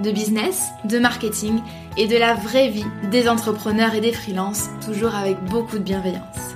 de 0.00 0.10
business, 0.10 0.68
de 0.84 0.98
marketing 0.98 1.60
et 1.96 2.06
de 2.06 2.16
la 2.16 2.34
vraie 2.34 2.68
vie 2.68 2.86
des 3.10 3.28
entrepreneurs 3.28 3.94
et 3.94 4.00
des 4.00 4.12
freelances, 4.12 4.68
toujours 4.84 5.14
avec 5.14 5.42
beaucoup 5.44 5.78
de 5.78 5.84
bienveillance. 5.84 6.54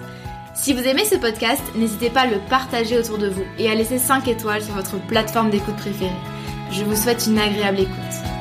Si 0.54 0.72
vous 0.72 0.82
aimez 0.82 1.04
ce 1.04 1.16
podcast, 1.16 1.62
n'hésitez 1.76 2.10
pas 2.10 2.22
à 2.22 2.26
le 2.26 2.38
partager 2.48 2.98
autour 2.98 3.18
de 3.18 3.28
vous 3.28 3.44
et 3.58 3.68
à 3.68 3.74
laisser 3.74 3.98
5 3.98 4.28
étoiles 4.28 4.62
sur 4.62 4.74
votre 4.74 4.98
plateforme 5.06 5.50
d'écoute 5.50 5.76
préférée. 5.76 6.10
Je 6.70 6.84
vous 6.84 6.96
souhaite 6.96 7.26
une 7.26 7.38
agréable 7.38 7.80
écoute. 7.80 8.33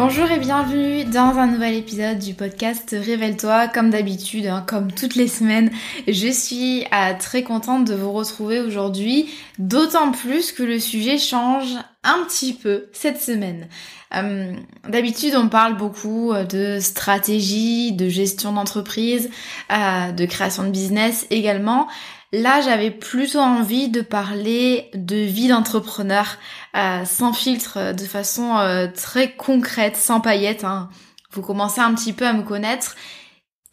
Bonjour 0.00 0.30
et 0.30 0.38
bienvenue 0.38 1.04
dans 1.04 1.38
un 1.38 1.48
nouvel 1.48 1.74
épisode 1.74 2.20
du 2.20 2.32
podcast 2.32 2.94
Révèle-toi. 2.96 3.66
Comme 3.66 3.90
d'habitude, 3.90 4.46
hein, 4.46 4.64
comme 4.64 4.92
toutes 4.92 5.16
les 5.16 5.26
semaines, 5.26 5.72
je 6.06 6.28
suis 6.28 6.84
euh, 6.94 7.14
très 7.18 7.42
contente 7.42 7.84
de 7.84 7.96
vous 7.96 8.12
retrouver 8.12 8.60
aujourd'hui, 8.60 9.28
d'autant 9.58 10.12
plus 10.12 10.52
que 10.52 10.62
le 10.62 10.78
sujet 10.78 11.18
change 11.18 11.74
un 12.04 12.22
petit 12.28 12.52
peu 12.52 12.84
cette 12.92 13.20
semaine. 13.20 13.66
Euh, 14.14 14.52
d'habitude, 14.88 15.34
on 15.36 15.48
parle 15.48 15.76
beaucoup 15.76 16.32
euh, 16.32 16.44
de 16.44 16.78
stratégie, 16.78 17.90
de 17.90 18.08
gestion 18.08 18.52
d'entreprise, 18.52 19.28
de 19.68 20.26
création 20.26 20.62
de 20.62 20.70
business 20.70 21.26
également. 21.30 21.88
Là, 22.32 22.60
j'avais 22.60 22.90
plutôt 22.90 23.38
envie 23.38 23.88
de 23.88 24.02
parler 24.02 24.90
de 24.92 25.16
vie 25.16 25.48
d'entrepreneur 25.48 26.36
euh, 26.76 27.06
sans 27.06 27.32
filtre, 27.32 27.78
euh, 27.78 27.92
de 27.94 28.04
façon 28.04 28.58
euh, 28.58 28.86
très 28.94 29.32
concrète, 29.32 29.96
sans 29.96 30.20
paillettes. 30.20 30.64
Hein. 30.64 30.90
Vous 31.32 31.40
commencez 31.40 31.80
un 31.80 31.94
petit 31.94 32.12
peu 32.12 32.26
à 32.26 32.34
me 32.34 32.42
connaître. 32.42 32.96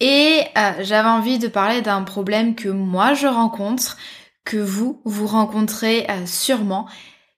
Et 0.01 0.41
j'avais 0.81 1.07
envie 1.07 1.39
de 1.39 1.47
parler 1.47 1.81
d'un 1.81 2.03
problème 2.03 2.55
que 2.55 2.67
moi 2.67 3.13
je 3.13 3.27
rencontre, 3.27 3.95
que 4.43 4.57
vous, 4.57 5.01
vous 5.05 5.25
rencontrez 5.25 6.05
sûrement. 6.25 6.85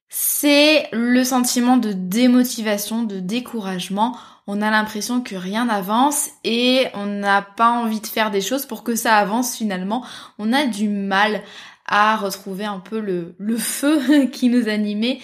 C'est 0.09 0.89
le 0.91 1.23
sentiment 1.23 1.77
de 1.77 1.94
démotivation, 1.94 3.03
de 3.03 3.19
découragement 3.19 4.17
on 4.47 4.62
a 4.62 4.72
l'impression 4.72 5.22
que 5.22 5.35
rien 5.35 5.66
n'avance 5.66 6.30
et 6.46 6.88
on 6.94 7.06
n'a 7.06 7.41
pas 7.41 7.69
envie 7.69 8.00
de 8.00 8.08
faire 8.08 8.31
des 8.31 8.41
choses 8.41 8.66
pour 8.66 8.84
que 8.84 8.96
ça 8.96 9.18
avance 9.18 9.58
finalement. 9.58 10.06
On 10.40 10.53
a 10.53 10.66
du 10.66 10.88
mal 10.88 11.44
à 11.85 12.16
retrouver 12.16 12.66
un 12.66 12.80
peu 12.80 13.00
le, 13.00 13.57
feu 13.57 14.25
qui 14.31 14.47
nous 14.50 14.69
animait 14.69 15.19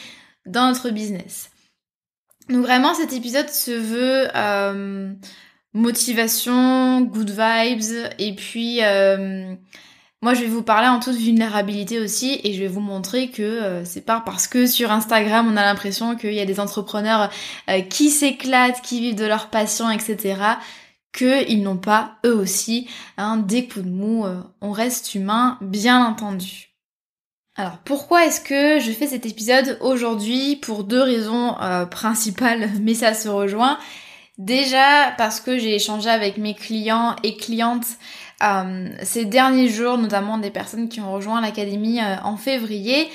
dans 0.45 0.67
notre 0.67 0.89
business. 0.89 1.49
Donc 2.49 2.63
vraiment 2.63 2.93
cet 2.93 3.13
épisode 3.13 3.49
se 3.49 3.71
veut 3.71 4.27
euh, 4.35 5.13
motivation, 5.73 7.01
good 7.01 7.29
vibes 7.29 8.11
et 8.19 8.35
puis 8.35 8.83
euh, 8.83 9.55
moi, 10.23 10.33
je 10.33 10.39
vais 10.39 10.47
vous 10.47 10.63
parler 10.63 10.87
en 10.87 11.01
toute 11.01 11.17
vulnérabilité 11.17 11.99
aussi 11.99 12.39
et 12.45 12.53
je 12.53 12.59
vais 12.61 12.69
vous 12.69 12.79
montrer 12.79 13.29
que 13.29 13.43
euh, 13.43 13.83
c'est 13.83 14.05
pas 14.05 14.23
parce 14.25 14.47
que 14.47 14.65
sur 14.65 14.89
Instagram 14.89 15.51
on 15.51 15.57
a 15.57 15.63
l'impression 15.63 16.15
qu'il 16.15 16.33
y 16.33 16.39
a 16.39 16.45
des 16.45 16.61
entrepreneurs 16.61 17.29
euh, 17.69 17.81
qui 17.81 18.09
s'éclatent, 18.09 18.81
qui 18.81 19.01
vivent 19.01 19.15
de 19.15 19.25
leur 19.25 19.49
passion, 19.49 19.91
etc. 19.91 20.39
qu'ils 21.11 21.61
n'ont 21.61 21.75
pas 21.75 22.15
eux 22.25 22.33
aussi 22.33 22.87
hein, 23.17 23.35
des 23.35 23.67
coups 23.67 23.85
de 23.85 23.91
mou. 23.91 24.25
Euh, 24.25 24.37
on 24.61 24.71
reste 24.71 25.13
humain, 25.13 25.57
bien 25.59 26.05
entendu. 26.05 26.69
Alors 27.57 27.79
pourquoi 27.83 28.25
est-ce 28.25 28.39
que 28.39 28.79
je 28.79 28.93
fais 28.93 29.07
cet 29.07 29.25
épisode 29.25 29.77
aujourd'hui? 29.81 30.55
Pour 30.55 30.85
deux 30.85 31.01
raisons 31.01 31.57
principales, 31.91 32.69
mais 32.81 32.93
ça 32.93 33.13
se 33.13 33.27
rejoint. 33.27 33.77
Déjà 34.37 35.11
parce 35.17 35.41
que 35.41 35.59
j'ai 35.59 35.75
échangé 35.75 36.09
avec 36.09 36.37
mes 36.37 36.55
clients 36.55 37.15
et 37.23 37.35
clientes 37.35 37.85
euh, 38.43 38.89
ces 39.03 39.25
derniers 39.25 39.69
jours, 39.69 39.97
notamment 39.97 40.37
des 40.37 40.51
personnes 40.51 40.89
qui 40.89 41.01
ont 41.01 41.11
rejoint 41.11 41.41
l'académie 41.41 41.99
euh, 41.99 42.15
en 42.23 42.37
février 42.37 43.09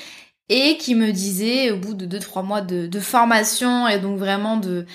et 0.49 0.77
qui 0.77 0.95
me 0.95 1.11
disaient 1.11 1.71
au 1.71 1.77
bout 1.77 1.93
de 1.93 2.05
2-3 2.17 2.43
mois 2.43 2.61
de, 2.61 2.99
formation 2.99 3.87
et 3.87 3.99
donc 3.99 4.17
vraiment 4.17 4.57
de, 4.57 4.85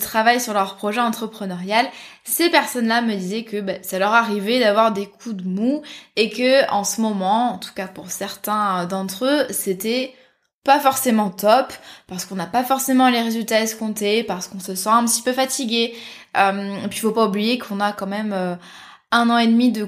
travail 0.00 0.40
sur 0.40 0.52
leur 0.54 0.74
projet 0.76 1.00
entrepreneurial, 1.00 1.86
ces 2.24 2.50
personnes-là 2.50 3.00
me 3.00 3.14
disaient 3.14 3.44
que 3.44 3.60
bah, 3.60 3.74
ça 3.82 4.00
leur 4.00 4.12
arrivait 4.12 4.58
d'avoir 4.58 4.92
des 4.92 5.06
coups 5.06 5.36
de 5.36 5.44
mou 5.44 5.82
et 6.16 6.30
que 6.30 6.68
en 6.72 6.82
ce 6.82 7.00
moment, 7.00 7.52
en 7.54 7.58
tout 7.58 7.72
cas 7.74 7.86
pour 7.86 8.10
certains 8.10 8.86
d'entre 8.86 9.24
eux, 9.24 9.46
c'était 9.50 10.14
pas 10.68 10.80
forcément 10.80 11.30
top 11.30 11.72
parce 12.06 12.26
qu'on 12.26 12.34
n'a 12.34 12.46
pas 12.46 12.62
forcément 12.62 13.08
les 13.08 13.22
résultats 13.22 13.62
escomptés, 13.62 14.22
parce 14.22 14.48
qu'on 14.48 14.60
se 14.60 14.74
sent 14.74 14.90
un 14.90 15.04
petit 15.06 15.22
peu 15.22 15.32
fatigué. 15.32 15.94
Euh, 16.36 16.84
et 16.84 16.88
puis 16.88 16.98
il 16.98 17.00
faut 17.00 17.12
pas 17.12 17.26
oublier 17.26 17.58
qu'on 17.58 17.80
a 17.80 17.92
quand 17.92 18.06
même 18.06 18.34
euh, 18.34 18.54
un 19.10 19.30
an 19.30 19.38
et 19.38 19.46
demi 19.46 19.72
de, 19.72 19.84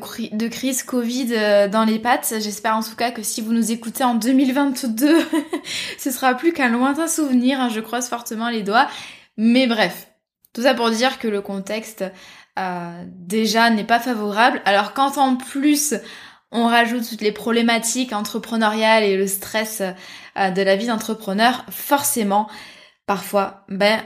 crise 0.49 0.83
Covid 0.83 1.29
euh, 1.33 1.69
dans 1.69 1.85
les 1.85 1.99
pattes. 1.99 2.35
J'espère 2.41 2.77
en 2.77 2.83
tout 2.83 2.97
cas 2.97 3.11
que 3.11 3.23
si 3.23 3.41
vous 3.41 3.53
nous 3.53 3.71
écoutez 3.71 4.03
en 4.05 4.15
2022, 4.15 5.19
ce 5.99 6.11
sera 6.11 6.35
plus 6.35 6.53
qu'un 6.53 6.71
lointain 6.71 7.07
souvenir. 7.07 7.61
Hein, 7.61 7.69
je 7.69 7.81
croise 7.81 8.09
fortement 8.09 8.49
les 8.49 8.63
doigts. 8.63 8.89
Mais 9.37 9.67
bref, 9.67 10.09
tout 10.55 10.63
ça 10.63 10.75
pour 10.75 10.91
dire 10.91 11.19
que 11.19 11.29
le 11.29 11.43
contexte 11.43 12.05
euh, 12.59 13.05
déjà 13.09 13.71
n'est 13.71 13.85
pas 13.85 14.01
favorable. 14.01 14.63
Alors 14.65 14.95
quand 14.95 15.19
en 15.19 15.37
plus 15.37 15.95
on 16.51 16.67
rajoute 16.67 17.09
toutes 17.09 17.21
les 17.21 17.33
problématiques 17.33 18.13
entrepreneuriales 18.13 19.05
et 19.05 19.17
le 19.17 19.27
stress 19.27 19.83
euh, 20.37 20.51
de 20.51 20.63
la 20.63 20.77
vie 20.77 20.87
d'entrepreneur, 20.87 21.65
forcément, 21.71 22.49
parfois, 23.07 23.65
ben, 23.69 24.03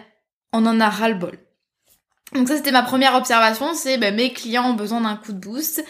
on 0.52 0.66
en 0.66 0.80
a 0.80 0.90
ras 0.90 1.08
le 1.08 1.14
bol. 1.14 1.38
Donc 2.34 2.48
ça 2.48 2.56
c'était 2.56 2.72
ma 2.72 2.82
première 2.82 3.14
observation, 3.14 3.74
c'est 3.74 3.96
ben, 3.98 4.14
mes 4.14 4.32
clients 4.32 4.70
ont 4.70 4.74
besoin 4.74 5.00
d'un 5.00 5.16
coup 5.16 5.32
de 5.32 5.38
boost. 5.38 5.84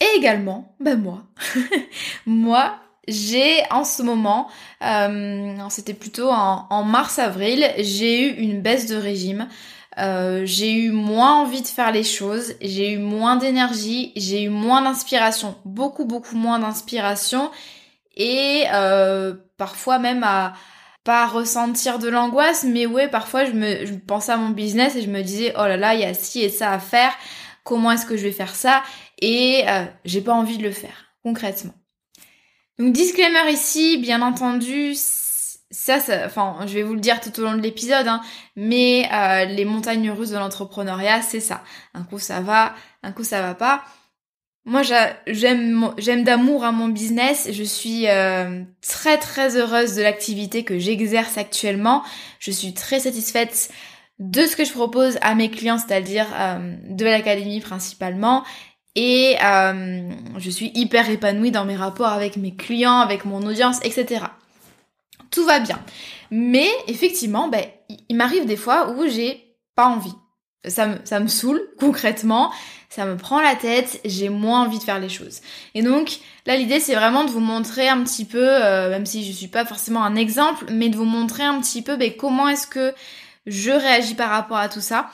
Et 0.00 0.16
également, 0.16 0.74
ben 0.80 0.98
moi, 0.98 1.24
moi 2.26 2.76
j'ai 3.06 3.62
en 3.70 3.84
ce 3.84 4.02
moment, 4.02 4.48
euh, 4.82 5.54
c'était 5.68 5.94
plutôt 5.94 6.30
en, 6.30 6.82
mars-avril, 6.84 7.66
j'ai 7.78 8.28
eu 8.28 8.34
une 8.36 8.62
baisse 8.62 8.86
de 8.86 8.96
régime. 8.96 9.48
Euh, 9.98 10.42
j'ai 10.46 10.72
eu 10.72 10.90
moins 10.92 11.34
envie 11.34 11.62
de 11.62 11.66
faire 11.66 11.90
les 11.90 12.04
choses, 12.04 12.54
j'ai 12.60 12.92
eu 12.92 12.98
moins 12.98 13.36
d'énergie, 13.36 14.12
j'ai 14.16 14.44
eu 14.44 14.48
moins 14.48 14.82
d'inspiration, 14.82 15.56
beaucoup 15.64 16.04
beaucoup 16.04 16.36
moins 16.36 16.60
d'inspiration 16.60 17.50
et 18.16 18.64
euh, 18.72 19.34
parfois 19.56 19.98
même 19.98 20.22
à, 20.22 20.52
pas 21.04 21.26
ressentir 21.26 21.98
de 21.98 22.08
l'angoisse, 22.08 22.64
mais 22.64 22.86
ouais, 22.86 23.08
parfois 23.08 23.44
je 23.44 23.52
me 23.52 23.86
je 23.86 23.94
pensais 23.94 24.32
à 24.32 24.36
mon 24.36 24.50
business 24.50 24.96
et 24.96 25.02
je 25.02 25.10
me 25.10 25.22
disais 25.22 25.52
oh 25.56 25.66
là 25.66 25.76
là, 25.76 25.94
il 25.94 26.00
y 26.00 26.04
a 26.04 26.14
ci 26.14 26.42
et 26.42 26.50
ça 26.50 26.72
à 26.72 26.78
faire. 26.78 27.12
Comment 27.64 27.92
est-ce 27.92 28.06
que 28.06 28.16
je 28.16 28.22
vais 28.22 28.32
faire 28.32 28.54
ça? 28.54 28.82
Et 29.20 29.64
euh, 29.68 29.84
j'ai 30.04 30.20
pas 30.20 30.32
envie 30.32 30.58
de 30.58 30.62
le 30.62 30.72
faire 30.72 31.14
concrètement. 31.22 31.74
Donc 32.78 32.92
disclaimer 32.92 33.50
ici, 33.50 33.98
bien 33.98 34.22
entendu, 34.22 34.94
ça, 34.94 36.00
ça, 36.00 36.26
enfin, 36.26 36.56
je 36.66 36.74
vais 36.74 36.82
vous 36.82 36.94
le 36.94 37.00
dire 37.00 37.20
tout 37.20 37.38
au 37.40 37.44
long 37.44 37.54
de 37.54 37.60
l'épisode, 37.60 38.08
hein, 38.08 38.22
mais 38.56 39.08
euh, 39.12 39.44
les 39.44 39.64
montagnes 39.64 40.10
russes 40.10 40.30
de 40.30 40.38
l'entrepreneuriat, 40.38 41.22
c'est 41.22 41.40
ça. 41.40 41.62
Un 41.94 42.04
coup 42.04 42.18
ça 42.18 42.40
va, 42.40 42.74
un 43.02 43.12
coup 43.12 43.24
ça 43.24 43.42
va 43.42 43.54
pas. 43.54 43.84
Moi, 44.70 44.82
j'aime 45.26 45.92
j'aime 45.98 46.22
d'amour 46.22 46.62
à 46.62 46.70
mon 46.70 46.86
business. 46.86 47.48
Je 47.50 47.64
suis 47.64 48.06
euh, 48.06 48.62
très 48.82 49.18
très 49.18 49.56
heureuse 49.56 49.96
de 49.96 50.02
l'activité 50.02 50.62
que 50.62 50.78
j'exerce 50.78 51.36
actuellement. 51.38 52.04
Je 52.38 52.52
suis 52.52 52.72
très 52.72 53.00
satisfaite 53.00 53.70
de 54.20 54.42
ce 54.42 54.54
que 54.54 54.64
je 54.64 54.70
propose 54.70 55.18
à 55.22 55.34
mes 55.34 55.50
clients, 55.50 55.76
c'est-à-dire 55.76 56.26
euh, 56.38 56.76
de 56.88 57.04
l'académie 57.04 57.58
principalement. 57.58 58.44
et 58.94 59.34
euh, 59.42 60.08
je 60.38 60.50
suis 60.50 60.70
hyper 60.76 61.10
épanouie 61.10 61.50
dans 61.50 61.64
mes 61.64 61.74
rapports 61.74 62.12
avec 62.12 62.36
mes 62.36 62.54
clients, 62.54 63.00
avec 63.00 63.24
mon 63.24 63.42
audience, 63.44 63.80
etc. 63.82 64.26
Tout 65.32 65.44
va 65.46 65.58
bien. 65.58 65.80
Mais 66.30 66.68
effectivement, 66.86 67.48
ben, 67.48 67.64
il 68.08 68.14
m'arrive 68.14 68.46
des 68.46 68.56
fois 68.56 68.92
où 68.92 69.08
j'ai 69.08 69.56
pas 69.74 69.86
envie. 69.86 70.14
Ça 70.66 70.86
me, 70.86 70.96
ça 71.04 71.20
me 71.20 71.28
saoule 71.28 71.62
concrètement, 71.78 72.52
ça 72.90 73.06
me 73.06 73.16
prend 73.16 73.40
la 73.40 73.54
tête, 73.54 74.00
j'ai 74.04 74.28
moins 74.28 74.62
envie 74.66 74.78
de 74.78 74.84
faire 74.84 75.00
les 75.00 75.08
choses. 75.08 75.40
Et 75.74 75.82
donc 75.82 76.18
là 76.46 76.56
l'idée 76.56 76.80
c'est 76.80 76.94
vraiment 76.94 77.24
de 77.24 77.30
vous 77.30 77.40
montrer 77.40 77.88
un 77.88 78.02
petit 78.02 78.26
peu, 78.26 78.46
euh, 78.46 78.90
même 78.90 79.06
si 79.06 79.24
je 79.24 79.32
suis 79.32 79.48
pas 79.48 79.64
forcément 79.64 80.04
un 80.04 80.16
exemple, 80.16 80.66
mais 80.70 80.90
de 80.90 80.96
vous 80.96 81.06
montrer 81.06 81.44
un 81.44 81.60
petit 81.60 81.80
peu 81.80 81.96
ben, 81.96 82.12
comment 82.14 82.48
est-ce 82.48 82.66
que 82.66 82.92
je 83.46 83.70
réagis 83.70 84.14
par 84.14 84.28
rapport 84.28 84.58
à 84.58 84.68
tout 84.68 84.82
ça 84.82 85.10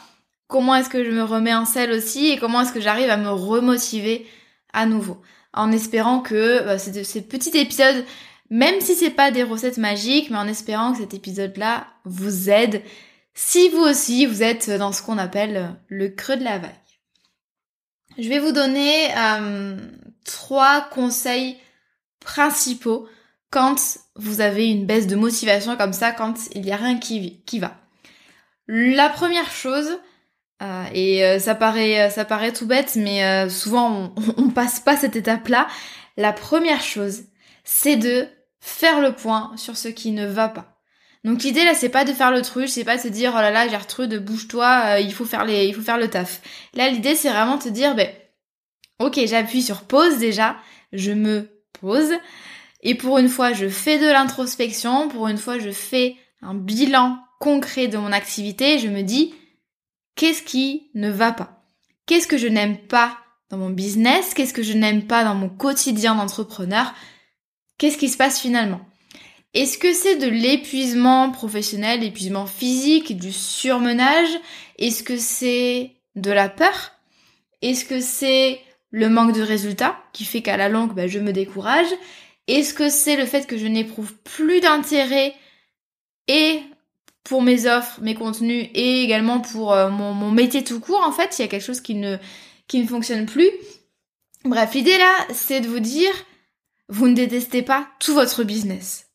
comment 0.48 0.74
est-ce 0.74 0.90
que 0.90 1.04
je 1.04 1.10
me 1.10 1.22
remets 1.22 1.54
en 1.54 1.64
selle 1.64 1.92
aussi 1.92 2.28
et 2.28 2.38
comment 2.38 2.60
est-ce 2.60 2.72
que 2.72 2.80
j'arrive 2.80 3.10
à 3.10 3.16
me 3.16 3.30
remotiver 3.30 4.26
à 4.72 4.86
nouveau. 4.86 5.20
En 5.52 5.72
espérant 5.72 6.20
que 6.20 6.62
bah, 6.64 6.78
ces 6.78 7.22
petits 7.22 7.56
épisodes, 7.56 8.04
même 8.50 8.80
si 8.80 8.94
c'est 8.94 9.10
pas 9.10 9.30
des 9.30 9.42
recettes 9.42 9.78
magiques, 9.78 10.30
mais 10.30 10.38
en 10.38 10.46
espérant 10.46 10.92
que 10.92 10.98
cet 10.98 11.14
épisode-là 11.14 11.86
vous 12.04 12.50
aide 12.50 12.82
si 13.36 13.68
vous 13.68 13.82
aussi 13.82 14.24
vous 14.24 14.42
êtes 14.42 14.70
dans 14.70 14.92
ce 14.92 15.02
qu'on 15.02 15.18
appelle 15.18 15.76
le 15.88 16.08
creux 16.08 16.38
de 16.38 16.42
la 16.42 16.58
vague. 16.58 16.72
Je 18.18 18.30
vais 18.30 18.38
vous 18.38 18.52
donner 18.52 19.14
euh, 19.14 19.76
trois 20.24 20.88
conseils 20.90 21.58
principaux 22.18 23.06
quand 23.50 23.76
vous 24.16 24.40
avez 24.40 24.70
une 24.70 24.86
baisse 24.86 25.06
de 25.06 25.16
motivation 25.16 25.76
comme 25.76 25.92
ça, 25.92 26.12
quand 26.12 26.34
il 26.54 26.62
n'y 26.62 26.72
a 26.72 26.76
rien 26.76 26.98
qui, 26.98 27.58
va. 27.58 27.76
La 28.68 29.10
première 29.10 29.50
chose, 29.50 29.98
euh, 30.62 30.84
et 30.94 31.22
euh, 31.22 31.38
ça 31.38 31.54
paraît, 31.54 32.08
ça 32.08 32.24
paraît 32.24 32.54
tout 32.54 32.66
bête, 32.66 32.96
mais 32.96 33.48
souvent 33.50 34.12
on, 34.16 34.22
on, 34.38 34.48
passe 34.48 34.80
pas 34.80 34.96
cette 34.96 35.14
étape-là. 35.14 35.68
La 36.16 36.32
première 36.32 36.80
chose, 36.80 37.24
c'est 37.64 37.96
de 37.96 38.26
faire 38.60 39.02
le 39.02 39.14
point 39.14 39.52
sur 39.58 39.76
ce 39.76 39.88
qui 39.88 40.12
ne 40.12 40.26
va 40.26 40.48
pas. 40.48 40.75
Donc 41.26 41.42
l'idée 41.42 41.64
là, 41.64 41.74
c'est 41.74 41.88
pas 41.88 42.04
de 42.04 42.12
faire 42.12 42.30
le 42.30 42.40
truc, 42.40 42.68
c'est 42.68 42.84
pas 42.84 42.96
de 42.96 43.02
se 43.02 43.08
dire 43.08 43.32
oh 43.34 43.40
là 43.40 43.50
là, 43.50 43.66
j'ai 43.68 44.06
de 44.06 44.18
bouge-toi, 44.18 45.00
il 45.00 45.12
faut 45.12 45.24
faire 45.24 45.44
les, 45.44 45.66
il 45.66 45.74
faut 45.74 45.82
faire 45.82 45.98
le 45.98 46.08
taf. 46.08 46.40
Là, 46.72 46.88
l'idée 46.88 47.16
c'est 47.16 47.30
vraiment 47.30 47.56
de 47.56 47.64
te 47.64 47.68
dire 47.68 47.96
ben, 47.96 48.08
ok, 49.00 49.18
j'appuie 49.26 49.62
sur 49.62 49.82
pause 49.82 50.18
déjà, 50.18 50.56
je 50.92 51.10
me 51.10 51.50
pose, 51.80 52.12
et 52.82 52.94
pour 52.94 53.18
une 53.18 53.28
fois, 53.28 53.52
je 53.52 53.68
fais 53.68 53.98
de 53.98 54.06
l'introspection, 54.06 55.08
pour 55.08 55.26
une 55.26 55.38
fois, 55.38 55.58
je 55.58 55.70
fais 55.70 56.14
un 56.42 56.54
bilan 56.54 57.18
concret 57.40 57.88
de 57.88 57.98
mon 57.98 58.12
activité, 58.12 58.78
je 58.78 58.86
me 58.86 59.02
dis 59.02 59.34
Qu'est-ce 60.14 60.42
qui 60.42 60.90
ne 60.94 61.10
va 61.10 61.32
pas? 61.32 61.64
Qu'est-ce 62.06 62.28
que 62.28 62.38
je 62.38 62.46
n'aime 62.46 62.78
pas 62.78 63.18
dans 63.50 63.58
mon 63.58 63.70
business? 63.70 64.32
Qu'est-ce 64.32 64.54
que 64.54 64.62
je 64.62 64.72
n'aime 64.72 65.06
pas 65.06 65.24
dans 65.24 65.34
mon 65.34 65.48
quotidien 65.48 66.14
d'entrepreneur? 66.14 66.94
Qu'est-ce 67.78 67.98
qui 67.98 68.08
se 68.08 68.16
passe 68.16 68.40
finalement? 68.40 68.80
Est-ce 69.56 69.78
que 69.78 69.94
c'est 69.94 70.16
de 70.16 70.28
l'épuisement 70.28 71.30
professionnel, 71.30 72.00
l'épuisement 72.00 72.44
physique, 72.44 73.16
du 73.16 73.32
surmenage? 73.32 74.28
Est-ce 74.78 75.02
que 75.02 75.16
c'est 75.16 75.92
de 76.14 76.30
la 76.30 76.50
peur? 76.50 76.92
Est-ce 77.62 77.86
que 77.86 78.02
c'est 78.02 78.60
le 78.90 79.08
manque 79.08 79.34
de 79.34 79.40
résultats 79.40 79.96
qui 80.12 80.26
fait 80.26 80.42
qu'à 80.42 80.58
la 80.58 80.68
longue, 80.68 80.92
bah, 80.92 81.06
je 81.06 81.18
me 81.20 81.32
décourage? 81.32 81.86
Est-ce 82.48 82.74
que 82.74 82.90
c'est 82.90 83.16
le 83.16 83.24
fait 83.24 83.46
que 83.46 83.56
je 83.56 83.66
n'éprouve 83.66 84.12
plus 84.24 84.60
d'intérêt 84.60 85.34
et 86.28 86.60
pour 87.24 87.40
mes 87.40 87.66
offres, 87.66 87.98
mes 88.02 88.14
contenus 88.14 88.68
et 88.74 89.04
également 89.04 89.40
pour 89.40 89.72
euh, 89.72 89.88
mon, 89.88 90.30
métier 90.32 90.64
tout 90.64 90.80
court 90.80 91.02
en 91.02 91.12
fait, 91.12 91.38
il 91.38 91.42
y 91.42 91.44
a 91.46 91.48
quelque 91.48 91.64
chose 91.64 91.80
qui 91.80 91.94
ne, 91.94 92.18
qui 92.68 92.78
ne 92.78 92.86
fonctionne 92.86 93.24
plus? 93.24 93.48
Bref, 94.44 94.74
l'idée 94.74 94.98
là, 94.98 95.14
c'est 95.32 95.62
de 95.62 95.68
vous 95.68 95.80
dire, 95.80 96.12
vous 96.90 97.08
ne 97.08 97.14
détestez 97.14 97.62
pas 97.62 97.88
tout 98.00 98.12
votre 98.12 98.44
business. 98.44 99.05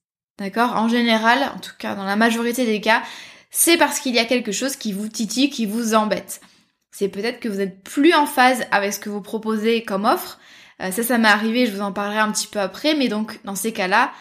D'accord? 0.42 0.76
En 0.76 0.88
général, 0.88 1.52
en 1.56 1.60
tout 1.60 1.74
cas 1.78 1.94
dans 1.94 2.04
la 2.04 2.16
majorité 2.16 2.66
des 2.66 2.82
cas, 2.82 3.04
c'est 3.52 3.78
parce 3.78 4.00
qu'il 4.00 4.16
y 4.16 4.20
a 4.20 4.26
quelque 4.26 4.52
chose 4.52 4.76
qui 4.76 4.92
vous 4.92 5.08
titille, 5.08 5.52
qui 5.52 5.68
vous 5.68 5.94
embête. 5.94 6.42
C'est 6.90 7.10
peut-être 7.10 7.40
que 7.40 7.48
vous 7.48 7.62
êtes 7.62 7.84
plus 7.84 8.16
en 8.16 8.26
phase 8.26 8.66
avec 8.72 8.92
ce 8.92 9.00
que 9.00 9.10
vous 9.10 9.22
proposez 9.22 9.84
comme 9.84 10.04
offre. 10.04 10.40
Euh, 10.82 10.90
ça, 10.90 11.04
ça 11.04 11.20
m'est 11.20 11.28
arrivé, 11.28 11.68
je 11.68 11.74
vous 11.74 11.82
en 11.82 11.92
parlerai 11.92 12.18
un 12.18 12.32
petit 12.32 12.48
peu 12.48 12.60
après, 12.60 12.96
mais 12.96 13.08
donc 13.08 13.40
dans 13.44 13.54
ces 13.54 13.72
cas-là, 13.72 14.12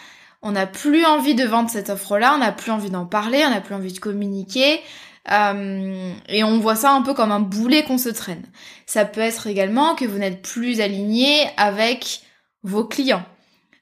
on 0.43 0.52
n'a 0.52 0.67
plus 0.67 1.06
envie 1.06 1.34
de 1.34 1.44
vendre 1.44 1.70
cette 1.70 1.88
offre-là, 1.88 2.34
on 2.34 2.38
n'a 2.40 2.52
plus 2.52 2.70
envie 2.70 2.90
d'en 2.90 3.06
parler, 3.06 3.43
on 3.46 3.50
n'a 3.50 3.62
plus 3.62 3.75
envie 3.75 3.94
de 3.94 3.99
communiquer. 3.99 4.82
Euh, 5.31 6.12
et 6.28 6.44
on 6.44 6.58
voit 6.58 6.76
ça 6.76 6.93
un 6.93 7.00
peu 7.00 7.14
comme 7.14 7.32
un 7.32 7.40
boulet 7.40 7.82
qu'on 7.82 7.99
se 7.99 8.11
traîne. 8.11 8.44
Ça 8.84 9.06
peut 9.06 9.23
être 9.23 9.46
également 9.46 9.94
que 9.94 10.05
vous 10.05 10.19
n'êtes 10.19 10.43
plus 10.43 10.82
aligné 10.82 11.49
avec 11.56 12.20
vos 12.62 12.84
clients. 12.84 13.25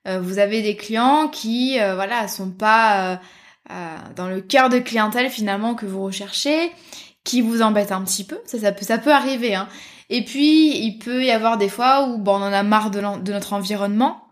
Euh, 0.09 0.21
vous 0.21 0.39
avez 0.39 0.63
des 0.63 0.77
clients 0.77 1.29
qui, 1.29 1.81
euh, 1.81 1.95
voilà, 1.95 2.29
sont 2.29 2.51
pas 2.51 3.21
dans 4.17 4.29
le 4.29 4.41
cœur 4.41 4.71
de 4.71 4.79
clientèle 4.79 5.29
finalement 5.29 5.75
que 5.75 5.85
vous 5.85 6.03
recherchez, 6.03 6.73
qui 7.23 7.43
vous 7.43 7.61
embêtent 7.61 7.93
un 7.93 8.03
petit 8.03 8.25
peu. 8.25 8.39
Ça, 8.47 8.59
ça 8.59 8.73
peut, 8.73 8.85
ça 8.85 8.97
peut 8.97 9.13
arriver. 9.13 9.55
Hein. 9.55 9.69
Et 10.09 10.25
puis, 10.25 10.75
il 10.79 10.99
peut 10.99 11.23
y 11.23 11.31
avoir 11.31 11.59
des 11.59 11.69
fois 11.69 12.09
où 12.09 12.17
bon, 12.17 12.37
on 12.37 12.43
en 12.43 12.53
a 12.53 12.63
marre 12.63 12.91
de 12.91 13.01
notre 13.31 13.53
environnement 13.53 14.29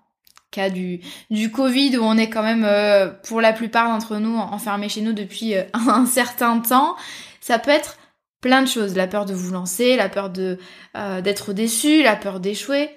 cas 0.56 0.70
du, 0.70 1.00
du 1.31 1.50
Covid 1.50 1.99
où 1.99 2.02
on 2.02 2.17
est 2.17 2.31
quand 2.31 2.43
même 2.43 2.64
euh, 2.64 3.08
pour 3.08 3.40
la 3.40 3.52
plupart 3.52 3.88
d'entre 3.88 4.17
nous 4.17 4.37
enfermés 4.37 4.88
chez 4.88 5.02
nous 5.02 5.12
depuis 5.12 5.55
euh, 5.55 5.64
un 5.75 6.06
certain 6.06 6.58
temps, 6.61 6.96
ça 7.40 7.58
peut 7.58 7.70
être 7.70 7.99
plein 8.40 8.62
de 8.62 8.69
choses. 8.69 8.96
La 8.96 9.06
peur 9.06 9.26
de 9.26 9.34
vous 9.34 9.52
lancer, 9.52 9.96
la 9.96 10.08
peur 10.08 10.31
de 10.31 10.58
euh, 10.96 11.20
d'être 11.20 11.52
déçu, 11.52 12.02
la 12.02 12.17
peur 12.17 12.40
d'échouer. 12.40 12.90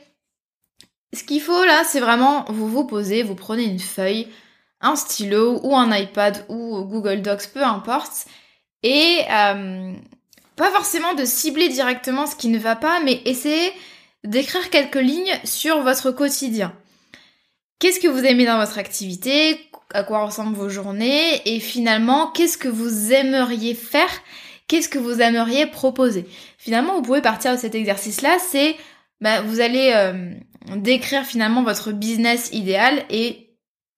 Ce 1.13 1.23
qu'il 1.23 1.41
faut 1.41 1.63
là, 1.63 1.83
c'est 1.85 1.99
vraiment 1.99 2.45
vous 2.49 2.67
vous 2.67 2.85
posez, 2.85 3.23
vous 3.23 3.35
prenez 3.35 3.63
une 3.63 3.79
feuille, 3.79 4.27
un 4.81 4.95
stylo 4.95 5.59
ou 5.63 5.75
un 5.75 5.95
iPad 5.95 6.45
ou 6.49 6.81
Google 6.83 7.21
Docs, 7.21 7.49
peu 7.53 7.63
importe, 7.63 8.27
et 8.83 9.21
pas 9.27 10.71
forcément 10.71 11.13
de 11.15 11.25
cibler 11.25 11.69
directement 11.69 12.27
ce 12.27 12.35
qui 12.35 12.49
ne 12.49 12.59
va 12.59 12.75
pas, 12.75 12.99
mais 13.03 13.21
essayez 13.25 13.71
d'écrire 14.23 14.69
quelques 14.69 14.95
lignes 14.95 15.39
sur 15.43 15.81
votre 15.81 16.11
quotidien. 16.11 16.73
Qu'est-ce 17.79 17.99
que 17.99 18.09
vous 18.09 18.25
aimez 18.25 18.45
dans 18.45 18.59
votre 18.59 18.77
activité? 18.77 19.57
À 19.93 20.03
quoi 20.03 20.25
ressemblent 20.25 20.55
vos 20.55 20.69
journées? 20.69 21.41
Et 21.45 21.59
finalement, 21.61 22.27
qu'est-ce 22.27 22.57
que 22.57 22.67
vous 22.67 23.13
aimeriez 23.13 23.73
faire? 23.73 24.09
Qu'est-ce 24.67 24.89
que 24.89 24.99
vous 24.99 25.21
aimeriez 25.21 25.65
proposer? 25.65 26.27
Finalement, 26.57 26.95
vous 26.95 27.01
pouvez 27.01 27.21
partir 27.21 27.53
de 27.53 27.57
cet 27.57 27.73
exercice-là, 27.73 28.37
c'est 28.51 28.75
bah, 29.21 29.41
vous 29.41 29.61
allez 29.61 29.93
euh, 29.95 30.33
décrire 30.75 31.25
finalement 31.25 31.63
votre 31.63 31.91
business 31.91 32.49
idéal 32.53 33.05
et 33.09 33.49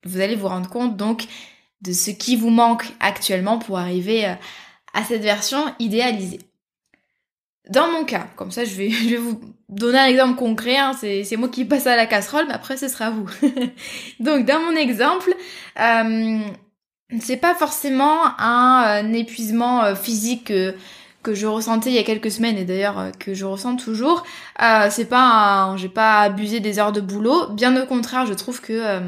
vous 0.06 0.20
allez 0.20 0.36
vous 0.36 0.48
rendre 0.48 0.70
compte 0.70 0.98
donc 0.98 1.26
de 1.82 1.94
ce 1.94 2.12
qui 2.12 2.36
vous 2.36 2.50
manque 2.50 2.86
actuellement 3.00 3.60
pour 3.60 3.78
arriver 3.78 4.26
euh, 4.26 4.34
à 4.94 5.04
cette 5.04 5.22
version 5.22 5.64
idéalisée. 5.80 6.40
Dans 7.70 7.92
mon 7.92 8.04
cas, 8.04 8.28
comme 8.36 8.52
ça 8.52 8.66
je 8.66 8.76
vais, 8.76 8.90
vous 9.18 9.40
donner 9.70 10.00
un 10.00 10.06
exemple 10.06 10.36
concret, 10.36 10.78
hein, 10.78 10.94
c'est, 11.00 11.26
moi 11.38 11.50
qui 11.50 11.66
passe 11.66 11.88
à 11.88 11.96
la 11.96 12.06
casserole, 12.06 12.46
mais 12.48 12.54
après 12.54 12.78
ce 12.78 12.88
sera 12.88 13.10
vous. 13.10 13.30
Donc 14.20 14.46
dans 14.46 14.60
mon 14.60 14.76
exemple, 14.76 15.34
euh, 15.80 16.40
c'est 17.20 17.38
pas 17.38 17.56
forcément 17.56 18.40
un, 18.40 19.14
épuisement 19.14 19.84
euh, 19.84 19.96
physique 19.96 20.46
que, 20.46 20.76
que 21.22 21.34
je 21.34 21.48
ressentais 21.48 21.90
il 21.90 21.96
y 21.96 22.00
a 22.00 22.04
quelques 22.04 22.32
semaines 22.32 22.58
et 22.58 22.66
d'ailleurs 22.66 23.00
euh, 23.00 23.12
que 23.12 23.34
je 23.34 23.46
ressens 23.46 23.76
toujours. 23.76 24.24
Euh, 24.62 24.88
c'est 24.90 25.06
pas 25.06 25.24
un, 25.24 25.78
j'ai 25.78 25.90
pas 25.90 26.22
abusé 26.22 26.60
des 26.60 26.80
heures 26.80 26.92
de 26.92 27.02
boulot, 27.02 27.50
bien 27.50 27.82
au 27.82 27.86
contraire, 27.86 28.26
je 28.26 28.34
trouve 28.34 28.62
que 28.62 28.74
euh, 28.74 29.00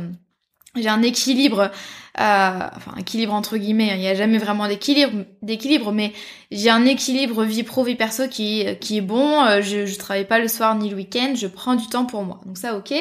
j'ai 0.76 0.90
un 0.90 1.02
équilibre 1.02 1.72
euh, 2.20 2.60
enfin 2.76 2.96
équilibre 3.00 3.34
entre 3.34 3.58
guillemets, 3.58 3.92
hein. 3.92 3.96
il 3.96 4.02
n'y 4.02 4.08
a 4.08 4.16
jamais 4.16 4.38
vraiment 4.38 4.68
d'équilibre, 4.68 5.26
d'équilibre, 5.42 5.92
mais 5.92 6.14
j'ai 6.52 6.70
un 6.70 6.86
équilibre 6.86 7.44
vie 7.44 7.64
pro 7.64 7.84
vie 7.84 7.96
perso 7.96 8.28
qui 8.28 8.66
qui 8.80 8.98
est 8.98 9.02
bon. 9.02 9.44
Euh, 9.46 9.62
je, 9.62 9.86
je 9.86 9.98
travaille 9.98 10.26
pas 10.26 10.40
le 10.40 10.48
soir 10.48 10.76
ni 10.76 10.90
le 10.90 10.96
week-end, 10.96 11.34
je 11.36 11.48
prends 11.48 11.76
du 11.76 11.88
temps 11.88 12.06
pour 12.06 12.24
moi, 12.24 12.40
donc 12.46 12.58
ça 12.58 12.76
ok. 12.76 12.94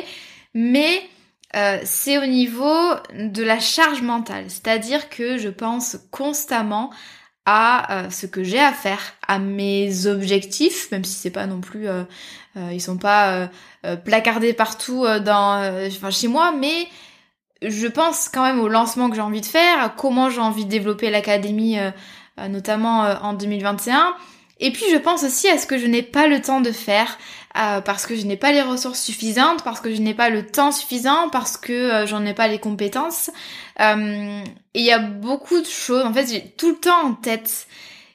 Mais 0.55 1.03
c'est 1.85 2.17
au 2.17 2.25
niveau 2.25 2.95
de 3.15 3.43
la 3.43 3.61
charge 3.61 4.01
mentale, 4.01 4.45
c'est-à-dire 4.49 5.11
que 5.11 5.37
je 5.37 5.51
pense 5.51 5.99
constamment 6.11 6.91
à 7.45 8.09
ce 8.11 8.27
que 8.27 8.45
j'ai 8.45 8.61
à 8.61 8.73
faire, 8.73 9.01
à 9.27 9.39
mes 9.39 10.07
objectifs, 10.07 10.91
même 10.93 11.05
si 11.05 11.15
c'est 11.15 11.31
pas 11.31 11.47
non 11.47 11.61
plus, 11.61 11.87
ils 12.55 12.81
sont 12.81 12.99
pas 12.99 13.49
placardés 14.05 14.53
partout 14.53 15.05
dans, 15.25 15.61
enfin 15.89 16.11
chez 16.11 16.29
moi, 16.29 16.53
mais 16.53 16.87
je 17.63 17.87
pense 17.87 18.29
quand 18.29 18.43
même 18.43 18.61
au 18.61 18.69
lancement 18.69 19.09
que 19.09 19.17
j'ai 19.17 19.23
envie 19.23 19.41
de 19.41 19.47
faire, 19.47 19.83
à 19.83 19.89
comment 19.89 20.31
j'ai 20.31 20.41
envie 20.41 20.65
de 20.65 20.71
développer 20.71 21.11
l'académie, 21.11 21.79
euh, 21.79 21.91
euh, 22.41 22.49
notamment 22.49 23.05
euh, 23.05 23.15
en 23.23 23.33
2021. 23.33 24.15
Et 24.63 24.71
puis 24.73 24.85
je 24.91 24.97
pense 24.97 25.25
aussi 25.25 25.49
à 25.49 25.59
ce 25.59 25.67
que 25.67 25.77
je 25.77 25.87
n'ai 25.87 26.03
pas 26.03 26.27
le 26.27 26.41
temps 26.41 26.61
de 26.61 26.73
faire, 26.73 27.19
parce 27.53 28.07
que 28.07 28.17
je 28.17 28.25
n'ai 28.25 28.39
pas 28.39 28.53
les 28.53 28.63
ressources 28.63 29.01
suffisantes, 29.01 29.63
parce 29.63 29.81
que 29.81 29.95
je 29.95 30.01
n'ai 30.01 30.15
pas 30.15 30.31
le 30.31 30.47
temps 30.47 30.73
suffisant, 30.73 31.29
parce 31.31 31.59
que 31.59 32.07
j'en 32.07 32.25
ai 32.25 32.33
pas 32.33 32.49
les 32.49 32.59
compétences. 32.59 33.31
et 33.79 34.45
il 34.75 34.83
y 34.83 34.93
a 34.93 34.99
beaucoup 34.99 35.61
de 35.61 35.67
choses, 35.67 36.05
en 36.07 36.15
fait 36.15 36.31
j'ai 36.31 36.43
tout 36.57 36.71
le 36.71 36.77
temps 36.77 37.07
en 37.07 37.13
tête 37.13 37.67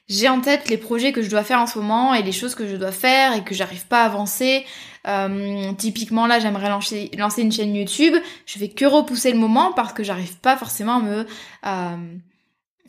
j'ai 0.08 0.28
en 0.28 0.40
tête 0.40 0.70
les 0.70 0.78
projets 0.78 1.12
que 1.12 1.20
je 1.20 1.28
dois 1.28 1.44
faire 1.44 1.60
en 1.60 1.66
ce 1.66 1.78
moment 1.78 2.14
et 2.14 2.22
les 2.22 2.32
choses 2.32 2.54
que 2.54 2.66
je 2.66 2.76
dois 2.76 2.92
faire 2.92 3.34
et 3.34 3.44
que 3.44 3.54
j'arrive 3.54 3.86
pas 3.86 4.02
à 4.02 4.06
avancer. 4.06 4.64
Euh, 5.06 5.72
typiquement 5.74 6.26
là, 6.26 6.38
j'aimerais 6.40 6.70
lancer, 6.70 7.10
lancer 7.18 7.42
une 7.42 7.52
chaîne 7.52 7.74
YouTube. 7.74 8.14
Je 8.46 8.58
vais 8.58 8.68
que 8.68 8.86
repousser 8.86 9.32
le 9.32 9.38
moment 9.38 9.72
parce 9.72 9.92
que 9.92 10.02
j'arrive 10.02 10.38
pas 10.38 10.56
forcément 10.56 10.96
à 10.96 11.00
me 11.00 11.26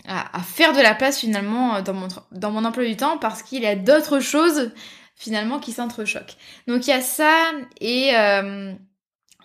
à, 0.07 0.37
à, 0.37 0.41
faire 0.41 0.73
de 0.73 0.81
la 0.81 0.95
place 0.95 1.19
finalement 1.19 1.81
dans 1.81 1.93
mon 1.93 2.07
dans 2.31 2.51
mon 2.51 2.65
emploi 2.65 2.85
du 2.85 2.95
temps 2.95 3.17
parce 3.17 3.43
qu'il 3.43 3.61
y 3.61 3.67
a 3.67 3.75
d'autres 3.75 4.19
choses 4.19 4.71
finalement 5.15 5.59
qui 5.59 5.71
s'entrechoquent. 5.71 6.37
Donc 6.67 6.87
il 6.87 6.91
y 6.91 6.93
a 6.93 7.01
ça 7.01 7.33
et 7.81 8.11
euh, 8.15 8.73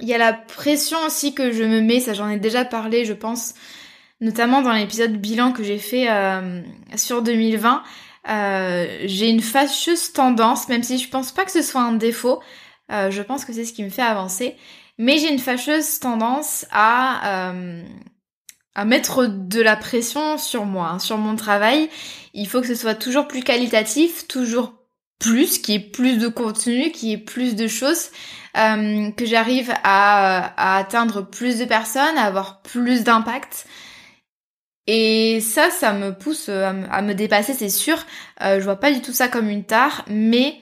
il 0.01 0.09
y 0.09 0.15
a 0.15 0.19
la 0.19 0.33
pression 0.33 0.99
aussi 1.07 1.35
que 1.35 1.53
je 1.53 1.63
me 1.65 1.81
mets. 1.81 2.01
Ça 2.01 2.15
j'en 2.15 2.29
ai 2.29 2.39
déjà 2.39 2.65
parlé, 2.65 3.05
je 3.05 3.13
pense 3.13 3.55
notamment 4.21 4.63
dans 4.63 4.73
l'épisode 4.73 5.13
bilan 5.17 5.53
que 5.53 5.63
j'ai 5.63 5.79
fait 5.79 6.11
euh, 6.11 6.63
sur 6.97 7.23
2020, 7.23 7.83
euh, 8.29 8.99
j'ai 9.05 9.29
une 9.29 9.43
fâcheuse 9.43 10.13
tendance, 10.13 10.69
même 10.69 10.83
si 10.83 10.99
je 10.99 11.09
pense 11.09 11.33
pas 11.33 11.45
que 11.45 11.51
ce 11.51 11.63
soit 11.63 11.83
un 11.83 11.93
défaut, 11.93 12.41
euh, 12.91 13.11
je 13.11 13.23
pense 13.23 13.45
que 13.45 13.53
c'est 13.53 13.65
ce 13.65 13.73
qui 13.73 13.85
me 13.85 13.91
fait 13.91 14.03
avancer, 14.03 14.57
mais 14.99 15.19
j'ai 15.19 15.31
une 15.31 15.39
fâcheuse 15.39 16.01
tendance 16.01 16.67
à 16.71 17.53
à 18.75 18.85
mettre 18.85 19.27
de 19.27 19.61
la 19.61 19.77
pression 19.77 20.39
sur 20.39 20.65
moi, 20.65 20.89
hein, 20.89 20.99
sur 20.99 21.19
mon 21.19 21.37
travail. 21.37 21.89
Il 22.33 22.49
faut 22.49 22.61
que 22.61 22.67
ce 22.67 22.75
soit 22.75 22.95
toujours 22.95 23.29
plus 23.29 23.43
qualitatif, 23.43 24.27
toujours 24.27 24.75
plus, 25.19 25.59
qu'il 25.59 25.75
y 25.75 25.77
ait 25.79 25.91
plus 25.91 26.19
de 26.19 26.29
contenu, 26.29 26.91
qu'il 26.91 27.09
y 27.09 27.13
ait 27.13 27.19
plus 27.19 27.55
de 27.55 27.67
choses, 27.67 28.11
que 28.55 29.27
j'arrive 29.27 29.73
à, 29.83 30.77
atteindre 30.77 31.23
plus 31.23 31.59
de 31.59 31.65
personnes, 31.65 32.19
à 32.19 32.25
avoir 32.25 32.63
plus 32.63 33.05
d'impact. 33.05 33.67
Et 34.87 35.41
ça, 35.41 35.71
ça 35.71 35.93
me 35.95 36.11
pousse 36.11 36.51
euh, 36.51 36.83
à, 36.91 37.01
me 37.01 37.15
dépasser, 37.15 37.55
c'est 37.55 37.71
sûr. 37.71 37.97
Euh, 38.43 38.59
je 38.59 38.65
vois 38.65 38.77
pas 38.77 38.93
du 38.93 39.01
tout 39.01 39.15
ça 39.15 39.29
comme 39.29 39.49
une 39.49 39.65
tare, 39.65 40.05
mais 40.09 40.61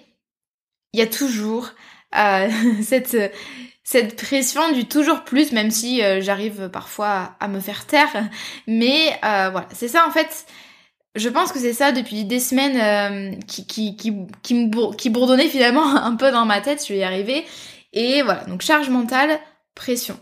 il 0.92 1.00
y 1.00 1.02
a 1.02 1.08
toujours 1.08 1.70
euh, 2.16 2.48
cette 2.82 3.16
cette 3.92 4.16
pression 4.16 4.72
du 4.72 4.86
toujours 4.86 5.22
plus, 5.22 5.52
même 5.52 5.70
si 5.70 6.02
euh, 6.02 6.20
j'arrive 6.20 6.68
parfois 6.68 7.36
à 7.40 7.48
me 7.48 7.60
faire 7.60 7.86
taire. 7.86 8.28
Mais 8.66 9.18
voilà, 9.22 9.68
c'est 9.72 9.88
ça 9.88 10.06
en 10.06 10.10
fait. 10.10 10.46
Je 11.14 11.28
pense 11.28 11.52
que 11.52 11.58
c'est 11.58 11.74
ça 11.74 11.92
depuis 11.92 12.24
des 12.24 12.40
semaines 12.40 13.38
qui, 13.44 13.66
qui, 13.66 13.96
qui, 14.42 15.10
bourdonnait 15.10 15.48
finalement 15.48 15.84
un 15.96 16.16
peu 16.16 16.30
dans 16.30 16.46
ma 16.46 16.60
tête, 16.60 16.84
je 16.86 16.92
vais 16.92 17.00
y 17.00 17.04
arriver. 17.04 17.44
Et 17.92 18.22
voilà, 18.22 18.44
donc 18.44 18.62
charge 18.62 18.88
mentale, 18.88 19.38
pression. 19.74 20.18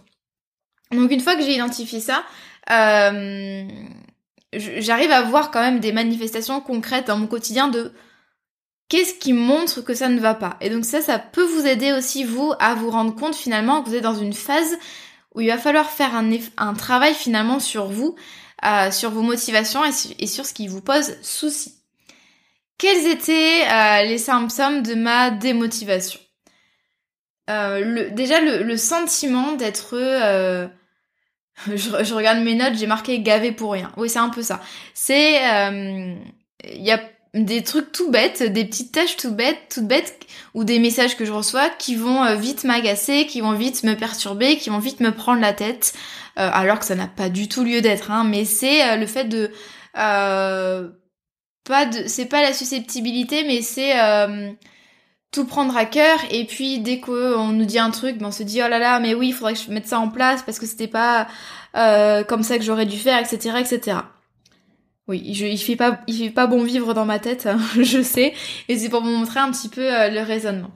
Donc 0.93 1.13
une 1.13 1.21
fois 1.21 1.37
que 1.37 1.43
j'ai 1.43 1.55
identifié 1.55 2.01
ça, 2.01 2.25
euh, 2.71 3.65
j'arrive 4.53 5.11
à 5.11 5.23
voir 5.23 5.51
quand 5.51 5.61
même 5.61 5.81
des 5.81 5.93
manifestations 5.93 6.61
concrètes 6.61 7.07
dans 7.07 7.17
mon 7.17 7.27
quotidien 7.27 7.69
de 7.69 7.93
qu'est-ce 8.91 9.15
qui 9.15 9.33
montre 9.33 9.81
que 9.81 9.95
ça 9.95 10.09
ne 10.09 10.21
va 10.21 10.35
pas? 10.35 10.59
Et 10.61 10.69
donc 10.69 10.85
ça, 10.85 11.01
ça 11.01 11.19
peut 11.19 11.45
vous 11.45 11.67
aider 11.67 11.93
aussi, 11.93 12.25
vous, 12.25 12.53
à 12.59 12.75
vous 12.75 12.91
rendre 12.91 13.15
compte 13.15 13.35
finalement 13.35 13.83
que 13.83 13.89
vous 13.89 13.95
êtes 13.95 14.03
dans 14.03 14.15
une 14.15 14.35
phase 14.35 14.79
où 15.35 15.41
il 15.41 15.49
va 15.49 15.57
falloir 15.57 15.89
faire 15.89 16.15
un, 16.15 16.31
un 16.59 16.75
travail 16.75 17.15
finalement 17.15 17.59
sur 17.59 17.87
vous, 17.87 18.17
euh, 18.67 18.91
sur 18.91 19.11
vos 19.11 19.23
motivations 19.23 19.81
et, 19.85 20.27
sur 20.27 20.45
ce 20.45 20.53
qui 20.53 20.69
vous 20.69 20.83
pose 20.83 21.17
souci. 21.23 21.77
Quels 22.77 23.07
étaient 23.07 23.63
euh, 23.71 24.03
les 24.03 24.19
symptômes 24.19 24.83
de 24.83 24.95
ma 24.95 25.31
démotivation? 25.31 26.21
Euh, 27.49 27.81
le, 27.81 28.11
Déjà 28.11 28.41
le, 28.41 28.63
le 28.63 28.77
sentiment 28.77 29.53
d'être 29.53 29.95
euh, 29.95 30.69
je, 31.67 32.15
regarde 32.15 32.39
mes 32.41 32.55
notes, 32.55 32.75
j'ai 32.75 32.87
marqué 32.87 33.21
gavé 33.21 33.53
pour 33.53 33.73
rien. 33.73 33.93
Oui, 33.97 34.09
c'est 34.09 34.19
un 34.19 34.31
peu 34.31 34.43
ça. 34.43 34.61
C'est, 34.95 35.35
il 35.35 35.39
euh, 35.39 36.15
y 36.75 36.91
a 36.91 37.01
des 37.35 37.63
trucs 37.63 37.93
tout 37.93 38.11
bêtes, 38.11 38.43
des 38.43 38.65
petites 38.65 38.93
tâches 38.93 39.17
tout 39.17 39.33
bêtes, 39.33 39.59
toutes 39.73 39.87
bêtes, 39.87 40.27
ou 40.55 40.65
des 40.65 40.79
messages 40.79 41.17
que 41.17 41.25
je 41.25 41.33
reçois 41.33 41.69
qui 41.71 41.95
vont 41.97 42.25
euh, 42.25 42.35
vite 42.35 42.65
m'agacer, 42.65 43.27
qui 43.27 43.41
vont 43.41 43.53
vite 43.53 43.85
me 43.85 43.95
perturber, 43.95 44.57
qui 44.57 44.71
vont 44.71 44.79
vite 44.79 45.01
me 45.01 45.13
prendre 45.13 45.41
la 45.41 45.53
tête, 45.53 45.93
euh, 46.39 46.51
alors 46.53 46.79
que 46.79 46.85
ça 46.85 46.95
n'a 46.95 47.07
pas 47.07 47.29
du 47.29 47.49
tout 47.49 47.65
lieu 47.65 47.81
d'être. 47.81 48.11
Hein, 48.11 48.25
mais 48.25 48.45
c'est 48.45 48.97
le 48.97 49.07
fait 49.07 49.25
de 49.25 49.51
pas 49.93 51.87
de, 51.87 52.09
c'est 52.09 52.27
pas 52.27 52.43
la 52.43 52.53
susceptibilité, 52.53 53.45
mais 53.45 53.63
c'est 53.63 53.95
tout 55.33 55.45
prendre 55.45 55.77
à 55.77 55.85
cœur 55.85 56.19
et 56.31 56.45
puis 56.45 56.81
dès 56.81 56.99
qu'on 56.99 57.49
nous 57.49 57.65
dit 57.65 57.79
un 57.79 57.91
truc, 57.91 58.19
ben 58.19 58.27
on 58.27 58.33
se 58.33 58.43
dit 58.43 58.61
oh 58.65 58.69
là 58.69 58.79
là 58.79 58.99
mais 58.99 59.15
oui 59.15 59.29
il 59.29 59.33
faudrait 59.33 59.55
que 59.55 59.61
je 59.61 59.71
mette 59.71 59.87
ça 59.87 60.01
en 60.01 60.09
place 60.09 60.43
parce 60.43 60.59
que 60.59 60.67
c'était 60.67 60.89
pas 60.89 61.29
euh, 61.77 62.25
comme 62.25 62.43
ça 62.43 62.59
que 62.59 62.65
j'aurais 62.65 62.87
dû 62.87 62.99
faire 62.99 63.19
etc 63.21 63.57
etc. 63.61 63.99
Oui, 65.11 65.35
je, 65.35 65.45
il 65.45 65.59
fait 65.59 65.75
pas 65.75 65.99
il 66.07 66.17
fait 66.17 66.31
pas 66.31 66.47
bon 66.47 66.63
vivre 66.63 66.95
dans 66.95 67.05
ma 67.05 67.19
tête, 67.19 67.47
hein, 67.47 67.59
je 67.83 68.01
sais, 68.01 68.33
et 68.69 68.79
c'est 68.79 68.89
pour 68.89 69.03
vous 69.03 69.11
montrer 69.11 69.41
un 69.41 69.51
petit 69.51 69.69
peu 69.69 69.93
euh, 69.93 70.09
le 70.09 70.21
raisonnement. 70.21 70.71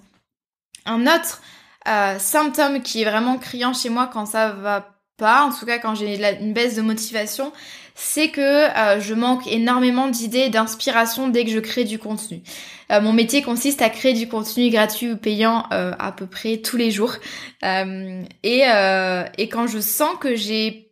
Un 0.86 1.02
autre 1.02 1.40
euh, 1.86 2.18
symptôme 2.18 2.82
qui 2.82 3.02
est 3.02 3.04
vraiment 3.04 3.38
criant 3.38 3.72
chez 3.72 3.90
moi 3.90 4.10
quand 4.12 4.26
ça 4.26 4.48
va 4.50 4.88
pas, 5.18 5.44
en 5.44 5.52
tout 5.52 5.64
cas 5.64 5.78
quand 5.78 5.94
j'ai 5.94 6.20
une 6.42 6.52
baisse 6.52 6.74
de 6.74 6.82
motivation, 6.82 7.52
c'est 7.94 8.30
que 8.30 8.40
euh, 8.40 8.98
je 8.98 9.14
manque 9.14 9.46
énormément 9.46 10.08
d'idées 10.08 10.48
d'inspiration 10.48 11.28
dès 11.28 11.44
que 11.44 11.52
je 11.52 11.60
crée 11.60 11.84
du 11.84 12.00
contenu. 12.00 12.42
Mon 12.90 13.12
métier 13.12 13.40
consiste 13.40 13.82
à 13.82 13.88
créer 13.88 14.14
du 14.14 14.28
contenu 14.28 14.68
gratuit 14.68 15.12
ou 15.12 15.16
payant 15.16 15.64
à 15.70 16.12
peu 16.12 16.26
près 16.26 16.58
tous 16.58 16.76
les 16.76 16.90
jours. 16.90 17.14
Et, 17.62 18.60
quand 19.50 19.66
je 19.66 19.80
sens 19.80 20.16
que 20.20 20.36
j'ai 20.36 20.83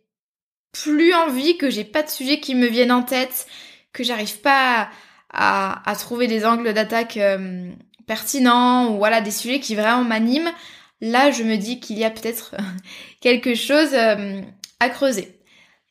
plus 0.73 1.13
envie, 1.13 1.57
que 1.57 1.69
j'ai 1.69 1.85
pas 1.85 2.03
de 2.03 2.09
sujet 2.09 2.39
qui 2.39 2.55
me 2.55 2.67
viennent 2.67 2.91
en 2.91 3.03
tête, 3.03 3.47
que 3.93 4.03
j'arrive 4.03 4.41
pas 4.41 4.89
à, 5.31 5.95
trouver 5.97 6.27
des 6.27 6.45
angles 6.45 6.73
d'attaque 6.73 7.17
pertinents 8.05 8.89
ou 8.89 8.97
voilà 8.97 9.21
des 9.21 9.31
sujets 9.31 9.59
qui 9.59 9.75
vraiment 9.75 10.03
m'animent, 10.03 10.51
là 10.99 11.31
je 11.31 11.43
me 11.43 11.55
dis 11.55 11.79
qu'il 11.79 11.97
y 11.97 12.03
a 12.03 12.11
peut-être 12.11 12.55
quelque 13.21 13.55
chose 13.55 13.95
à 13.95 14.89
creuser. 14.89 15.39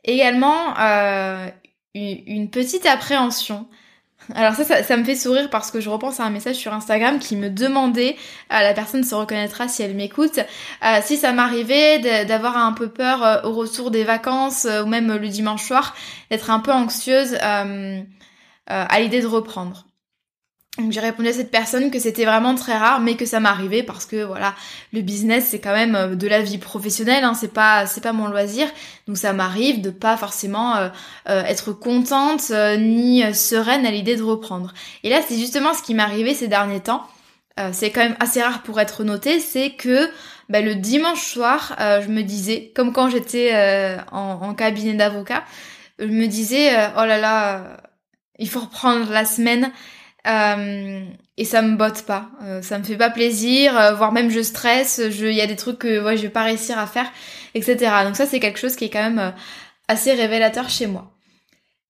Également, 0.05 0.79
euh, 0.79 1.49
une 1.95 2.51
petite 2.51 2.87
appréhension. 2.87 3.69
Alors 4.35 4.55
ça, 4.55 4.83
ça, 4.83 4.97
me 4.97 5.05
fait 5.05 5.17
sourire 5.17 5.51
parce 5.51 5.71
que 5.71 5.81
je 5.81 5.91
repense 5.91 6.21
à 6.21 6.25
un 6.25 6.31
message 6.31 6.57
sur 6.57 6.73
Instagram 6.73 7.19
qui 7.19 7.37
me 7.37 7.51
demandait, 7.51 8.17
euh, 8.53 8.61
la 8.61 8.73
personne 8.73 9.05
se 9.05 9.15
reconnaîtra 9.15 9.69
si 9.69 9.83
elle 9.83 9.95
m'écoute, 9.95 10.39
euh, 10.39 10.99
si 11.03 11.17
ça 11.17 11.33
m'arrivait 11.33 12.25
d'avoir 12.25 12.57
un 12.57 12.73
peu 12.73 12.89
peur 12.89 13.23
euh, 13.23 13.43
au 13.43 13.53
retour 13.53 13.91
des 13.91 14.05
vacances 14.05 14.67
ou 14.67 14.87
même 14.87 15.15
le 15.17 15.29
dimanche 15.29 15.65
soir, 15.65 15.95
d'être 16.31 16.51
un 16.51 16.61
peu 16.61 16.73
anxieuse 16.73 17.37
à 17.37 19.01
l'idée 19.01 19.21
de 19.21 19.27
reprendre. 19.27 19.87
Donc 20.79 20.91
j'ai 20.91 21.01
répondu 21.01 21.29
à 21.29 21.35
cette 21.35 21.51
personne 21.51 21.91
que 21.91 21.99
c'était 21.99 22.25
vraiment 22.25 22.55
très 22.55 22.75
rare, 22.75 23.01
mais 23.01 23.15
que 23.15 23.27
ça 23.27 23.41
m'arrivait 23.41 23.83
parce 23.83 24.07
que 24.07 24.25
voilà, 24.25 24.55
le 24.95 25.03
business 25.03 25.49
c'est 25.51 25.59
quand 25.59 25.75
même 25.75 25.95
euh, 25.95 26.15
de 26.15 26.27
la 26.27 26.41
vie 26.41 26.57
professionnelle, 26.57 27.25
hein, 27.25 27.35
c'est 27.35 27.53
pas 27.53 27.85
c'est 27.85 28.01
pas 28.01 28.15
mon 28.15 28.27
loisir, 28.27 28.67
donc 29.07 29.19
ça 29.19 29.35
m'arrive 29.35 29.83
de 29.83 29.91
pas 29.91 30.17
forcément 30.17 30.77
euh, 30.77 30.89
euh, 31.29 31.45
être 31.45 31.73
contente 31.73 32.51
ni 32.79 33.23
sereine 33.35 33.85
à 33.85 33.91
l'idée 33.91 34.17
de 34.17 34.23
reprendre. 34.23 34.73
Et 35.03 35.11
là 35.11 35.21
c'est 35.21 35.37
justement 35.37 35.75
ce 35.75 35.83
qui 35.83 35.93
m'est 35.93 36.03
arrivé 36.03 36.33
ces 36.33 36.49
derniers 36.49 36.81
temps. 36.81 37.07
c'est 37.73 37.91
quand 37.91 38.01
même 38.01 38.17
assez 38.19 38.43
rare 38.43 38.63
pour 38.63 38.81
être 38.81 39.05
noté, 39.05 39.41
c'est 39.41 39.73
que 39.73 40.09
bah, 40.49 40.63
le 40.63 40.75
dimanche 40.75 41.23
soir, 41.23 41.77
je 41.79 42.09
me 42.09 42.23
disais, 42.23 42.73
comme 42.75 42.95
quand 42.95 43.11
j'étais 43.11 43.55
en, 44.11 44.39
en, 44.41 44.55
cabinet 44.55 44.95
d'avocat, 44.95 45.45
je 45.99 46.07
me 46.07 46.27
disais 46.27 46.71
oh 46.97 47.05
là 47.05 47.19
là, 47.19 47.77
il 48.39 48.49
faut 48.49 48.61
reprendre 48.61 49.11
la 49.11 49.27
semaine. 49.27 49.71
Euh, 50.27 51.05
et 51.37 51.45
ça 51.45 51.63
me 51.63 51.77
botte 51.77 52.03
pas, 52.03 52.31
euh, 52.43 52.63
ça 52.63 52.79
me 52.79 52.85
fait 52.85 52.97
pas 52.97 53.11
plaisir, 53.11 53.77
euh, 53.77 53.95
voire 53.95 54.13
même 54.13 54.31
je 54.31 54.41
stresse, 54.41 55.01
il 55.05 55.33
y 55.33 55.41
a 55.41 55.49
des 55.49 55.57
trucs 55.57 55.81
que 55.81 56.05
ouais, 56.05 56.17
je 56.17 56.23
vais 56.23 56.29
pas 56.29 56.45
réussir 56.45 56.79
à 56.79 56.87
faire, 56.87 57.11
etc. 57.55 57.77
Donc 58.05 58.17
ça 58.17 58.27
c'est 58.27 58.39
quelque 58.39 58.61
chose 58.61 58.77
qui 58.77 58.85
est 58.85 58.91
quand 58.91 59.03
même 59.03 59.35
assez 59.89 60.13
révélateur 60.13 60.69
chez 60.69 60.87
moi. 60.87 61.11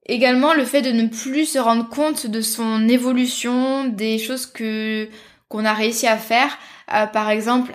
Également 0.06 0.54
le 0.54 0.64
fait 0.64 0.82
de 0.82 0.92
ne 0.92 1.08
plus 1.08 1.44
se 1.44 1.58
rendre 1.58 1.88
compte 1.88 2.26
de 2.26 2.40
son 2.40 2.88
évolution, 2.88 3.84
des 3.84 4.18
choses 4.18 4.46
que 4.46 5.08
qu'on 5.48 5.66
a 5.66 5.74
réussi 5.74 6.06
à 6.06 6.16
faire. 6.16 6.58
par 7.12 7.28
exemple, 7.28 7.72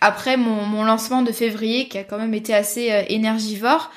après 0.00 0.36
mon, 0.36 0.66
mon, 0.66 0.84
lancement 0.84 1.22
de 1.22 1.32
février 1.32 1.88
qui 1.88 1.96
a 1.96 2.04
quand 2.04 2.18
même 2.18 2.34
été 2.34 2.54
assez 2.54 3.06
énergivore, 3.08 3.90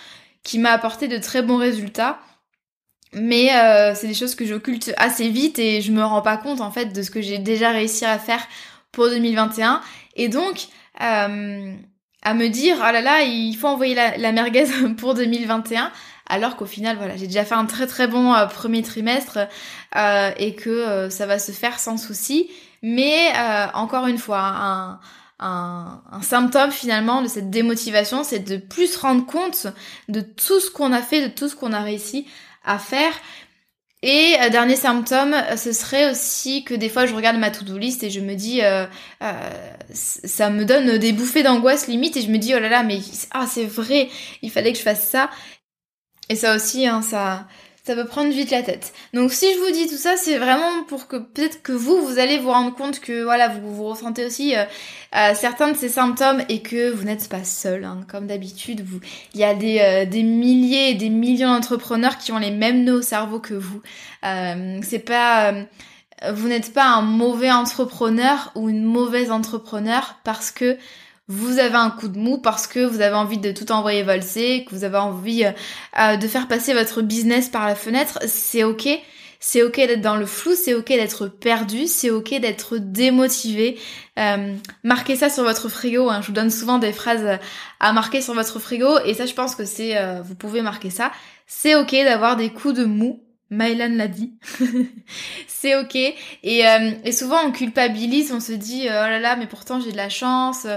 qui 0.44 0.60
m'a 0.60 0.72
apporté 0.72 1.10
de 1.10 1.18
très 1.18 1.42
bons 1.42 1.58
résultats 1.58 2.20
mais 3.14 3.56
euh, 3.56 3.94
c'est 3.96 4.08
des 4.08 4.14
choses 4.14 4.36
que 4.36 4.46
j'occulte 4.46 4.94
assez 4.98 5.30
vite 5.30 5.58
et 5.58 5.82
je 5.82 5.92
me 5.92 6.04
rends 6.04 6.22
pas 6.22 6.38
compte 6.38 6.62
en 6.62 6.72
fait 6.72 6.88
de 6.88 7.02
ce 7.02 7.10
que 7.10 7.22
j'ai 7.22 7.40
déjà 7.40 7.72
réussi 7.72 8.06
à 8.06 8.20
faire 8.20 8.42
pour 8.92 9.10
2021 9.10 9.82
et 10.16 10.30
donc 10.30 10.68
euh, 11.02 11.74
à 12.22 12.34
me 12.34 12.48
dire 12.48 12.78
oh 12.78 12.92
là 12.92 13.02
là 13.02 13.22
il 13.24 13.56
faut 13.56 13.68
envoyer 13.68 13.96
la, 13.96 14.32
merguez 14.32 14.66
pour 14.98 15.16
2021 15.16 15.92
alors 16.28 16.56
qu'au 16.56 16.68
final 16.68 16.98
voilà 16.98 17.18
j'ai 17.18 17.26
déjà 17.26 17.46
fait 17.46 17.56
un 17.56 17.66
très 17.66 17.88
très 17.88 18.08
bon 18.08 18.34
euh, 18.34 18.46
premier 18.46 18.84
trimestre 18.84 19.40
et 20.38 20.54
que 20.54 21.10
ça 21.10 21.26
va 21.26 21.40
se 21.40 21.52
faire 21.52 21.80
sans 21.80 21.98
souci. 21.98 22.48
Mais 22.84 23.34
encore 23.74 24.06
une 24.06 24.20
fois 24.20 24.40
un, 24.40 25.00
un, 25.40 26.02
un, 26.12 26.22
symptôme 26.22 26.72
finalement 26.72 27.24
de 27.24 27.28
cette 27.28 27.50
démotivation, 27.50 28.24
c'est 28.24 28.40
de 28.40 28.58
plus 28.58 28.94
se 28.94 29.00
rendre 29.00 29.26
compte 29.26 29.68
de 30.10 30.22
tout 30.22 30.60
ce 30.60 30.70
qu'on 30.70 30.94
a 30.94 31.02
fait, 31.02 31.28
de 31.28 31.34
tout 31.34 31.50
ce 31.50 31.56
qu'on 31.56 31.74
a 31.74 31.82
réussi 31.82 32.28
faire. 32.78 33.14
Et 34.02 34.36
euh, 34.42 34.50
dernier 34.50 34.78
symptôme, 34.78 35.36
ce 35.58 35.74
serait 35.74 36.12
aussi 36.12 36.64
que 36.64 36.74
des 36.74 36.88
fois 36.88 37.06
je 37.06 37.14
regarde 37.14 37.38
ma 37.38 37.52
to-do 37.52 37.78
list 37.78 38.02
et 38.04 38.10
je 38.10 38.22
me 38.22 38.36
dis, 38.36 38.62
euh, 38.64 38.86
euh, 39.22 39.34
ça 39.94 40.50
me 40.50 40.64
donne 40.64 40.98
des 40.98 41.12
bouffées 41.12 41.44
d'angoisse 41.44 41.88
limite 41.88 42.16
et 42.16 42.22
je 42.22 42.32
me 42.32 42.38
dis 42.38 42.56
oh 42.56 42.60
là 42.60 42.70
là 42.70 42.84
mais 42.84 43.00
ah 43.32 43.46
c'est 43.46 43.66
vrai, 43.66 44.10
il 44.42 44.52
fallait 44.52 44.72
que 44.72 44.78
je 44.78 44.84
fasse 44.84 45.10
ça. 45.10 45.30
Et 46.30 46.36
ça 46.36 46.56
aussi, 46.56 46.88
hein, 46.88 47.02
ça, 47.02 47.48
ça 47.90 47.96
peut 47.96 48.06
prendre 48.06 48.30
vite 48.30 48.52
la 48.52 48.62
tête. 48.62 48.94
Donc 49.16 49.32
si 49.32 49.52
je 49.52 49.58
vous 49.58 49.72
dis 49.72 49.88
tout 49.88 49.98
ça, 49.98 50.16
c'est 50.16 50.38
vraiment 50.38 50.84
pour 50.88 51.08
que 51.08 51.16
peut-être 51.16 51.64
que 51.64 51.72
vous, 51.72 52.06
vous 52.06 52.20
allez 52.20 52.38
vous 52.38 52.52
rendre 52.52 52.76
compte 52.76 53.00
que 53.00 53.24
voilà, 53.24 53.48
vous 53.50 53.84
ressentez 53.84 54.24
aussi 54.28 54.56
euh, 54.56 54.66
euh, 55.16 55.34
certains 55.34 55.72
de 55.72 55.76
ces 55.76 55.90
symptômes 55.90 56.44
et 56.50 56.62
que 56.62 56.92
vous 56.92 57.04
n'êtes 57.04 57.28
pas 57.30 57.44
seul. 57.44 57.86
Hein. 57.86 58.02
Comme 58.08 58.28
d'habitude, 58.28 58.86
il 59.34 59.40
y 59.40 59.44
a 59.44 59.56
des, 59.56 59.80
euh, 59.80 60.06
des 60.06 60.22
milliers 60.22 60.92
et 60.92 60.94
des 60.94 61.10
millions 61.10 61.52
d'entrepreneurs 61.52 62.20
qui 62.20 62.32
ont 62.32 62.38
les 62.38 62.52
mêmes 62.52 62.84
nœuds 62.84 63.00
au 63.00 63.02
cerveau 63.02 63.40
que 63.40 63.56
vous. 63.56 63.82
c'est 64.22 65.04
pas 65.04 65.56
vous 66.32 66.48
n'êtes 66.48 66.74
pas 66.74 66.86
un 66.86 67.02
mauvais 67.02 67.50
entrepreneur 67.50 68.52
ou 68.54 68.70
une 68.70 68.84
mauvaise 68.84 69.32
entrepreneur 69.32 70.20
parce 70.24 70.52
que 70.52 70.78
vous 71.30 71.60
avez 71.60 71.76
un 71.76 71.92
coup 71.92 72.08
de 72.08 72.18
mou 72.18 72.40
parce 72.40 72.66
que 72.66 72.80
vous 72.80 73.02
avez 73.02 73.16
envie 73.16 73.38
de 73.38 73.52
tout 73.52 73.72
envoyer 73.72 74.02
valser, 74.02 74.66
que 74.68 74.76
vous 74.76 74.84
avez 74.84 74.98
envie 74.98 75.46
euh, 75.46 75.52
euh, 76.00 76.18
de 76.18 76.28
faire 76.28 76.48
passer 76.48 76.74
votre 76.74 77.04
business 77.04 77.48
par 77.50 77.68
la 77.68 77.76
fenêtre, 77.76 78.20
c'est 78.28 78.64
ok. 78.64 78.90
C'est 79.42 79.62
ok 79.64 79.76
d'être 79.78 80.02
dans 80.02 80.18
le 80.18 80.26
flou, 80.26 80.54
c'est 80.54 80.74
ok 80.74 80.88
d'être 80.88 81.28
perdu, 81.28 81.88
c'est 81.88 82.10
ok 82.10 82.42
d'être 82.42 82.78
démotivé. 82.78 83.78
Euh, 84.18 84.54
marquez 84.84 85.16
ça 85.16 85.30
sur 85.30 85.44
votre 85.44 85.70
frigo. 85.70 86.10
Hein. 86.10 86.20
Je 86.22 86.28
vous 86.28 86.34
donne 86.34 86.50
souvent 86.50 86.78
des 86.78 86.92
phrases 86.92 87.40
à 87.80 87.94
marquer 87.94 88.22
sur 88.22 88.34
votre 88.34 88.60
frigo 88.60 89.00
et 89.06 89.14
ça, 89.14 89.26
je 89.26 89.34
pense 89.34 89.56
que 89.56 89.64
c'est, 89.64 89.96
vous 90.24 90.36
pouvez 90.36 90.62
marquer 90.62 90.90
ça. 90.90 91.14
C'est 91.48 91.76
ok 91.76 91.92
d'avoir 92.04 92.36
des 92.36 92.50
coups 92.50 92.74
de 92.74 92.84
mou 92.84 93.24
Mylan 93.52 93.96
l'a 93.96 94.08
dit. 94.08 94.34
c'est 95.48 95.76
ok. 95.76 95.96
Et, 95.96 96.68
euh, 96.68 96.92
et, 97.04 97.12
souvent 97.12 97.38
on 97.46 97.52
culpabilise, 97.52 98.32
on 98.32 98.40
se 98.40 98.52
dit 98.52 98.84
oh 98.86 98.90
là 98.90 99.20
là, 99.20 99.36
mais 99.36 99.48
pourtant 99.48 99.80
j'ai 99.82 99.92
de 99.92 99.98
la 99.98 100.10
chance. 100.10 100.68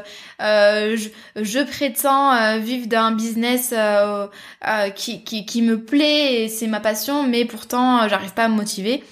Euh, 0.41 0.97
je, 0.97 1.11
je, 1.43 1.59
prétends 1.61 2.33
euh, 2.33 2.59
vivre 2.59 2.87
d'un 2.87 3.13
business 3.13 3.75
euh, 3.77 4.27
qui, 4.95 5.23
qui, 5.23 5.45
qui, 5.45 5.63
me 5.63 5.85
plaît 5.85 6.45
et 6.45 6.49
c'est 6.49 6.67
ma 6.67 6.81
passion, 6.81 7.27
mais 7.27 7.45
pourtant 7.45 8.09
j'arrive 8.09 8.33
pas 8.33 8.45
à 8.45 8.49
me 8.49 8.55
motiver. 8.55 9.05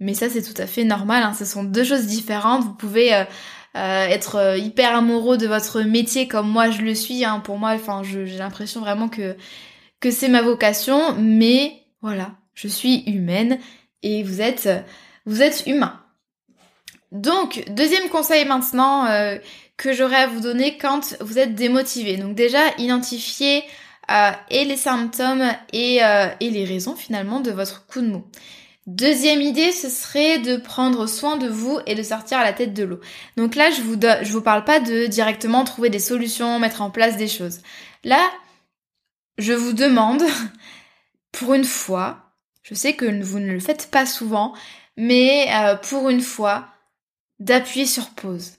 Mais 0.00 0.14
ça 0.14 0.28
c'est 0.28 0.42
tout 0.42 0.60
à 0.60 0.66
fait 0.66 0.84
normal. 0.84 1.22
Hein. 1.22 1.34
Ce 1.38 1.44
sont 1.44 1.62
deux 1.62 1.84
choses 1.84 2.06
différentes. 2.06 2.64
Vous 2.64 2.74
pouvez 2.74 3.24
être 3.74 4.58
hyper 4.58 4.96
amoureux 4.96 5.38
de 5.38 5.46
votre 5.46 5.82
métier 5.82 6.26
comme 6.26 6.48
moi 6.48 6.70
je 6.70 6.82
le 6.82 6.96
suis. 6.96 7.24
Hein. 7.24 7.40
Pour 7.40 7.58
moi, 7.58 7.74
enfin, 7.74 8.02
j'ai 8.02 8.38
l'impression 8.38 8.80
vraiment 8.80 9.08
que 9.08 9.36
que 10.00 10.10
c'est 10.10 10.28
ma 10.28 10.42
vocation, 10.42 11.14
mais 11.18 11.82
voilà, 12.02 12.32
je 12.58 12.66
suis 12.66 13.04
humaine 13.06 13.60
et 14.02 14.24
vous 14.24 14.40
êtes, 14.40 14.68
vous 15.26 15.42
êtes 15.42 15.62
humain. 15.66 16.00
Donc, 17.12 17.64
deuxième 17.70 18.08
conseil 18.08 18.44
maintenant 18.46 19.06
euh, 19.06 19.38
que 19.76 19.92
j'aurais 19.92 20.22
à 20.22 20.26
vous 20.26 20.40
donner 20.40 20.76
quand 20.76 21.16
vous 21.20 21.38
êtes 21.38 21.54
démotivé. 21.54 22.16
Donc 22.16 22.34
déjà, 22.34 22.58
identifiez 22.78 23.62
euh, 24.10 24.32
et 24.50 24.64
les 24.64 24.76
symptômes 24.76 25.44
et, 25.72 26.04
euh, 26.04 26.26
et 26.40 26.50
les 26.50 26.64
raisons 26.64 26.96
finalement 26.96 27.38
de 27.38 27.52
votre 27.52 27.86
coup 27.86 28.00
de 28.00 28.08
mou. 28.08 28.24
Deuxième 28.88 29.40
idée, 29.40 29.70
ce 29.70 29.88
serait 29.88 30.38
de 30.38 30.56
prendre 30.56 31.06
soin 31.06 31.36
de 31.36 31.46
vous 31.46 31.78
et 31.86 31.94
de 31.94 32.02
sortir 32.02 32.38
à 32.38 32.44
la 32.44 32.54
tête 32.54 32.74
de 32.74 32.82
l'eau. 32.82 32.98
Donc 33.36 33.54
là, 33.54 33.70
je 33.70 33.82
vous, 33.82 34.00
je 34.22 34.32
vous 34.32 34.42
parle 34.42 34.64
pas 34.64 34.80
de 34.80 35.06
directement 35.06 35.62
trouver 35.62 35.90
des 35.90 35.98
solutions, 36.00 36.58
mettre 36.58 36.82
en 36.82 36.90
place 36.90 37.16
des 37.16 37.28
choses. 37.28 37.60
Là, 38.02 38.30
je 39.36 39.52
vous 39.52 39.74
demande, 39.74 40.22
pour 41.32 41.54
une 41.54 41.64
fois, 41.64 42.27
je 42.68 42.74
sais 42.74 42.92
que 42.92 43.22
vous 43.22 43.38
ne 43.38 43.52
le 43.52 43.60
faites 43.60 43.90
pas 43.90 44.04
souvent, 44.04 44.52
mais 44.98 45.46
euh, 45.54 45.76
pour 45.76 46.10
une 46.10 46.20
fois, 46.20 46.66
d'appuyer 47.38 47.86
sur 47.86 48.10
pause. 48.10 48.56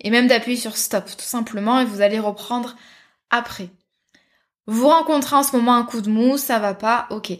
Et 0.00 0.10
même 0.10 0.26
d'appuyer 0.26 0.58
sur 0.58 0.76
stop, 0.76 1.06
tout 1.06 1.24
simplement, 1.24 1.80
et 1.80 1.86
vous 1.86 2.02
allez 2.02 2.18
reprendre 2.18 2.76
après. 3.30 3.70
Vous 4.66 4.88
rencontrez 4.88 5.36
en 5.36 5.42
ce 5.42 5.56
moment 5.56 5.74
un 5.74 5.84
coup 5.84 6.02
de 6.02 6.10
mou, 6.10 6.36
ça 6.36 6.58
va 6.58 6.74
pas, 6.74 7.06
ok. 7.08 7.32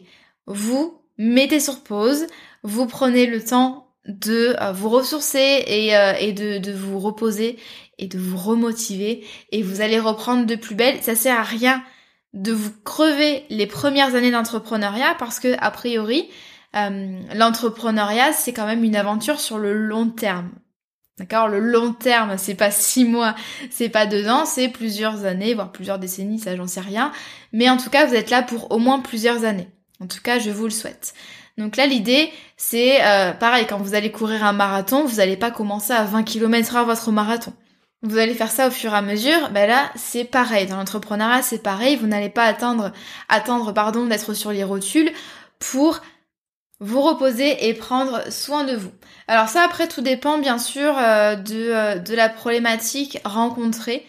Vous 0.47 1.03
mettez 1.19 1.61
sur 1.61 1.83
pause, 1.83 2.27
vous 2.63 2.87
prenez 2.87 3.27
le 3.27 3.45
temps 3.45 3.93
de 4.07 4.57
euh, 4.59 4.73
vous 4.73 4.89
ressourcer 4.89 5.65
et, 5.67 5.95
euh, 5.95 6.15
et 6.19 6.33
de, 6.33 6.57
de, 6.59 6.73
vous 6.73 6.99
reposer 6.99 7.59
et 7.99 8.07
de 8.07 8.19
vous 8.19 8.39
remotiver 8.39 9.27
et 9.51 9.63
vous 9.63 9.81
allez 9.83 9.99
reprendre 9.99 10.47
de 10.47 10.55
plus 10.55 10.77
belle. 10.77 11.03
Ça 11.03 11.15
sert 11.15 11.39
à 11.39 11.43
rien 11.43 11.83
de 12.37 12.53
vous 12.53 12.71
crever 12.85 13.45
les 13.51 13.67
premières 13.67 14.15
années 14.15 14.31
d'entrepreneuriat 14.31 15.17
parce 15.19 15.41
que 15.41 15.57
a 15.59 15.71
priori 15.71 16.29
euh, 16.77 17.19
l'entrepreneuriat 17.35 18.33
c'est 18.33 18.53
quand 18.53 18.67
même 18.67 18.85
une 18.85 18.95
aventure 18.95 19.41
sur 19.41 19.59
le 19.59 19.73
long 19.73 20.09
terme. 20.11 20.51
D'accord? 21.19 21.49
Le 21.49 21.61
long 21.61 21.95
terme, 21.95 22.37
c'est 22.37 22.55
pas 22.55 22.71
six 22.71 23.07
mois, 23.07 23.35
c'est 23.71 23.89
pas 23.89 24.05
deux 24.05 24.29
ans, 24.29 24.45
c'est 24.45 24.69
plusieurs 24.69 25.25
années, 25.25 25.55
voire 25.55 25.73
plusieurs 25.73 25.99
décennies, 25.99 26.39
ça 26.39 26.55
j'en 26.57 26.67
sais 26.67 26.83
rien. 26.83 27.11
Mais 27.55 27.71
en 27.71 27.79
tout 27.79 27.89
cas, 27.89 28.05
vous 28.05 28.15
êtes 28.15 28.29
là 28.29 28.43
pour 28.43 28.71
au 28.71 28.79
moins 28.79 29.01
plusieurs 29.01 29.45
années. 29.45 29.71
En 29.99 30.07
tout 30.09 30.21
cas, 30.23 30.39
je 30.39 30.51
vous 30.51 30.65
le 30.65 30.71
souhaite. 30.71 31.15
Donc 31.57 31.77
là, 31.77 31.87
l'idée, 31.87 32.31
c'est 32.59 33.03
euh, 33.03 33.33
pareil, 33.33 33.65
quand 33.67 33.79
vous 33.79 33.95
allez 33.95 34.13
courir 34.13 34.45
un 34.45 34.53
marathon, 34.53 35.07
vous 35.07 35.17
n'allez 35.17 35.39
pas 35.39 35.51
commencer 35.51 35.95
à 35.95 36.05
20 36.05 36.23
km 36.23 36.77
à 36.77 36.85
votre 36.85 37.11
marathon 37.11 37.55
vous 38.03 38.19
allez 38.19 38.35
faire 38.35 38.51
ça 38.51 38.69
au 38.69 38.71
fur 38.71 38.93
et 38.93 38.97
à 38.97 39.03
mesure, 39.03 39.51
ben 39.51 39.69
là 39.69 39.91
c'est 39.97 40.25
pareil. 40.25 40.67
Dans 40.67 40.77
l'entrepreneuriat 40.77 41.43
c'est 41.43 41.63
pareil, 41.63 41.97
vous 41.97 42.07
n'allez 42.07 42.29
pas 42.29 42.45
attendre, 42.45 42.93
attendre 43.29 43.73
pardon 43.73 44.07
d'être 44.07 44.35
sur 44.35 44.53
les 44.53 44.65
rotules 44.65 45.11
pour 45.59 46.01
vous 46.79 47.01
reposer 47.01 47.69
et 47.69 47.75
prendre 47.75 48.31
soin 48.31 48.65
de 48.65 48.77
vous. 48.77 48.93
Alors 49.29 49.49
ça 49.49 49.63
après 49.63 49.89
tout 49.89 50.03
dépend 50.03 50.39
bien 50.39 50.59
sûr 50.59 50.95
euh, 50.99 51.35
de, 51.37 51.71
euh, 51.71 51.99
de 51.99 52.15
la 52.15 52.29
problématique 52.29 53.19
rencontrée. 53.25 54.05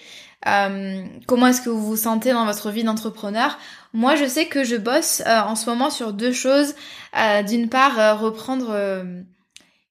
Euh, 0.48 1.04
comment 1.26 1.48
est-ce 1.48 1.62
que 1.62 1.70
vous 1.70 1.86
vous 1.86 1.98
sentez 1.98 2.34
dans 2.34 2.46
votre 2.46 2.70
vie 2.70 2.84
d'entrepreneur? 2.84 3.58
Moi 3.94 4.16
je 4.16 4.26
sais 4.26 4.48
que 4.48 4.64
je 4.64 4.76
bosse 4.76 5.24
en 5.26 5.56
ce 5.56 5.70
moment 5.70 5.90
sur 5.90 6.14
deux 6.14 6.34
choses. 6.34 6.76
D'une 7.48 7.68
part 7.68 8.20
reprendre 8.20 8.68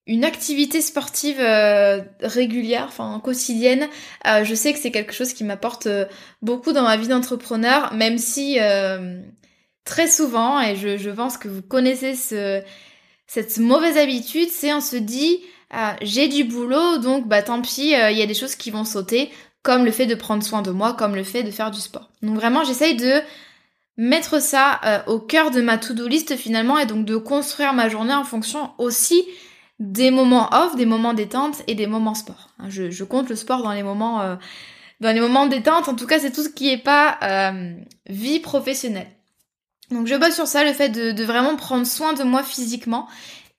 une 0.06 0.24
activité 0.24 0.80
sportive 0.80 1.40
euh, 1.40 2.00
régulière, 2.20 2.86
enfin 2.88 3.20
quotidienne, 3.22 3.88
euh, 4.26 4.44
je 4.44 4.54
sais 4.54 4.72
que 4.72 4.78
c'est 4.78 4.92
quelque 4.92 5.12
chose 5.12 5.32
qui 5.32 5.42
m'apporte 5.42 5.88
euh, 5.88 6.04
beaucoup 6.42 6.72
dans 6.72 6.84
ma 6.84 6.96
vie 6.96 7.08
d'entrepreneur, 7.08 7.92
même 7.92 8.18
si 8.18 8.58
très 9.84 10.08
souvent, 10.08 10.60
et 10.60 10.76
je, 10.76 11.10
pense 11.10 11.38
que 11.38 11.48
vous 11.48 11.62
connaissez 11.62 12.14
ce, 12.14 12.62
cette 13.26 13.58
mauvaise 13.58 13.96
habitude, 13.96 14.48
c'est 14.50 14.72
on 14.72 14.80
se 14.80 14.96
dit 14.96 15.40
j'ai 16.02 16.28
du 16.28 16.44
boulot, 16.44 16.98
donc 16.98 17.26
bah 17.26 17.42
tant 17.42 17.60
pis, 17.60 17.90
il 17.90 18.18
y 18.18 18.22
a 18.22 18.26
des 18.26 18.34
choses 18.34 18.54
qui 18.54 18.70
vont 18.70 18.84
sauter, 18.84 19.30
comme 19.62 19.84
le 19.84 19.90
fait 19.90 20.06
de 20.06 20.14
prendre 20.14 20.42
soin 20.42 20.62
de 20.62 20.70
moi, 20.70 20.94
comme 20.94 21.16
le 21.16 21.24
fait 21.24 21.42
de 21.42 21.50
faire 21.50 21.70
du 21.70 21.80
sport. 21.80 22.10
Donc 22.22 22.36
vraiment, 22.36 22.64
j'essaye 22.64 22.96
de 22.96 23.20
mettre 23.96 24.40
ça 24.40 25.04
au 25.06 25.18
cœur 25.18 25.50
de 25.50 25.60
ma 25.60 25.78
to-do 25.78 26.06
list 26.06 26.36
finalement, 26.36 26.78
et 26.78 26.86
donc 26.86 27.04
de 27.04 27.16
construire 27.16 27.72
ma 27.72 27.88
journée 27.88 28.14
en 28.14 28.24
fonction 28.24 28.70
aussi 28.78 29.24
des 29.78 30.10
moments 30.10 30.48
off, 30.52 30.76
des 30.76 30.86
moments 30.86 31.14
détente 31.14 31.62
et 31.66 31.74
des 31.74 31.86
moments 31.86 32.14
sport. 32.14 32.50
Hein, 32.58 32.68
je, 32.68 33.04
compte 33.04 33.28
le 33.28 33.36
sport 33.36 33.62
dans 33.62 33.72
les 33.72 33.82
moments 33.82 34.22
euh, 34.22 34.36
dans 35.00 35.12
les 35.12 35.20
moments 35.20 35.46
détente. 35.46 35.88
En 35.88 35.94
tout 35.94 36.06
cas, 36.06 36.18
c'est 36.18 36.32
tout 36.32 36.42
ce 36.42 36.48
qui 36.48 36.70
est 36.70 36.78
pas 36.78 37.18
euh, 37.22 37.74
vie 38.08 38.40
professionnelle. 38.40 39.10
Donc 39.90 40.06
je 40.06 40.14
bosse 40.14 40.34
sur 40.34 40.46
ça, 40.46 40.64
le 40.64 40.72
fait 40.72 40.88
de, 40.88 41.22
vraiment 41.22 41.56
prendre 41.56 41.86
soin 41.86 42.14
de 42.14 42.22
moi 42.24 42.42
physiquement. 42.42 43.06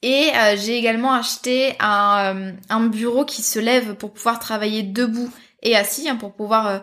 Et 0.01 0.29
euh, 0.35 0.55
j'ai 0.57 0.77
également 0.77 1.13
acheté 1.13 1.75
un, 1.79 2.53
bureau 2.91 3.23
qui 3.25 3.41
se 3.41 3.59
lève 3.59 3.95
pour 3.95 4.11
pouvoir 4.11 4.39
travailler 4.39 4.83
debout 4.83 5.29
et 5.61 5.75
assis, 5.75 6.09
hein, 6.09 6.15
pour 6.15 6.33
pouvoir 6.33 6.81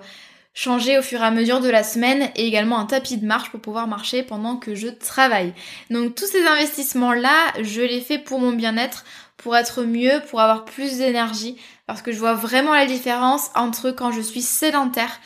changer 0.55 0.99
au 0.99 1.03
fur 1.03 1.21
et 1.21 1.25
à 1.25 1.33
mesure 1.33 1.61
de 1.61 1.69
la 1.69 1.83
semaine 1.83 2.31
et 2.37 2.47
également 2.47 2.79
un 2.79 2.87
tapis 2.87 3.19
de 3.19 3.27
marche 3.27 3.51
pour 3.51 3.61
pouvoir 3.61 3.89
marcher 3.89 4.23
pendant 4.23 4.57
que 4.57 4.77
je 4.77 4.87
travaille. 4.87 5.53
Donc 5.91 6.15
tous 6.15 6.27
ces 6.27 6.47
investissements-là, 6.47 7.53
je 7.61 7.83
les 7.83 8.01
fais 8.01 8.19
pour 8.19 8.39
mon 8.39 8.53
bien-être, 8.53 9.05
pour 9.45 9.57
être 9.57 9.85
mieux, 9.85 10.21
pour 10.29 10.41
avoir 10.41 10.65
plus 10.65 10.99
d'énergie, 10.99 11.57
parce 11.87 12.03
que 12.03 12.11
je 12.11 12.19
vois 12.19 12.35
vraiment 12.35 12.75
la 12.75 12.87
différence 12.87 13.51
entre 13.55 13.93
quand 13.93 14.11
je 14.11 14.21
suis 14.21 14.43
sédentaire 14.43 15.21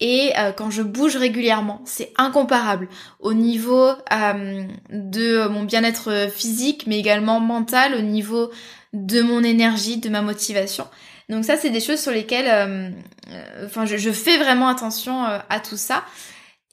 et 0.00 0.32
euh, 0.36 0.52
quand 0.52 0.70
je 0.70 0.82
bouge 0.82 1.16
régulièrement. 1.16 1.80
C'est 1.86 2.12
incomparable 2.18 2.88
au 3.18 3.32
niveau 3.32 3.88
euh, 4.12 4.64
de 4.90 5.48
mon 5.48 5.62
bien-être 5.62 6.28
physique, 6.30 6.84
mais 6.86 6.98
également 6.98 7.40
mental, 7.40 7.94
au 7.94 8.02
niveau 8.02 8.50
de 8.92 9.22
mon 9.22 9.42
énergie, 9.42 9.96
de 9.98 10.08
ma 10.08 10.20
motivation. 10.20 10.86
Donc 11.30 11.44
ça, 11.44 11.56
c'est 11.56 11.70
des 11.70 11.80
choses 11.80 12.00
sur 12.00 12.10
lesquelles, 12.10 12.48
euh, 12.48 12.90
euh, 13.30 13.66
enfin, 13.66 13.86
je, 13.86 14.10
fais 14.10 14.36
vraiment 14.36 14.68
attention 14.68 15.24
euh, 15.24 15.38
à 15.48 15.60
tout 15.60 15.76
ça. 15.76 16.04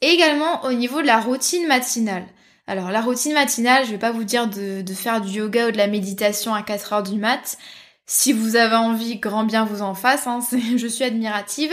Et 0.01 0.07
également 0.07 0.63
au 0.65 0.73
niveau 0.73 1.01
de 1.01 1.07
la 1.07 1.19
routine 1.19 1.67
matinale. 1.67 2.25
Alors 2.67 2.91
la 2.91 3.01
routine 3.01 3.33
matinale, 3.33 3.85
je 3.85 3.91
vais 3.91 3.97
pas 3.97 4.11
vous 4.11 4.25
dire 4.25 4.47
de, 4.47 4.83
faire 4.93 5.21
du 5.21 5.39
yoga 5.39 5.69
ou 5.69 5.71
de 5.71 5.77
la 5.77 5.87
méditation 5.87 6.53
à 6.53 6.61
4 6.61 6.93
heures 6.93 7.03
du 7.03 7.17
mat. 7.17 7.57
Si 8.05 8.33
vous 8.33 8.55
avez 8.57 8.75
envie, 8.75 9.17
grand 9.17 9.45
bien 9.45 9.65
vous 9.65 9.81
en 9.81 9.95
fasse. 9.95 10.27
Hein, 10.27 10.39
je 10.77 10.87
suis 10.87 11.05
admirative. 11.05 11.71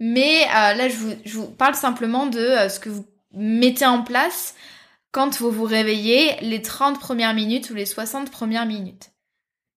Mais 0.00 0.44
là, 0.46 0.88
je 0.88 0.96
vous, 1.36 1.46
parle 1.46 1.74
simplement 1.74 2.26
de 2.26 2.56
ce 2.68 2.78
que 2.78 2.88
vous 2.88 3.04
mettez 3.32 3.84
en 3.84 4.02
place 4.02 4.54
quand 5.10 5.38
vous 5.38 5.50
vous 5.50 5.64
réveillez, 5.64 6.36
les 6.42 6.62
30 6.62 7.00
premières 7.00 7.34
minutes 7.34 7.70
ou 7.70 7.74
les 7.74 7.86
60 7.86 8.30
premières 8.30 8.66
minutes. 8.66 9.10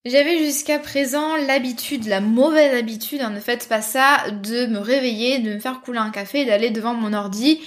J'avais 0.06 0.40
jusqu'à 0.40 0.80
présent 0.80 1.36
l'habitude, 1.36 2.06
la 2.06 2.22
mauvaise 2.22 2.76
habitude, 2.76 3.22
hein, 3.22 3.30
ne 3.30 3.40
faites 3.40 3.70
pas 3.70 3.82
ça, 3.82 4.32
de 4.32 4.66
me 4.66 4.80
réveiller, 4.80 5.40
de 5.40 5.54
me 5.54 5.60
faire 5.60 5.82
couler 5.82 6.00
un 6.00 6.10
café, 6.10 6.44
d'aller 6.44 6.72
devant 6.72 6.96
mon 6.96 7.14
ordi, 7.14 7.62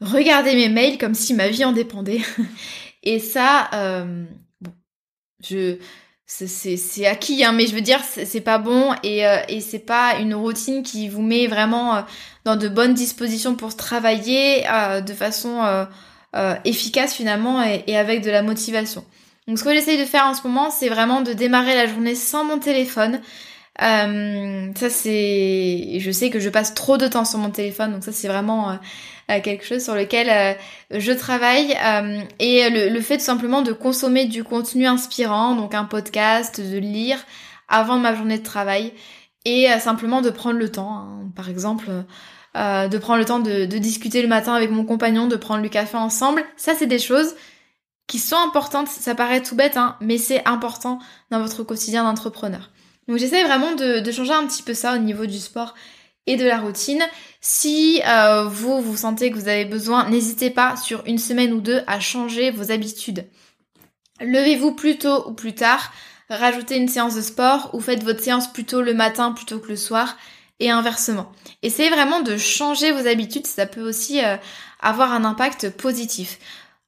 regarder 0.00 0.54
mes 0.54 0.68
mails 0.68 0.98
comme 0.98 1.14
si 1.14 1.34
ma 1.34 1.48
vie 1.48 1.64
en 1.64 1.72
dépendait. 1.72 2.20
Et 3.02 3.20
ça, 3.20 3.70
euh, 3.74 4.24
bon, 4.60 4.72
je, 5.42 5.76
c'est 6.26 7.06
acquis, 7.06 7.44
hein, 7.44 7.52
mais 7.52 7.66
je 7.66 7.74
veux 7.74 7.80
dire, 7.80 8.00
c'est 8.04 8.40
pas 8.40 8.58
bon 8.58 8.92
et, 9.02 9.26
euh, 9.26 9.38
et 9.48 9.60
c'est 9.60 9.78
pas 9.78 10.16
une 10.20 10.34
routine 10.34 10.82
qui 10.82 11.08
vous 11.08 11.22
met 11.22 11.46
vraiment 11.46 11.96
euh, 11.96 12.00
dans 12.44 12.56
de 12.56 12.68
bonnes 12.68 12.92
dispositions 12.92 13.54
pour 13.54 13.76
travailler 13.76 14.64
de 15.06 15.12
façon 15.14 15.86
efficace 16.64 17.14
finalement 17.14 17.62
et, 17.62 17.84
et, 17.86 17.96
avec 17.96 18.22
de 18.22 18.30
la 18.30 18.42
motivation. 18.42 19.04
Donc 19.46 19.58
ce 19.58 19.64
que 19.64 19.72
j'essaye 19.72 19.98
de 19.98 20.04
faire 20.04 20.26
en 20.26 20.34
ce 20.34 20.46
moment, 20.46 20.70
c'est 20.70 20.90
vraiment 20.90 21.22
de 21.22 21.32
démarrer 21.32 21.74
la 21.74 21.86
journée 21.86 22.14
sans 22.14 22.44
mon 22.44 22.58
téléphone. 22.58 23.20
ça 23.78 24.90
c'est, 24.90 25.98
je 25.98 26.10
sais 26.10 26.28
que 26.28 26.40
je 26.40 26.50
passe 26.50 26.74
trop 26.74 26.98
de 26.98 27.08
temps 27.08 27.24
sur 27.24 27.38
mon 27.38 27.50
téléphone, 27.50 27.92
donc 27.92 28.04
ça 28.04 28.12
c'est 28.12 28.28
vraiment 28.28 28.78
quelque 29.28 29.64
chose 29.64 29.84
sur 29.84 29.94
lequel 29.94 30.28
euh, 30.30 30.98
je 30.98 31.12
travaille 31.12 31.76
euh, 31.84 32.20
et 32.38 32.68
le, 32.70 33.00
fait 33.00 33.18
tout 33.18 33.24
simplement 33.24 33.62
de 33.62 33.72
consommer 33.72 34.24
du 34.24 34.42
contenu 34.42 34.86
inspirant, 34.86 35.54
donc 35.54 35.74
un 35.74 35.84
podcast, 35.84 36.60
de 36.60 36.78
lire 36.78 37.18
avant 37.68 37.98
ma 37.98 38.14
journée 38.14 38.38
de 38.38 38.42
travail 38.42 38.92
et 39.44 39.70
euh, 39.70 39.78
simplement 39.78 40.22
de 40.22 40.30
prendre 40.30 40.58
le 40.58 40.70
temps, 40.70 40.92
hein. 40.92 41.30
par 41.36 41.48
exemple. 41.50 41.90
de 42.54 42.98
prendre 42.98 43.18
le 43.18 43.24
temps 43.24 43.38
de, 43.38 43.66
discuter 43.66 44.22
le 44.22 44.28
matin 44.28 44.54
avec 44.54 44.70
mon 44.70 44.84
compagnon, 44.84 45.28
de 45.28 45.36
prendre 45.36 45.62
le 45.62 45.68
café 45.68 45.96
ensemble. 45.96 46.42
Ça, 46.56 46.74
c'est 46.74 46.86
des 46.86 46.98
choses 46.98 47.34
qui 48.06 48.18
sont 48.18 48.36
importantes. 48.36 48.88
Ça 48.88 49.14
paraît 49.14 49.42
tout 49.42 49.54
bête, 49.54 49.76
hein, 49.76 49.96
mais 50.00 50.18
c'est 50.18 50.44
important 50.48 50.98
dans 51.30 51.40
votre 51.40 51.62
quotidien 51.62 52.02
d'entrepreneur. 52.04 52.70
Donc 53.06 53.18
j'essaie 53.18 53.44
vraiment 53.44 53.74
de, 53.74 54.10
changer 54.10 54.32
un 54.32 54.46
petit 54.46 54.62
peu 54.62 54.74
ça 54.74 54.94
au 54.94 54.98
niveau 54.98 55.26
du 55.26 55.38
sport 55.38 55.74
et 56.28 56.36
de 56.36 56.46
la 56.46 56.58
routine. 56.58 57.02
Si 57.40 58.02
euh, 58.06 58.44
vous, 58.44 58.80
vous 58.80 58.96
sentez 58.96 59.30
que 59.30 59.36
vous 59.36 59.48
avez 59.48 59.64
besoin, 59.64 60.08
n'hésitez 60.08 60.50
pas 60.50 60.76
sur 60.76 61.02
une 61.06 61.18
semaine 61.18 61.52
ou 61.52 61.60
deux 61.60 61.82
à 61.86 61.98
changer 61.98 62.50
vos 62.50 62.70
habitudes. 62.70 63.26
Levez-vous 64.20 64.72
plus 64.72 64.98
tôt 64.98 65.28
ou 65.28 65.32
plus 65.32 65.54
tard, 65.54 65.92
rajoutez 66.28 66.76
une 66.76 66.88
séance 66.88 67.14
de 67.14 67.22
sport 67.22 67.70
ou 67.72 67.80
faites 67.80 68.04
votre 68.04 68.22
séance 68.22 68.52
plutôt 68.52 68.82
le 68.82 68.94
matin 68.94 69.32
plutôt 69.32 69.58
que 69.58 69.68
le 69.68 69.76
soir 69.76 70.16
et 70.60 70.70
inversement. 70.70 71.32
Essayez 71.62 71.88
vraiment 71.88 72.20
de 72.20 72.36
changer 72.36 72.92
vos 72.92 73.06
habitudes, 73.06 73.46
ça 73.46 73.66
peut 73.66 73.88
aussi 73.88 74.22
euh, 74.22 74.36
avoir 74.80 75.12
un 75.12 75.24
impact 75.24 75.70
positif. 75.70 76.38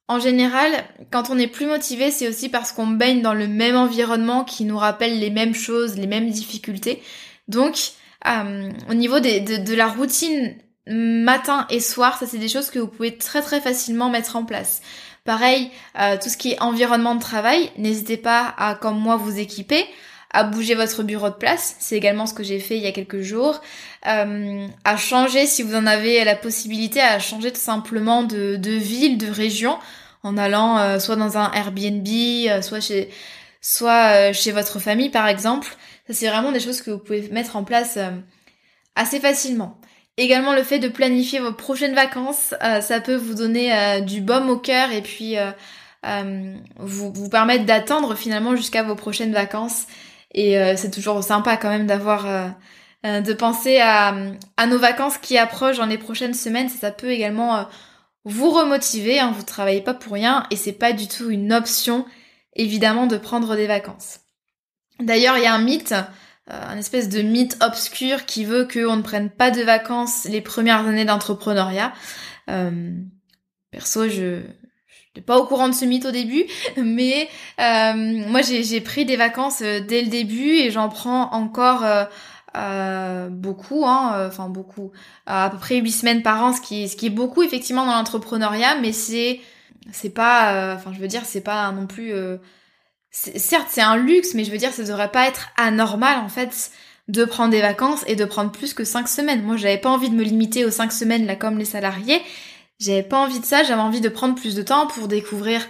En 0.07 0.19
général, 0.19 0.71
quand 1.09 1.29
on 1.29 1.39
est 1.39 1.47
plus 1.47 1.65
motivé, 1.65 2.11
c'est 2.11 2.27
aussi 2.27 2.49
parce 2.49 2.73
qu'on 2.73 2.87
baigne 2.87 3.21
dans 3.21 3.33
le 3.33 3.47
même 3.47 3.77
environnement 3.77 4.43
qui 4.43 4.65
nous 4.65 4.77
rappelle 4.77 5.19
les 5.19 5.29
mêmes 5.29 5.55
choses, 5.55 5.95
les 5.95 6.07
mêmes 6.07 6.29
difficultés. 6.29 7.01
Donc, 7.47 7.93
euh, 8.27 8.69
au 8.89 8.93
niveau 8.93 9.19
de, 9.19 9.75
la 9.75 9.87
routine 9.87 10.55
matin 10.87 11.65
et 11.69 11.79
soir, 11.79 12.17
ça 12.17 12.25
c'est 12.27 12.37
des 12.37 12.47
choses 12.47 12.69
que 12.69 12.79
vous 12.79 12.87
pouvez 12.87 13.17
très 13.17 13.41
très 13.41 13.61
facilement 13.61 14.09
mettre 14.09 14.35
en 14.35 14.45
place. 14.45 14.81
Pareil, 15.23 15.69
euh, 15.99 16.17
tout 16.21 16.29
ce 16.29 16.37
qui 16.37 16.51
est 16.51 16.61
environnement 16.61 17.15
de 17.15 17.21
travail, 17.21 17.69
n'hésitez 17.77 18.17
pas 18.17 18.53
à, 18.57 18.75
comme 18.75 18.99
moi, 18.99 19.15
vous 19.15 19.37
équiper, 19.37 19.85
à 20.31 20.43
bouger 20.43 20.75
votre 20.75 21.03
bureau 21.03 21.29
de 21.29 21.35
place, 21.35 21.75
c'est 21.79 21.95
également 21.95 22.25
ce 22.25 22.33
que 22.33 22.43
j'ai 22.43 22.59
fait 22.59 22.77
il 22.77 22.83
y 22.83 22.87
a 22.87 22.91
quelques 22.91 23.21
jours, 23.21 23.61
euh, 24.07 24.67
à 24.83 24.97
changer 24.97 25.45
si 25.45 25.61
vous 25.61 25.75
en 25.75 25.85
avez 25.85 26.23
la 26.23 26.35
possibilité, 26.35 27.01
à 27.01 27.19
changer 27.19 27.51
tout 27.51 27.59
simplement 27.59 28.23
de, 28.23 28.55
de 28.55 28.71
ville, 28.71 29.17
de 29.17 29.29
région, 29.29 29.77
en 30.23 30.37
allant 30.37 30.99
soit 30.99 31.15
dans 31.15 31.37
un 31.37 31.51
Airbnb, 31.51 32.07
soit 32.61 32.79
chez 32.79 33.09
soit 33.61 34.33
chez 34.33 34.51
votre 34.51 34.79
famille 34.79 35.09
par 35.09 35.27
exemple 35.27 35.77
c'est 36.13 36.27
vraiment 36.27 36.51
des 36.51 36.59
choses 36.59 36.81
que 36.81 36.91
vous 36.91 36.99
pouvez 36.99 37.29
mettre 37.29 37.55
en 37.55 37.63
place 37.63 37.97
euh, 37.97 38.11
assez 38.95 39.19
facilement. 39.19 39.79
Également 40.17 40.53
le 40.53 40.63
fait 40.63 40.79
de 40.79 40.87
planifier 40.87 41.39
vos 41.39 41.53
prochaines 41.53 41.95
vacances, 41.95 42.53
euh, 42.63 42.81
ça 42.81 42.99
peut 42.99 43.15
vous 43.15 43.33
donner 43.33 43.73
euh, 43.73 44.01
du 44.01 44.21
baume 44.21 44.49
au 44.49 44.57
cœur 44.57 44.91
et 44.91 45.01
puis 45.01 45.35
vous, 46.79 47.13
vous 47.13 47.29
permettre 47.29 47.65
d'attendre 47.65 48.15
finalement 48.15 48.55
jusqu'à 48.55 48.83
vos 48.83 48.95
prochaines 48.95 49.33
vacances. 49.33 49.85
Et 50.33 50.55
c'est 50.77 50.91
toujours 50.91 51.21
sympa 51.23 51.57
quand 51.57 51.69
même 51.69 51.85
d'avoir 51.85 52.25
de 53.03 53.33
penser 53.33 53.79
à, 53.79 54.15
nos 54.65 54.79
vacances 54.79 55.19
qui 55.19 55.37
approchent 55.37 55.77
dans 55.77 55.85
les 55.85 55.99
prochaines 55.99 56.33
semaines. 56.33 56.69
Ça, 56.69 56.77
ça 56.79 56.91
peut 56.91 57.11
également 57.11 57.67
vous 58.25 58.49
remotiver. 58.49 59.19
Hein, 59.19 59.31
vous 59.35 59.43
travaillez 59.43 59.81
pas 59.81 59.93
pour 59.93 60.13
rien 60.13 60.47
et 60.49 60.55
c'est 60.55 60.71
pas 60.71 60.91
du 60.91 61.07
tout 61.07 61.29
une 61.29 61.53
option 61.53 62.05
évidemment 62.55 63.07
de 63.07 63.17
prendre 63.17 63.55
des 63.55 63.67
vacances. 63.67 64.19
D'ailleurs, 64.99 65.37
il 65.37 65.43
y 65.43 65.47
a 65.47 65.53
un 65.53 65.61
mythe, 65.61 65.93
euh, 65.93 66.61
un 66.67 66.77
espèce 66.77 67.09
de 67.09 67.21
mythe 67.21 67.57
obscur 67.61 68.25
qui 68.25 68.45
veut 68.45 68.67
qu'on 68.71 68.97
ne 68.97 69.01
prenne 69.01 69.29
pas 69.29 69.51
de 69.51 69.61
vacances 69.61 70.25
les 70.25 70.41
premières 70.41 70.85
années 70.85 71.05
d'entrepreneuriat. 71.05 71.93
Euh, 72.49 72.91
perso, 73.71 74.07
je 74.07 74.41
n'étais 74.41 75.25
pas 75.25 75.37
au 75.37 75.45
courant 75.45 75.69
de 75.69 75.73
ce 75.73 75.85
mythe 75.85 76.05
au 76.05 76.11
début, 76.11 76.45
mais 76.77 77.27
euh, 77.59 77.93
moi 78.27 78.41
j'ai 78.41 78.81
pris 78.81 79.05
des 79.05 79.15
vacances 79.15 79.61
dès 79.61 80.01
le 80.01 80.09
début 80.09 80.51
et 80.51 80.71
j'en 80.71 80.89
prends 80.89 81.31
encore 81.31 81.85
beaucoup, 83.29 83.85
hein, 83.85 84.27
enfin 84.27 84.49
beaucoup, 84.49 84.91
à 85.25 85.49
peu 85.49 85.57
près 85.57 85.77
huit 85.77 85.91
semaines 85.91 86.21
par 86.21 86.43
an, 86.43 86.53
ce 86.53 86.59
qui, 86.59 86.89
ce 86.89 86.97
qui 86.97 87.05
est 87.07 87.11
beaucoup 87.11 87.43
effectivement 87.43 87.85
dans 87.85 87.93
l'entrepreneuriat, 87.93 88.75
mais 88.81 88.91
c'est 88.91 89.39
c'est 89.91 90.13
pas, 90.13 90.75
enfin 90.75 90.91
je 90.93 90.99
veux 90.99 91.07
dire, 91.07 91.25
c'est 91.25 91.41
pas 91.41 91.71
non 91.71 91.87
plus 91.87 92.13
certes 93.11 93.67
c'est 93.69 93.81
un 93.81 93.97
luxe, 93.97 94.33
mais 94.33 94.43
je 94.43 94.51
veux 94.51 94.57
dire 94.57 94.71
ça 94.71 94.83
devrait 94.83 95.11
pas 95.11 95.27
être 95.27 95.49
anormal 95.57 96.19
en 96.19 96.29
fait 96.29 96.71
de 97.07 97.25
prendre 97.25 97.51
des 97.51 97.61
vacances 97.61 98.03
et 98.07 98.15
de 98.15 98.25
prendre 98.25 98.51
plus 98.51 98.73
que 98.73 98.83
5 98.83 99.07
semaines. 99.07 99.43
Moi 99.43 99.57
j'avais 99.57 99.77
pas 99.77 99.89
envie 99.89 100.09
de 100.09 100.15
me 100.15 100.23
limiter 100.23 100.65
aux 100.65 100.71
5 100.71 100.91
semaines 100.91 101.25
là 101.25 101.35
comme 101.35 101.57
les 101.57 101.65
salariés. 101.65 102.21
J'avais 102.79 103.03
pas 103.03 103.19
envie 103.19 103.39
de 103.39 103.45
ça, 103.45 103.63
j'avais 103.63 103.81
envie 103.81 104.01
de 104.01 104.09
prendre 104.09 104.35
plus 104.35 104.55
de 104.55 104.61
temps 104.61 104.87
pour 104.87 105.07
découvrir 105.07 105.61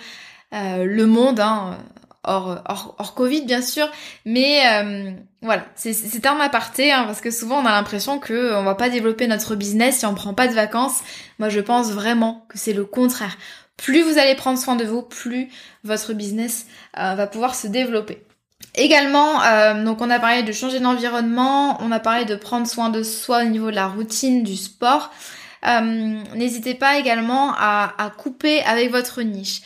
euh, 0.53 0.85
le 0.85 1.05
monde, 1.07 1.39
hein, 1.39 1.77
hors, 2.23 3.13
Covid 3.15 3.45
bien 3.45 3.61
sûr. 3.61 3.89
Mais 4.25 4.61
euh, 4.71 5.11
voilà, 5.41 5.65
c'est 5.75 6.25
un 6.25 6.39
aparté 6.39 6.91
hein, 6.91 7.05
parce 7.05 7.21
que 7.21 7.31
souvent 7.31 7.61
on 7.61 7.65
a 7.65 7.71
l'impression 7.71 8.19
que 8.19 8.53
on 8.55 8.63
va 8.63 8.75
pas 8.75 8.89
développer 8.89 9.27
notre 9.27 9.55
business 9.55 9.99
si 9.99 10.05
on 10.05 10.13
prend 10.13 10.33
pas 10.33 10.47
de 10.47 10.53
vacances. 10.53 11.01
Moi 11.39 11.49
je 11.49 11.59
pense 11.59 11.91
vraiment 11.91 12.45
que 12.49 12.57
c'est 12.59 12.73
le 12.73 12.85
contraire 12.85 13.35
plus 13.81 14.03
vous 14.03 14.17
allez 14.17 14.35
prendre 14.35 14.59
soin 14.59 14.75
de 14.75 14.85
vous, 14.85 15.01
plus 15.01 15.49
votre 15.83 16.13
business 16.13 16.67
euh, 16.97 17.15
va 17.15 17.27
pouvoir 17.27 17.55
se 17.55 17.67
développer. 17.67 18.23
Également, 18.75 19.41
euh, 19.43 19.83
donc 19.83 20.01
on 20.01 20.09
a 20.09 20.19
parlé 20.19 20.43
de 20.43 20.51
changer 20.51 20.79
d'environnement, 20.79 21.77
on 21.81 21.91
a 21.91 21.99
parlé 21.99 22.25
de 22.25 22.35
prendre 22.35 22.67
soin 22.67 22.89
de 22.89 23.03
soi 23.03 23.41
au 23.41 23.45
niveau 23.45 23.71
de 23.71 23.75
la 23.75 23.87
routine, 23.87 24.43
du 24.43 24.55
sport. 24.55 25.11
Euh, 25.67 26.21
n'hésitez 26.35 26.75
pas 26.75 26.97
également 26.97 27.53
à, 27.57 27.93
à 27.97 28.09
couper 28.11 28.61
avec 28.63 28.91
votre 28.91 29.21
niche. 29.23 29.61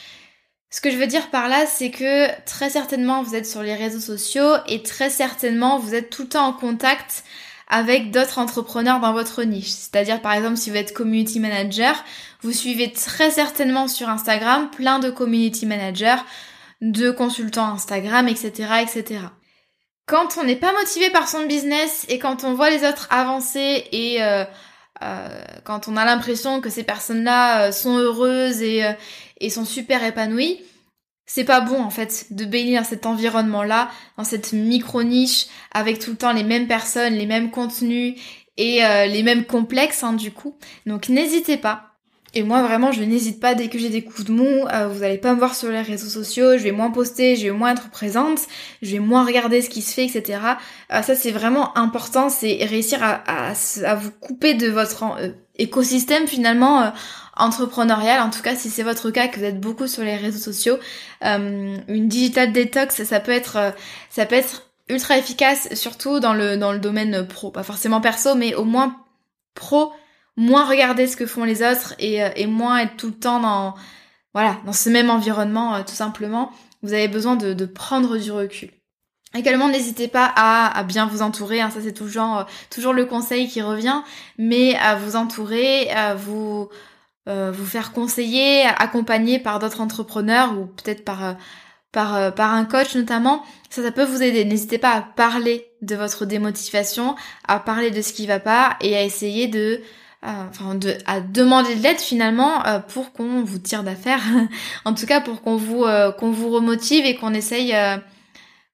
Ce 0.70 0.82
que 0.82 0.90
je 0.90 0.98
veux 0.98 1.08
dire 1.08 1.30
par 1.30 1.48
là, 1.48 1.66
c'est 1.66 1.92
que 1.92 2.28
très 2.46 2.70
certainement 2.70 3.22
vous 3.22 3.36
êtes 3.36 3.46
sur 3.46 3.64
les 3.64 3.76
réseaux 3.76 4.00
sociaux 4.00 4.56
et 4.68 4.82
très 4.82 5.10
certainement 5.10 5.78
vous 5.78 5.94
êtes 5.94 6.10
tout 6.10 6.24
le 6.24 6.30
temps 6.30 6.48
en 6.48 6.54
contact 6.54 7.24
avec 7.68 8.12
d'autres 8.12 8.40
entrepreneurs 8.40 9.00
dans 9.00 9.14
votre 9.14 9.44
niche. 9.44 9.70
C'est-à-dire 9.70 10.22
par 10.22 10.34
exemple 10.34 10.58
si 10.58 10.70
vous 10.70 10.76
êtes 10.76 10.94
community 10.94 11.40
manager, 11.40 12.04
vous 12.42 12.52
suivez 12.52 12.92
très 12.92 13.32
certainement 13.32 13.88
sur 13.88 14.10
Instagram 14.10 14.70
plein 14.70 15.00
de 15.00 15.10
community 15.10 15.66
managers, 15.66 16.22
de 16.82 17.10
consultants 17.12 17.68
Instagram, 17.68 18.28
etc. 18.28 18.52
etc. 18.82 19.20
Quand 20.06 20.38
on 20.38 20.44
n'est 20.44 20.56
pas 20.56 20.74
motivé 20.74 21.10
par 21.10 21.28
son 21.28 21.46
business 21.48 22.06
et 22.10 22.20
quand 22.20 22.44
on 22.44 22.54
voit 22.54 22.70
les 22.70 22.88
autres 22.88 23.08
avancer 23.10 23.86
et 23.92 24.22
euh, 24.22 24.46
euh, 25.02 25.44
quand 25.64 25.88
on 25.88 25.98
a 25.98 26.06
l'impression 26.06 26.62
que 26.62 26.70
ces 26.70 26.84
personnes-là 26.84 27.68
euh, 27.68 27.72
sont 27.72 27.98
heureuses 27.98 28.62
et, 28.62 28.84
et 29.40 29.50
sont 29.50 29.66
super 29.66 30.04
épanouies, 30.04 30.62
c'est 31.26 31.44
pas 31.44 31.62
bon 31.62 31.82
en 31.82 31.90
fait 31.90 32.28
de 32.32 32.46
baigner 32.46 32.78
dans 32.78 32.84
cet 32.84 33.06
environnement-là, 33.06 33.90
dans 34.18 34.24
cette 34.24 34.54
micro-niche, 34.54 35.48
avec 35.72 36.00
tout 36.00 36.12
le 36.12 36.18
temps 36.18 36.34
les 36.34 36.44
mêmes 36.44 36.68
personnes, 36.68 37.14
les 37.16 37.26
mêmes 37.26 37.52
contenus 37.52 38.20
et 38.58 38.86
euh, 38.86 39.06
les 39.06 39.24
mêmes 39.24 39.46
complexes 39.46 40.04
hein, 40.04 40.14
du 40.14 40.32
coup. 40.32 40.58
Donc 40.86 41.10
n'hésitez 41.10 41.58
pas. 41.58 41.95
Et 42.36 42.44
moi 42.44 42.62
vraiment 42.62 42.92
je 42.92 43.02
n'hésite 43.02 43.40
pas 43.40 43.56
dès 43.56 43.70
que 43.70 43.80
j'ai 43.80 43.90
des 43.90 44.04
coups 44.04 44.26
de 44.26 44.32
mou, 44.34 44.46
euh, 44.46 44.88
vous 44.88 45.04
allez 45.04 45.18
pas 45.18 45.34
me 45.34 45.40
voir 45.40 45.56
sur 45.56 45.70
les 45.72 45.82
réseaux 45.82 46.10
sociaux, 46.10 46.58
je 46.58 46.64
vais 46.64 46.72
moins 46.72 46.92
poster, 46.92 47.36
je 47.36 47.46
vais 47.46 47.52
moins 47.52 47.72
être 47.72 47.90
présente, 47.90 48.40
je 48.82 48.92
vais 48.92 49.00
moins 49.00 49.26
regarder 49.26 49.62
ce 49.62 49.70
qui 49.70 49.82
se 49.82 49.94
fait, 49.94 50.06
etc. 50.06 50.40
Euh, 50.92 51.02
ça 51.02 51.16
c'est 51.16 51.32
vraiment 51.32 51.78
important, 51.78 52.30
c'est 52.30 52.64
réussir 52.66 53.02
à, 53.02 53.24
à, 53.26 53.54
à, 53.86 53.96
vous 53.96 54.12
couper 54.12 54.54
de 54.54 54.68
votre 54.68 55.04
écosystème 55.58 56.28
finalement 56.28 56.92
entrepreneurial, 57.36 58.22
en 58.22 58.30
tout 58.30 58.42
cas 58.42 58.56
si 58.56 58.70
c'est 58.70 58.84
votre 58.84 59.12
cas, 59.12 59.28
que 59.28 59.40
vous 59.40 59.46
êtes 59.46 59.60
beaucoup 59.60 59.88
sur 59.88 60.04
les 60.04 60.16
réseaux 60.16 60.40
sociaux, 60.40 60.78
euh, 61.24 61.78
une 61.88 62.08
digital 62.08 62.52
detox, 62.52 63.04
ça 63.04 63.20
peut 63.20 63.32
être, 63.32 63.58
euh, 63.58 63.72
ça 64.10 64.26
peut 64.26 64.36
être 64.36 64.70
ultra 64.90 65.18
efficace, 65.18 65.74
surtout 65.74 66.20
dans 66.20 66.34
le 66.34 66.58
dans 66.58 66.72
le 66.72 66.80
domaine 66.80 67.28
pro, 67.28 67.52
pas 67.52 67.64
forcément 67.64 68.02
perso, 68.02 68.36
mais 68.36 68.56
au 68.56 68.64
moins 68.64 68.96
pro, 69.54 69.92
moins 70.38 70.66
regarder 70.66 71.08
ce 71.08 71.16
que 71.18 71.26
font 71.26 71.44
les 71.44 71.62
autres 71.62 71.94
et, 72.00 72.24
euh, 72.24 72.30
et 72.36 72.48
moins 72.48 72.80
être 72.80 72.98
tout 72.98 73.08
le 73.08 73.14
temps 73.14 73.40
dans 73.40 73.76
voilà, 74.34 74.58
dans 74.66 74.74
ce 74.74 74.90
même 74.90 75.10
environnement, 75.10 75.82
tout 75.84 75.94
simplement, 75.94 76.52
vous 76.84 76.92
avez 76.92 77.08
besoin 77.08 77.38
de, 77.38 77.54
de 77.54 77.66
prendre 77.66 78.18
du 78.18 78.32
recul. 78.34 78.70
Également, 79.34 79.70
n'hésitez 79.70 80.10
pas 80.10 80.30
à, 80.36 80.84
bien 80.84 81.06
vous 81.06 81.22
entourer, 81.22 81.62
hein, 81.62 81.70
ça 81.70 81.80
c'est 81.82 81.94
toujours, 81.94 82.46
toujours 82.70 82.92
le 82.92 83.06
conseil 83.06 83.48
qui 83.48 83.62
revient, 83.62 84.02
mais 84.38 84.76
à 84.76 84.96
vous 84.96 85.16
entourer, 85.16 85.90
à 85.90 86.16
vous, 86.16 86.68
vous 87.28 87.66
faire 87.66 87.94
conseiller, 87.94 88.64
accompagner 88.64 89.40
par 89.40 89.60
d'autres 89.60 89.80
entrepreneurs 89.80 90.58
ou 90.58 90.66
peut-être 90.66 91.06
par, 91.06 91.36
par, 91.94 92.36
par 92.36 92.54
un 92.54 92.66
coach 92.66 92.94
notamment. 92.96 93.42
Ça, 93.70 93.84
ça 93.84 93.92
peut 93.92 94.06
vous 94.06 94.22
aider. 94.22 94.44
N'hésitez 94.44 94.78
pas 94.78 94.92
à 94.92 95.02
parler 95.02 95.66
de 95.82 95.96
votre 95.96 96.26
démotivation, 96.26 97.16
à 97.48 97.60
parler 97.60 97.92
de 97.92 98.02
ce 98.02 98.12
qui 98.14 98.28
va 98.28 98.40
pas 98.40 98.78
et 98.82 98.96
à 98.98 99.04
essayer 99.04 99.48
de 99.48 99.82
enfin 100.26 100.76
de, 100.76 100.96
à 101.06 101.22
demander 101.22 101.76
de 101.76 101.84
l'aide 101.84 102.00
finalement 102.00 102.64
pour 102.88 103.14
qu'on 103.14 103.44
vous 103.44 103.60
tire 103.60 103.84
d'affaire 103.84 104.22
en 104.86 104.94
tout 104.94 105.06
cas 105.06 105.22
pour 105.22 105.42
qu'on 105.42 105.56
vous 105.56 105.86
qu'on 106.18 106.32
vous 106.32 106.50
remotive 106.50 107.06
et 107.06 107.16
qu'on 107.16 107.34
essaye 107.34 107.74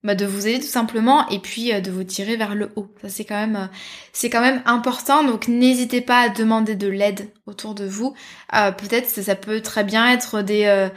bah, 0.03 0.15
de 0.15 0.25
vous 0.25 0.47
aider 0.47 0.59
tout 0.59 0.65
simplement 0.65 1.29
et 1.29 1.37
puis 1.37 1.71
euh, 1.71 1.79
de 1.79 1.91
vous 1.91 2.03
tirer 2.03 2.35
vers 2.35 2.55
le 2.55 2.71
haut. 2.75 2.87
Ça 3.03 3.09
c'est 3.09 3.23
quand 3.23 3.35
même 3.35 3.55
euh, 3.55 3.67
c'est 4.13 4.31
quand 4.31 4.41
même 4.41 4.63
important 4.65 5.23
donc 5.23 5.47
n'hésitez 5.47 6.01
pas 6.01 6.21
à 6.21 6.29
demander 6.29 6.73
de 6.73 6.87
l'aide 6.87 7.29
autour 7.45 7.75
de 7.75 7.85
vous. 7.85 8.15
Euh, 8.55 8.71
peut-être 8.71 9.07
ça 9.07 9.35
peut 9.35 9.61
très 9.61 9.83
bien 9.83 10.11
être 10.11 10.41
des 10.41 10.89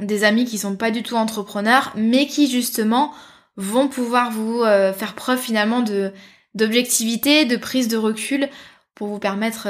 des 0.00 0.24
amis 0.24 0.46
qui 0.46 0.56
sont 0.56 0.76
pas 0.76 0.90
du 0.90 1.02
tout 1.02 1.14
entrepreneurs 1.14 1.92
mais 1.94 2.26
qui 2.26 2.50
justement 2.50 3.12
vont 3.56 3.86
pouvoir 3.86 4.30
vous 4.30 4.62
faire 4.64 5.14
preuve 5.14 5.38
finalement 5.38 5.82
de 5.82 6.12
d'objectivité, 6.54 7.44
de 7.44 7.56
prise 7.56 7.86
de 7.86 7.98
recul 7.98 8.48
pour 8.96 9.06
vous 9.06 9.20
permettre 9.20 9.68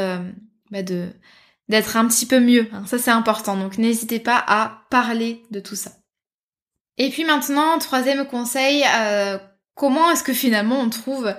bah, 0.71 0.83
de 0.83 1.09
d'être 1.69 1.97
un 1.97 2.07
petit 2.07 2.27
peu 2.27 2.41
mieux. 2.41 2.69
Hein. 2.73 2.85
Ça 2.87 2.97
c'est 2.97 3.11
important 3.11 3.57
donc 3.57 3.77
n'hésitez 3.77 4.21
pas 4.21 4.43
à 4.47 4.83
parler 4.89 5.43
de 5.51 5.61
tout 5.61 5.77
ça. 5.77 5.91
Et 6.99 7.11
puis 7.11 7.25
maintenant, 7.25 7.79
troisième 7.79 8.27
conseil, 8.27 8.85
euh, 8.99 9.39
comment 9.75 10.11
est-ce 10.11 10.23
que 10.23 10.33
finalement 10.33 10.81
on 10.81 10.89
trouve 10.89 11.35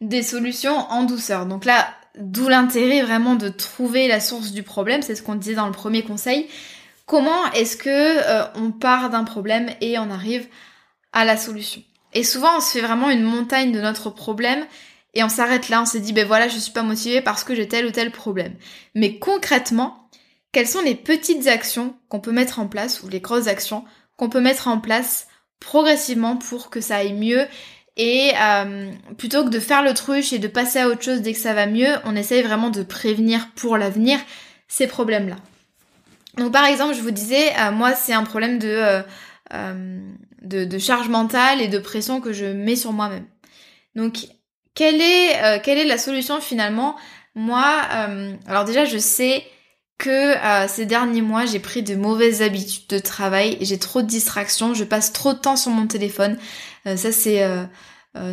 des 0.00 0.22
solutions 0.22 0.76
en 0.76 1.02
douceur? 1.02 1.46
Donc 1.46 1.64
là, 1.64 1.88
d'où 2.18 2.48
l'intérêt 2.48 3.02
vraiment 3.02 3.34
de 3.34 3.48
trouver 3.48 4.06
la 4.08 4.20
source 4.20 4.52
du 4.52 4.62
problème, 4.62 5.02
c'est 5.02 5.16
ce 5.16 5.22
qu'on 5.22 5.34
disait 5.34 5.54
dans 5.54 5.66
le 5.66 5.72
premier 5.72 6.02
conseil. 6.02 6.48
Comment 7.06 7.50
est-ce 7.52 7.76
que 7.76 7.88
euh, 7.88 8.44
on 8.54 8.70
part 8.70 9.10
d'un 9.10 9.24
problème 9.24 9.70
et 9.80 9.98
on 9.98 10.10
arrive 10.10 10.46
à 11.12 11.24
la 11.24 11.36
solution? 11.36 11.82
Et 12.12 12.22
souvent, 12.22 12.58
on 12.58 12.60
se 12.60 12.72
fait 12.72 12.80
vraiment 12.80 13.10
une 13.10 13.22
montagne 13.22 13.72
de 13.72 13.80
notre 13.80 14.10
problème 14.10 14.64
et 15.14 15.24
on 15.24 15.28
s'arrête 15.28 15.68
là, 15.68 15.82
on 15.82 15.86
se 15.86 15.98
dit 15.98 16.12
ben 16.12 16.26
voilà, 16.26 16.48
je 16.48 16.58
suis 16.58 16.72
pas 16.72 16.82
motivée 16.82 17.20
parce 17.20 17.44
que 17.44 17.54
j'ai 17.54 17.68
tel 17.68 17.86
ou 17.86 17.90
tel 17.90 18.10
problème. 18.10 18.54
Mais 18.94 19.18
concrètement, 19.18 20.08
quelles 20.52 20.68
sont 20.68 20.82
les 20.82 20.94
petites 20.94 21.46
actions 21.46 21.96
qu'on 22.08 22.20
peut 22.20 22.32
mettre 22.32 22.58
en 22.58 22.66
place 22.66 23.02
ou 23.02 23.08
les 23.08 23.20
grosses 23.20 23.46
actions 23.46 23.84
qu'on 24.16 24.28
peut 24.28 24.40
mettre 24.40 24.68
en 24.68 24.78
place 24.78 25.28
progressivement 25.60 26.36
pour 26.36 26.70
que 26.70 26.80
ça 26.80 26.96
aille 26.96 27.12
mieux. 27.12 27.46
Et 27.96 28.32
euh, 28.40 28.90
plutôt 29.18 29.44
que 29.44 29.50
de 29.50 29.60
faire 29.60 29.82
l'autruche 29.82 30.32
et 30.32 30.38
de 30.38 30.48
passer 30.48 30.78
à 30.78 30.88
autre 30.88 31.02
chose 31.02 31.20
dès 31.20 31.32
que 31.32 31.38
ça 31.38 31.54
va 31.54 31.66
mieux, 31.66 31.94
on 32.04 32.16
essaye 32.16 32.42
vraiment 32.42 32.70
de 32.70 32.82
prévenir 32.82 33.48
pour 33.54 33.76
l'avenir 33.76 34.18
ces 34.68 34.86
problèmes-là. 34.86 35.36
Donc 36.36 36.52
par 36.52 36.64
exemple, 36.64 36.94
je 36.94 37.00
vous 37.00 37.10
disais, 37.10 37.50
euh, 37.58 37.72
moi 37.72 37.94
c'est 37.94 38.12
un 38.12 38.24
problème 38.24 38.58
de, 38.58 39.02
euh, 39.52 40.00
de, 40.42 40.64
de, 40.64 40.78
charge 40.78 41.08
mentale 41.08 41.60
et 41.60 41.68
de 41.68 41.78
pression 41.78 42.20
que 42.20 42.32
je 42.32 42.46
mets 42.46 42.76
sur 42.76 42.92
moi-même. 42.92 43.26
Donc 43.96 44.28
quelle 44.74 45.00
est, 45.00 45.60
quelle 45.62 45.78
est 45.78 45.84
la 45.84 45.98
solution 45.98 46.40
finalement? 46.40 46.96
Moi, 47.34 47.64
alors 48.46 48.64
déjà 48.64 48.84
je 48.84 48.98
sais 48.98 49.44
que 50.00 50.10
euh, 50.10 50.66
ces 50.66 50.86
derniers 50.86 51.22
mois, 51.22 51.46
j'ai 51.46 51.60
pris 51.60 51.82
de 51.82 51.94
mauvaises 51.94 52.42
habitudes 52.42 52.88
de 52.88 52.98
travail, 52.98 53.58
j'ai 53.60 53.78
trop 53.78 54.02
de 54.02 54.06
distractions, 54.06 54.74
je 54.74 54.82
passe 54.82 55.12
trop 55.12 55.34
de 55.34 55.38
temps 55.38 55.56
sur 55.56 55.70
mon 55.70 55.86
téléphone. 55.86 56.38
Euh, 56.86 56.96
ça 56.96 57.12
c'est 57.12 57.44
euh, 57.44 57.64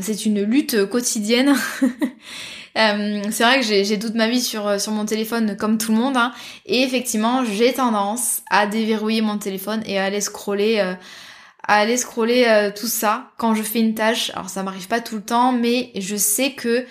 c'est 0.01 0.25
une 0.25 0.41
lutte 0.41 0.85
quotidienne. 0.85 1.55
c'est 2.75 3.43
vrai 3.43 3.59
que 3.59 3.65
j'ai 3.65 3.99
toute 3.99 4.15
ma 4.15 4.27
vie 4.27 4.41
sur, 4.41 4.79
sur 4.79 4.91
mon 4.91 5.05
téléphone 5.05 5.55
comme 5.55 5.77
tout 5.77 5.91
le 5.91 5.97
monde. 5.97 6.17
Hein. 6.17 6.31
et 6.65 6.81
effectivement, 6.81 7.43
j'ai 7.45 7.73
tendance 7.73 8.41
à 8.49 8.65
déverrouiller 8.65 9.21
mon 9.21 9.37
téléphone 9.37 9.83
et 9.85 9.99
à 9.99 10.05
aller 10.05 10.21
scroller, 10.21 10.95
à 11.67 11.75
aller 11.75 11.97
scroller 11.97 12.71
tout 12.75 12.87
ça 12.87 13.31
quand 13.37 13.53
je 13.53 13.61
fais 13.61 13.79
une 13.79 13.93
tâche. 13.93 14.31
Alors 14.31 14.49
ça 14.49 14.63
m'arrive 14.63 14.87
pas 14.87 15.01
tout 15.01 15.15
le 15.15 15.21
temps, 15.21 15.51
mais 15.51 15.91
je 15.95 16.15
sais 16.15 16.51
que 16.51 16.85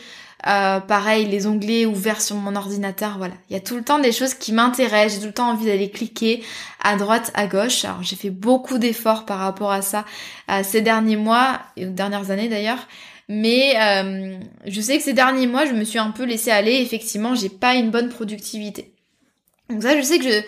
euh, 0.46 0.78
pareil, 0.80 1.26
les 1.26 1.46
onglets 1.46 1.86
ouverts 1.86 2.20
sur 2.20 2.36
mon 2.36 2.54
ordinateur, 2.54 3.16
voilà. 3.18 3.34
Il 3.50 3.54
y 3.54 3.56
a 3.56 3.60
tout 3.60 3.74
le 3.74 3.82
temps 3.82 3.98
des 3.98 4.12
choses 4.12 4.34
qui 4.34 4.52
m'intéressent, 4.52 5.14
j'ai 5.14 5.20
tout 5.20 5.26
le 5.26 5.32
temps 5.32 5.50
envie 5.50 5.66
d'aller 5.66 5.90
cliquer 5.90 6.44
à 6.82 6.96
droite, 6.96 7.32
à 7.34 7.46
gauche. 7.46 7.84
Alors 7.84 8.02
j'ai 8.02 8.14
fait 8.14 8.30
beaucoup 8.30 8.78
d'efforts 8.78 9.24
par 9.24 9.38
rapport 9.38 9.72
à 9.72 9.82
ça 9.82 10.04
euh, 10.50 10.60
ces 10.62 10.82
derniers 10.82 11.16
mois, 11.16 11.58
et 11.76 11.86
dernières 11.86 12.30
années 12.30 12.48
d'ailleurs. 12.48 12.86
Mais 13.28 13.74
euh, 13.80 14.38
je 14.66 14.80
sais 14.80 14.98
que 14.98 15.02
ces 15.02 15.14
derniers 15.14 15.48
mois, 15.48 15.66
je 15.66 15.72
me 15.72 15.82
suis 15.82 15.98
un 15.98 16.12
peu 16.12 16.24
laissé 16.24 16.52
aller. 16.52 16.74
Effectivement, 16.74 17.34
j'ai 17.34 17.48
pas 17.48 17.74
une 17.74 17.90
bonne 17.90 18.08
productivité. 18.08 18.92
Donc 19.68 19.82
ça, 19.82 19.96
je 19.96 20.02
sais 20.02 20.18
que 20.18 20.24
je... 20.24 20.42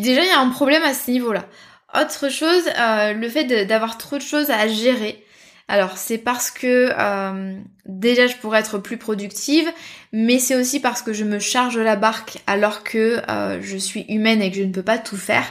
Déjà, 0.00 0.22
il 0.22 0.28
y 0.28 0.32
a 0.32 0.40
un 0.40 0.48
problème 0.48 0.82
à 0.82 0.94
ce 0.94 1.10
niveau-là. 1.12 1.46
Autre 1.94 2.28
chose, 2.28 2.64
le 2.66 3.28
fait 3.28 3.66
d'avoir 3.66 3.98
trop 3.98 4.16
de 4.16 4.22
choses 4.22 4.50
à 4.50 4.68
gérer. 4.68 5.24
Alors 5.70 5.98
c'est 5.98 6.18
parce 6.18 6.50
que 6.50 6.90
euh, 6.98 7.56
déjà 7.86 8.26
je 8.26 8.34
pourrais 8.34 8.58
être 8.58 8.78
plus 8.78 8.96
productive, 8.96 9.70
mais 10.12 10.40
c'est 10.40 10.56
aussi 10.56 10.80
parce 10.80 11.00
que 11.00 11.12
je 11.12 11.22
me 11.24 11.38
charge 11.38 11.78
la 11.78 11.94
barque 11.94 12.38
alors 12.48 12.82
que 12.82 13.22
euh, 13.30 13.60
je 13.62 13.76
suis 13.76 14.04
humaine 14.08 14.42
et 14.42 14.50
que 14.50 14.56
je 14.56 14.64
ne 14.64 14.72
peux 14.72 14.82
pas 14.82 14.98
tout 14.98 15.16
faire. 15.16 15.44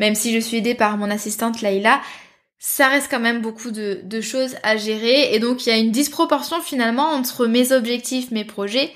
Même 0.00 0.16
si 0.16 0.34
je 0.34 0.40
suis 0.40 0.56
aidée 0.56 0.74
par 0.74 0.96
mon 0.96 1.12
assistante 1.12 1.62
Laïla, 1.62 2.00
ça 2.58 2.88
reste 2.88 3.06
quand 3.08 3.20
même 3.20 3.40
beaucoup 3.40 3.70
de, 3.70 4.20
choses 4.20 4.56
à 4.64 4.76
gérer 4.76 5.32
et 5.32 5.38
donc 5.38 5.64
il 5.64 5.68
y 5.68 5.72
a 5.72 5.78
une 5.78 5.92
disproportion 5.92 6.60
finalement 6.60 7.10
entre 7.10 7.46
mes 7.46 7.70
objectifs, 7.70 8.32
mes 8.32 8.44
projets 8.44 8.90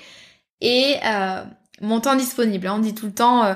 et 0.59 0.95
euh, 1.05 1.43
mon 1.79 2.01
temps 2.01 2.17
disponible. 2.17 2.67
On 2.67 2.79
dit 2.79 2.93
tout 2.93 3.05
le 3.05 3.13
temps 3.13 3.55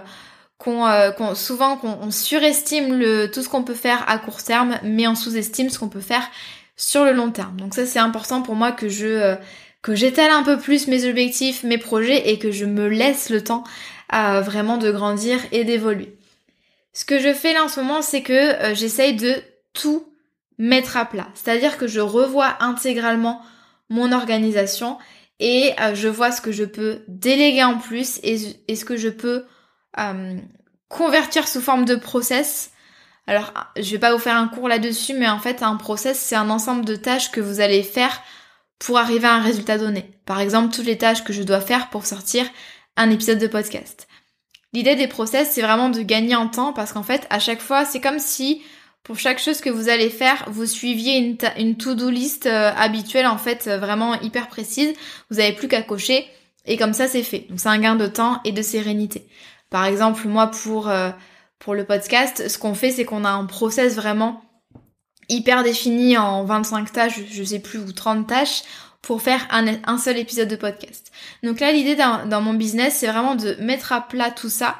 qu'on 0.61 1.35
souvent 1.35 1.77
qu'on 1.77 2.11
surestime 2.11 3.29
tout 3.31 3.41
ce 3.41 3.49
qu'on 3.49 3.63
peut 3.63 3.73
faire 3.73 4.03
à 4.07 4.17
court 4.17 4.43
terme, 4.43 4.77
mais 4.83 5.07
on 5.07 5.15
sous-estime 5.15 5.69
ce 5.69 5.79
qu'on 5.79 5.89
peut 5.89 6.01
faire 6.01 6.29
sur 6.75 7.05
le 7.05 7.13
long 7.13 7.31
terme. 7.31 7.57
Donc 7.57 7.73
ça 7.73 7.85
c'est 7.85 7.99
important 7.99 8.41
pour 8.41 8.55
moi 8.55 8.71
que 8.71 8.89
je 8.89 9.07
euh, 9.07 9.35
que 9.81 9.95
j'étale 9.95 10.31
un 10.31 10.43
peu 10.43 10.57
plus 10.57 10.87
mes 10.87 11.07
objectifs, 11.09 11.63
mes 11.63 11.77
projets 11.77 12.29
et 12.29 12.39
que 12.39 12.51
je 12.51 12.65
me 12.65 12.87
laisse 12.87 13.29
le 13.29 13.43
temps 13.43 13.63
à 14.09 14.41
vraiment 14.41 14.77
de 14.77 14.91
grandir 14.91 15.39
et 15.51 15.63
d'évoluer. 15.63 16.17
Ce 16.93 17.05
que 17.05 17.19
je 17.19 17.33
fais 17.33 17.53
là 17.53 17.63
en 17.63 17.67
ce 17.67 17.79
moment, 17.79 18.01
c'est 18.01 18.21
que 18.21 18.33
euh, 18.33 18.75
j'essaye 18.75 19.15
de 19.15 19.35
tout 19.73 20.05
mettre 20.57 20.97
à 20.97 21.05
plat. 21.05 21.27
C'est-à-dire 21.33 21.77
que 21.77 21.87
je 21.87 21.99
revois 21.99 22.57
intégralement 22.59 23.41
mon 23.89 24.11
organisation 24.11 24.97
et 25.39 25.73
euh, 25.81 25.95
je 25.95 26.07
vois 26.07 26.31
ce 26.31 26.41
que 26.41 26.51
je 26.51 26.63
peux 26.63 27.01
déléguer 27.07 27.63
en 27.63 27.77
plus 27.77 28.19
et, 28.23 28.37
ce 28.75 28.85
que 28.85 28.97
je 28.97 29.09
peux 29.09 29.45
convertir 30.87 31.47
sous 31.47 31.61
forme 31.61 31.85
de 31.85 31.95
process 31.95 32.71
alors, 33.27 33.53
je 33.77 33.91
vais 33.91 33.99
pas 33.99 34.11
vous 34.11 34.19
faire 34.19 34.35
un 34.35 34.47
cours 34.47 34.67
là-dessus, 34.67 35.13
mais 35.13 35.29
en 35.29 35.39
fait, 35.39 35.63
un 35.63 35.75
process, 35.75 36.19
c'est 36.19 36.35
un 36.35 36.49
ensemble 36.49 36.85
de 36.85 36.95
tâches 36.95 37.31
que 37.31 37.39
vous 37.39 37.61
allez 37.61 37.83
faire 37.83 38.21
pour 38.79 38.97
arriver 38.97 39.27
à 39.27 39.35
un 39.35 39.41
résultat 39.41 39.77
donné. 39.77 40.11
Par 40.25 40.39
exemple, 40.39 40.73
toutes 40.73 40.85
les 40.85 40.97
tâches 40.97 41.23
que 41.23 41.33
je 41.33 41.43
dois 41.43 41.61
faire 41.61 41.89
pour 41.89 42.05
sortir 42.05 42.45
un 42.97 43.09
épisode 43.11 43.37
de 43.37 43.47
podcast. 43.47 44.07
L'idée 44.73 44.95
des 44.95 45.07
process, 45.07 45.51
c'est 45.51 45.61
vraiment 45.61 45.89
de 45.89 46.01
gagner 46.01 46.35
en 46.35 46.47
temps 46.47 46.73
parce 46.73 46.93
qu'en 46.93 47.03
fait, 47.03 47.27
à 47.29 47.39
chaque 47.39 47.61
fois, 47.61 47.85
c'est 47.85 48.01
comme 48.01 48.19
si 48.19 48.61
pour 49.03 49.17
chaque 49.17 49.39
chose 49.39 49.61
que 49.61 49.69
vous 49.69 49.89
allez 49.89 50.09
faire, 50.09 50.45
vous 50.47 50.65
suiviez 50.65 51.17
une, 51.17 51.37
une 51.57 51.77
to-do 51.77 52.09
list 52.09 52.45
euh, 52.45 52.71
habituelle, 52.75 53.27
en 53.27 53.37
fait, 53.37 53.67
euh, 53.67 53.77
vraiment 53.77 54.19
hyper 54.21 54.47
précise. 54.47 54.93
Vous 55.29 55.37
n'avez 55.37 55.53
plus 55.53 55.67
qu'à 55.67 55.81
cocher 55.81 56.25
et 56.65 56.77
comme 56.77 56.93
ça, 56.93 57.07
c'est 57.07 57.23
fait. 57.23 57.45
Donc, 57.49 57.59
c'est 57.59 57.69
un 57.69 57.79
gain 57.79 57.95
de 57.95 58.07
temps 58.07 58.39
et 58.45 58.51
de 58.51 58.61
sérénité. 58.61 59.25
Par 59.71 59.85
exemple, 59.85 60.27
moi, 60.27 60.47
pour 60.47 60.87
euh, 60.89 61.09
pour 61.57 61.73
le 61.75 61.85
podcast, 61.85 62.47
ce 62.47 62.57
qu'on 62.57 62.73
fait, 62.73 62.91
c'est 62.91 63.05
qu'on 63.05 63.23
a 63.23 63.29
un 63.29 63.45
process 63.45 63.95
vraiment 63.95 64.41
hyper 65.29 65.63
défini 65.63 66.17
en 66.17 66.43
25 66.43 66.91
tâches, 66.91 67.19
je 67.31 67.43
sais 67.43 67.59
plus, 67.59 67.79
ou 67.79 67.93
30 67.93 68.27
tâches, 68.27 68.63
pour 69.01 69.21
faire 69.21 69.47
un, 69.51 69.97
seul 69.97 70.17
épisode 70.17 70.47
de 70.47 70.55
podcast. 70.55 71.11
Donc 71.43 71.59
là, 71.59 71.71
l'idée 71.71 71.95
dans, 71.95 72.27
dans 72.27 72.41
mon 72.41 72.53
business, 72.53 72.95
c'est 72.97 73.07
vraiment 73.07 73.35
de 73.35 73.55
mettre 73.59 73.93
à 73.93 74.01
plat 74.01 74.29
tout 74.29 74.49
ça, 74.49 74.75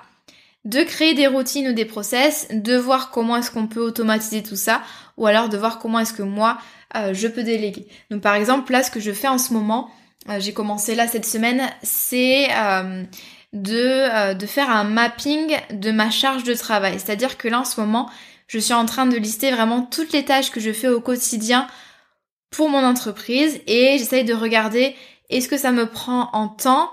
de 0.66 0.84
créer 0.84 1.14
des 1.14 1.28
routines 1.28 1.70
ou 1.70 1.74
des 1.74 1.86
process, 1.86 2.48
de 2.52 2.76
voir 2.76 3.12
comment 3.12 3.38
est-ce 3.38 3.52
qu'on 3.52 3.68
peut 3.68 3.82
automatiser 3.82 4.44
tout 4.44 4.56
ça, 4.56 4.82
ou 5.18 5.26
alors 5.26 5.50
de 5.50 5.58
voir 5.58 5.80
comment 5.80 6.00
est-ce 6.00 6.14
que 6.14 6.24
moi, 6.24 6.58
euh, 6.96 7.14
je 7.14 7.28
peux 7.28 7.44
déléguer. 7.44 7.88
Donc 8.10 8.22
par 8.22 8.36
exemple, 8.36 8.72
là, 8.72 8.84
ce 8.84 8.92
que 8.92 9.00
je 9.00 9.12
fais 9.12 9.28
en 9.28 9.38
ce 9.38 9.54
moment, 9.54 9.90
euh, 10.30 10.40
j'ai 10.40 10.54
commencé 10.54 10.96
là 10.96 11.08
cette 11.08 11.26
semaine, 11.26 11.62
c'est... 11.84 12.48
Euh, 12.52 13.04
de, 13.54 13.76
euh, 13.76 14.34
de 14.34 14.46
faire 14.46 14.70
un 14.70 14.84
mapping 14.84 15.56
de 15.72 15.92
ma 15.92 16.10
charge 16.10 16.44
de 16.44 16.54
travail. 16.54 17.00
C'est-à-dire 17.00 17.38
que 17.38 17.48
là 17.48 17.62
en 17.62 17.66
ce 17.66 17.80
moment, 17.80 18.10
je 18.48 18.60
suis 18.60 18.74
en 18.74 18.86
train 18.86 19.06
de 19.06 19.18
lister 19.18 19.52
vraiment 19.52 19.82
toutes 19.82 20.14
les 20.14 20.26
tâches 20.26 20.52
que 20.52 20.60
je 20.60 20.74
fais 20.74 20.88
au 20.88 21.02
quotidien 21.02 21.68
pour 22.50 22.70
mon 22.70 22.84
entreprise 22.84 23.62
et 23.68 23.96
j'essaye 23.98 24.26
de 24.26 24.34
regarder 24.34 24.96
est-ce 25.30 25.48
que 25.48 25.58
ça 25.58 25.72
me 25.72 25.86
prend 25.86 26.30
en 26.34 26.50
temps, 26.50 26.92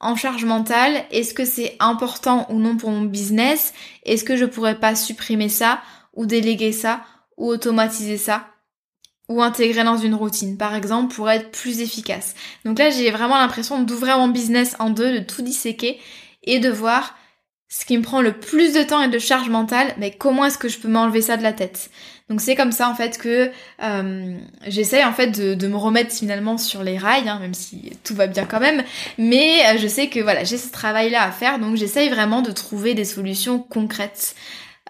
en 0.00 0.16
charge 0.16 0.44
mentale? 0.44 1.04
Est-ce 1.10 1.34
que 1.34 1.44
c'est 1.44 1.76
important 1.80 2.46
ou 2.48 2.58
non 2.58 2.76
pour 2.76 2.90
mon 2.90 3.02
business? 3.02 3.74
Est-ce 4.04 4.24
que 4.24 4.36
je 4.36 4.46
pourrais 4.46 4.80
pas 4.80 4.94
supprimer 4.94 5.50
ça 5.50 5.80
ou 6.14 6.24
déléguer 6.24 6.72
ça 6.72 7.02
ou 7.36 7.48
automatiser 7.48 8.16
ça? 8.16 8.46
Ou 9.28 9.42
intégrer 9.42 9.84
dans 9.84 9.96
une 9.96 10.14
routine, 10.14 10.56
par 10.56 10.74
exemple, 10.74 11.14
pour 11.14 11.28
être 11.30 11.50
plus 11.50 11.80
efficace. 11.80 12.34
Donc 12.64 12.78
là, 12.78 12.90
j'ai 12.90 13.10
vraiment 13.10 13.38
l'impression 13.38 13.82
d'ouvrir 13.82 14.18
mon 14.18 14.28
business 14.28 14.76
en 14.78 14.90
deux, 14.90 15.12
de 15.12 15.24
tout 15.24 15.42
disséquer 15.42 15.98
et 16.44 16.60
de 16.60 16.70
voir 16.70 17.16
ce 17.68 17.84
qui 17.84 17.98
me 17.98 18.02
prend 18.02 18.22
le 18.22 18.32
plus 18.32 18.72
de 18.74 18.82
temps 18.82 19.02
et 19.02 19.08
de 19.08 19.18
charge 19.18 19.48
mentale, 19.48 19.92
mais 19.98 20.12
comment 20.12 20.44
est-ce 20.44 20.58
que 20.58 20.68
je 20.68 20.78
peux 20.78 20.88
m'enlever 20.88 21.20
ça 21.20 21.36
de 21.36 21.42
la 21.42 21.52
tête? 21.52 21.90
Donc 22.28 22.40
c'est 22.40 22.54
comme 22.54 22.72
ça 22.72 22.88
en 22.88 22.94
fait 22.94 23.18
que 23.18 23.50
euh, 23.82 24.38
j'essaye 24.66 25.04
en 25.04 25.12
fait 25.12 25.28
de, 25.28 25.66
me 25.66 25.76
remettre 25.76 26.12
finalement 26.12 26.58
sur 26.58 26.82
les 26.82 26.96
rails, 26.96 27.28
hein, 27.28 27.38
même 27.40 27.54
si 27.54 27.92
tout 28.04 28.14
va 28.14 28.28
bien 28.28 28.46
quand 28.46 28.60
même. 28.60 28.84
Mais 29.18 29.62
euh, 29.66 29.78
je 29.78 29.88
sais 29.88 30.08
que 30.08 30.20
voilà, 30.20 30.44
j'ai 30.44 30.58
ce 30.58 30.70
travail-là 30.70 31.22
à 31.22 31.30
faire, 31.32 31.58
donc 31.58 31.76
j'essaye 31.76 32.08
vraiment 32.08 32.42
de 32.42 32.52
trouver 32.52 32.94
des 32.94 33.04
solutions 33.04 33.58
concrètes 33.58 34.36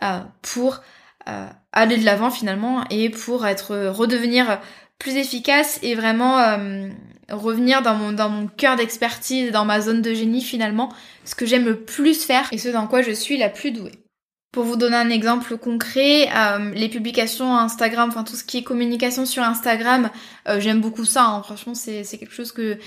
euh, 0.02 0.20
pour 0.42 0.80
euh, 1.28 1.46
aller 1.76 1.98
de 1.98 2.04
l'avant 2.04 2.30
finalement 2.30 2.84
et 2.90 3.10
pour 3.10 3.46
être 3.46 3.88
redevenir 3.88 4.60
plus 4.98 5.16
efficace 5.16 5.78
et 5.82 5.94
vraiment 5.94 6.38
euh, 6.38 6.88
revenir 7.30 7.82
dans 7.82 7.94
mon 7.94 8.12
dans 8.12 8.30
mon 8.30 8.46
cœur 8.48 8.76
d'expertise, 8.76 9.52
dans 9.52 9.64
ma 9.64 9.80
zone 9.80 10.02
de 10.02 10.14
génie 10.14 10.42
finalement, 10.42 10.92
ce 11.24 11.34
que 11.34 11.46
j'aime 11.46 11.66
le 11.66 11.80
plus 11.80 12.24
faire 12.24 12.48
et 12.52 12.58
ce 12.58 12.70
dans 12.70 12.86
quoi 12.86 13.02
je 13.02 13.12
suis 13.12 13.36
la 13.36 13.50
plus 13.50 13.72
douée. 13.72 13.92
Pour 14.52 14.64
vous 14.64 14.76
donner 14.76 14.96
un 14.96 15.10
exemple 15.10 15.58
concret, 15.58 16.30
euh, 16.34 16.72
les 16.74 16.88
publications 16.88 17.54
Instagram, 17.56 18.08
enfin 18.08 18.24
tout 18.24 18.36
ce 18.36 18.44
qui 18.44 18.56
est 18.58 18.62
communication 18.62 19.26
sur 19.26 19.42
Instagram, 19.42 20.08
j'aime 20.58 20.80
beaucoup 20.80 21.04
ça. 21.04 21.26
Hein. 21.26 21.42
Franchement, 21.42 21.74
c'est 21.74 22.04
c'est 22.04 22.16
quelque 22.16 22.34
chose 22.34 22.52
que 22.52 22.78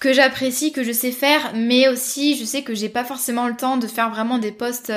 que 0.00 0.12
j'apprécie, 0.12 0.72
que 0.72 0.82
je 0.82 0.90
sais 0.90 1.12
faire, 1.12 1.52
mais 1.54 1.88
aussi 1.88 2.36
je 2.36 2.44
sais 2.44 2.62
que 2.62 2.74
j'ai 2.74 2.88
pas 2.88 3.04
forcément 3.04 3.46
le 3.46 3.54
temps 3.54 3.76
de 3.76 3.86
faire 3.86 4.10
vraiment 4.10 4.38
des 4.38 4.50
posts 4.50 4.92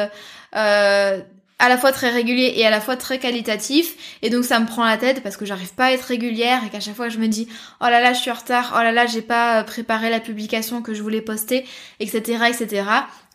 euh, 0.55 1.19
à 1.57 1.69
la 1.69 1.77
fois 1.77 1.91
très 1.91 2.09
régulier 2.09 2.53
et 2.57 2.65
à 2.65 2.69
la 2.69 2.81
fois 2.81 2.97
très 2.97 3.17
qualitatif. 3.17 4.17
Et 4.21 4.29
donc 4.29 4.43
ça 4.43 4.59
me 4.59 4.65
prend 4.65 4.83
la 4.83 4.97
tête 4.97 5.23
parce 5.23 5.37
que 5.37 5.45
j'arrive 5.45 5.73
pas 5.73 5.85
à 5.85 5.91
être 5.91 6.03
régulière 6.03 6.61
et 6.65 6.69
qu'à 6.69 6.79
chaque 6.79 6.95
fois 6.95 7.09
je 7.09 7.17
me 7.17 7.27
dis 7.27 7.47
oh 7.81 7.85
là 7.85 8.01
là 8.01 8.13
je 8.13 8.19
suis 8.19 8.31
en 8.31 8.35
retard 8.35 8.73
oh 8.75 8.83
là 8.83 8.91
là 8.91 9.05
j'ai 9.05 9.21
pas 9.21 9.63
préparé 9.63 10.09
la 10.09 10.19
publication 10.19 10.81
que 10.81 10.93
je 10.93 11.01
voulais 11.01 11.21
poster 11.21 11.65
etc 11.99 12.43
etc 12.49 12.83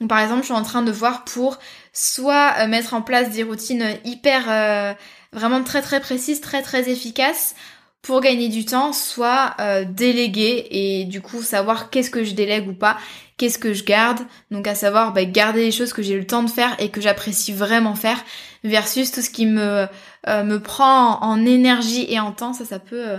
donc 0.00 0.08
par 0.08 0.20
exemple 0.20 0.40
je 0.40 0.46
suis 0.46 0.54
en 0.54 0.62
train 0.62 0.82
de 0.82 0.92
voir 0.92 1.24
pour 1.24 1.58
soit 1.92 2.54
euh, 2.58 2.66
mettre 2.66 2.94
en 2.94 3.02
place 3.02 3.30
des 3.30 3.42
routines 3.42 3.96
hyper 4.04 4.44
euh, 4.48 4.92
vraiment 5.32 5.62
très 5.62 5.82
très 5.82 6.00
précises 6.00 6.40
très 6.40 6.62
très 6.62 6.90
efficaces 6.90 7.54
pour 8.02 8.20
gagner 8.20 8.48
du 8.48 8.64
temps, 8.64 8.92
soit 8.92 9.54
euh, 9.60 9.84
déléguer 9.84 10.66
et 10.70 11.04
du 11.04 11.20
coup 11.20 11.42
savoir 11.42 11.90
qu'est-ce 11.90 12.10
que 12.10 12.24
je 12.24 12.34
délègue 12.34 12.68
ou 12.68 12.72
pas, 12.72 12.96
qu'est-ce 13.36 13.58
que 13.58 13.74
je 13.74 13.84
garde, 13.84 14.20
donc 14.50 14.66
à 14.66 14.74
savoir 14.74 15.12
bah, 15.12 15.24
garder 15.24 15.62
les 15.64 15.70
choses 15.70 15.92
que 15.92 16.02
j'ai 16.02 16.16
le 16.16 16.26
temps 16.26 16.42
de 16.42 16.50
faire 16.50 16.74
et 16.78 16.88
que 16.88 17.00
j'apprécie 17.00 17.52
vraiment 17.52 17.94
faire, 17.94 18.24
versus 18.64 19.12
tout 19.12 19.20
ce 19.20 19.30
qui 19.30 19.46
me, 19.46 19.86
euh, 20.28 20.44
me 20.44 20.58
prend 20.58 21.20
en, 21.22 21.44
énergie 21.44 22.06
et 22.08 22.18
en 22.18 22.32
temps, 22.32 22.52
ça 22.52 22.64
ça 22.64 22.78
peut 22.78 23.08
euh, 23.08 23.18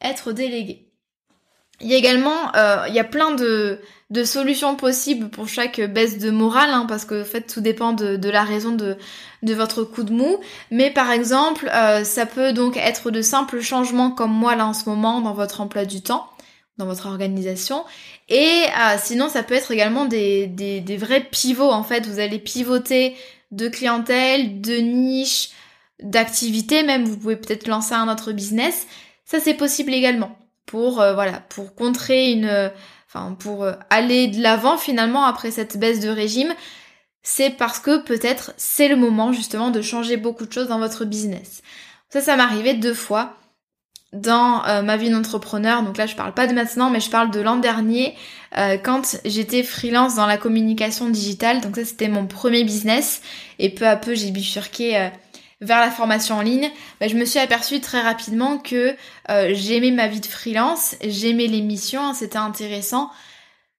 être 0.00 0.32
délégué. 0.32 0.88
Il 1.80 1.88
y 1.88 1.94
a 1.94 1.96
également, 1.96 2.52
il 2.86 2.94
y 2.94 3.00
a 3.00 3.04
plein 3.04 3.32
de, 3.32 3.80
de 4.12 4.24
solutions 4.24 4.76
possibles 4.76 5.30
pour 5.30 5.48
chaque 5.48 5.80
baisse 5.80 6.18
de 6.18 6.30
morale, 6.30 6.68
hein, 6.70 6.84
parce 6.86 7.06
que 7.06 7.22
en 7.22 7.24
fait 7.24 7.50
tout 7.50 7.62
dépend 7.62 7.94
de, 7.94 8.16
de 8.16 8.28
la 8.28 8.44
raison 8.44 8.72
de, 8.72 8.98
de 9.42 9.54
votre 9.54 9.84
coup 9.84 10.02
de 10.02 10.12
mou. 10.12 10.38
Mais 10.70 10.90
par 10.90 11.10
exemple, 11.10 11.70
euh, 11.74 12.04
ça 12.04 12.26
peut 12.26 12.52
donc 12.52 12.76
être 12.76 13.10
de 13.10 13.22
simples 13.22 13.62
changements 13.62 14.10
comme 14.10 14.30
moi 14.30 14.54
là 14.54 14.66
en 14.66 14.74
ce 14.74 14.86
moment 14.86 15.22
dans 15.22 15.32
votre 15.32 15.62
emploi 15.62 15.86
du 15.86 16.02
temps, 16.02 16.28
dans 16.76 16.84
votre 16.84 17.06
organisation. 17.06 17.84
Et 18.28 18.64
euh, 18.78 18.96
sinon, 19.02 19.30
ça 19.30 19.42
peut 19.42 19.54
être 19.54 19.70
également 19.70 20.04
des, 20.04 20.46
des, 20.46 20.80
des, 20.80 20.96
vrais 20.98 21.24
pivots 21.24 21.72
en 21.72 21.82
fait. 21.82 22.06
Vous 22.06 22.18
allez 22.18 22.38
pivoter 22.38 23.16
de 23.50 23.68
clientèle, 23.68 24.60
de 24.60 24.76
niche, 24.76 25.52
d'activité 26.02 26.82
même. 26.82 27.06
Vous 27.06 27.16
pouvez 27.16 27.36
peut-être 27.36 27.66
lancer 27.66 27.94
un 27.94 28.12
autre 28.12 28.32
business. 28.32 28.86
Ça, 29.24 29.40
c'est 29.40 29.54
possible 29.54 29.94
également 29.94 30.36
pour 30.66 31.00
euh, 31.00 31.14
voilà 31.14 31.40
pour 31.48 31.74
contrer 31.74 32.30
une 32.30 32.70
enfin 33.12 33.34
pour 33.38 33.66
aller 33.90 34.28
de 34.28 34.40
l'avant 34.40 34.78
finalement 34.78 35.24
après 35.24 35.50
cette 35.50 35.76
baisse 35.76 36.00
de 36.00 36.08
régime 36.08 36.54
c'est 37.22 37.50
parce 37.50 37.78
que 37.78 38.02
peut-être 38.02 38.52
c'est 38.56 38.88
le 38.88 38.96
moment 38.96 39.32
justement 39.32 39.70
de 39.70 39.80
changer 39.80 40.16
beaucoup 40.16 40.46
de 40.46 40.52
choses 40.52 40.68
dans 40.68 40.78
votre 40.78 41.04
business. 41.04 41.62
Ça, 42.10 42.20
ça 42.20 42.36
m'est 42.36 42.42
arrivé 42.42 42.74
deux 42.74 42.94
fois 42.94 43.36
dans 44.12 44.64
euh, 44.66 44.82
ma 44.82 44.96
vie 44.96 45.08
d'entrepreneur. 45.08 45.82
Donc 45.82 45.96
là, 45.96 46.06
je 46.06 46.14
parle 46.14 46.34
pas 46.34 46.46
de 46.46 46.52
maintenant, 46.52 46.90
mais 46.90 47.00
je 47.00 47.08
parle 47.08 47.30
de 47.30 47.40
l'an 47.40 47.56
dernier 47.56 48.14
euh, 48.58 48.76
quand 48.76 49.16
j'étais 49.24 49.62
freelance 49.62 50.16
dans 50.16 50.26
la 50.26 50.36
communication 50.36 51.08
digitale. 51.08 51.60
Donc 51.60 51.76
ça, 51.76 51.84
c'était 51.84 52.08
mon 52.08 52.26
premier 52.26 52.64
business 52.64 53.22
et 53.58 53.70
peu 53.70 53.86
à 53.86 53.96
peu, 53.96 54.14
j'ai 54.14 54.30
bifurqué 54.30 54.98
euh, 54.98 55.08
vers 55.62 55.80
la 55.80 55.90
formation 55.90 56.36
en 56.36 56.42
ligne. 56.42 56.70
Bah, 57.00 57.08
je 57.08 57.14
me 57.14 57.24
suis 57.24 57.38
aperçue 57.38 57.80
très 57.80 58.02
rapidement 58.02 58.58
que 58.58 58.94
j'aimais 59.28 59.90
ma 59.90 60.08
vie 60.08 60.20
de 60.20 60.26
freelance, 60.26 60.96
j'aimais 61.02 61.46
les 61.46 61.62
missions, 61.62 62.04
hein, 62.08 62.14
c'était 62.14 62.36
intéressant. 62.36 63.10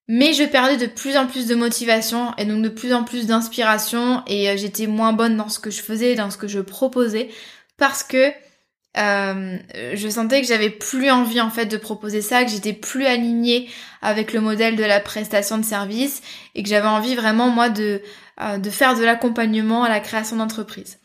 Mais 0.07 0.33
je 0.33 0.43
perdais 0.43 0.77
de 0.77 0.85
plus 0.85 1.15
en 1.15 1.27
plus 1.27 1.47
de 1.47 1.55
motivation 1.55 2.33
et 2.37 2.45
donc 2.45 2.61
de 2.61 2.69
plus 2.69 2.93
en 2.93 3.03
plus 3.03 3.25
d'inspiration 3.25 4.21
et 4.27 4.49
euh, 4.49 4.57
j'étais 4.57 4.87
moins 4.87 5.13
bonne 5.13 5.37
dans 5.37 5.47
ce 5.47 5.59
que 5.59 5.71
je 5.71 5.81
faisais, 5.81 6.15
dans 6.15 6.29
ce 6.29 6.37
que 6.37 6.47
je 6.47 6.59
proposais 6.59 7.29
parce 7.77 8.03
que 8.03 8.31
euh, 8.97 9.57
je 9.93 10.09
sentais 10.09 10.41
que 10.41 10.47
j'avais 10.47 10.69
plus 10.69 11.09
envie 11.09 11.41
en 11.41 11.49
fait 11.49 11.65
de 11.65 11.77
proposer 11.77 12.21
ça, 12.21 12.43
que 12.43 12.51
j'étais 12.51 12.73
plus 12.73 13.05
alignée 13.05 13.69
avec 14.01 14.33
le 14.33 14.41
modèle 14.41 14.75
de 14.75 14.83
la 14.83 14.99
prestation 14.99 15.57
de 15.57 15.65
service 15.65 16.21
et 16.53 16.63
que 16.63 16.69
j'avais 16.69 16.87
envie 16.87 17.15
vraiment 17.15 17.47
moi 17.47 17.69
de, 17.69 18.01
euh, 18.41 18.57
de 18.57 18.69
faire 18.69 18.95
de 18.95 19.03
l'accompagnement 19.03 19.83
à 19.83 19.89
la 19.89 20.01
création 20.01 20.35
d'entreprise. 20.35 20.99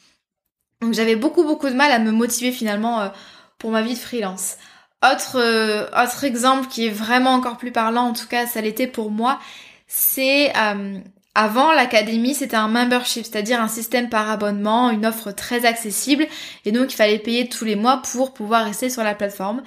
Donc 0.80 0.94
j'avais 0.94 1.16
beaucoup 1.16 1.44
beaucoup 1.44 1.68
de 1.68 1.74
mal 1.74 1.90
à 1.90 1.98
me 1.98 2.12
motiver 2.12 2.52
finalement 2.52 3.10
pour 3.58 3.70
ma 3.70 3.82
vie 3.82 3.94
de 3.94 3.98
freelance. 3.98 4.56
Autre, 5.04 5.36
euh, 5.36 5.86
autre 5.90 6.24
exemple 6.24 6.66
qui 6.68 6.86
est 6.86 6.90
vraiment 6.90 7.30
encore 7.30 7.56
plus 7.56 7.70
parlant, 7.70 8.02
en 8.02 8.12
tout 8.12 8.26
cas 8.26 8.46
ça 8.46 8.60
l'était 8.60 8.88
pour 8.88 9.12
moi, 9.12 9.38
c'est 9.86 10.52
euh, 10.56 10.98
avant 11.36 11.72
l'académie 11.72 12.34
c'était 12.34 12.56
un 12.56 12.66
membership, 12.66 13.24
c'est-à-dire 13.24 13.60
un 13.60 13.68
système 13.68 14.08
par 14.08 14.28
abonnement, 14.28 14.90
une 14.90 15.06
offre 15.06 15.30
très 15.30 15.66
accessible 15.66 16.26
et 16.64 16.72
donc 16.72 16.92
il 16.92 16.96
fallait 16.96 17.20
payer 17.20 17.48
tous 17.48 17.64
les 17.64 17.76
mois 17.76 18.02
pour 18.12 18.34
pouvoir 18.34 18.64
rester 18.64 18.90
sur 18.90 19.04
la 19.04 19.14
plateforme 19.14 19.62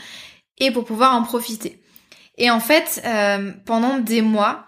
et 0.58 0.72
pour 0.72 0.84
pouvoir 0.84 1.16
en 1.16 1.24
profiter. 1.24 1.82
Et 2.38 2.52
en 2.52 2.60
fait, 2.60 3.02
euh, 3.06 3.52
pendant 3.66 4.00
des 4.00 4.22
mois, 4.22 4.66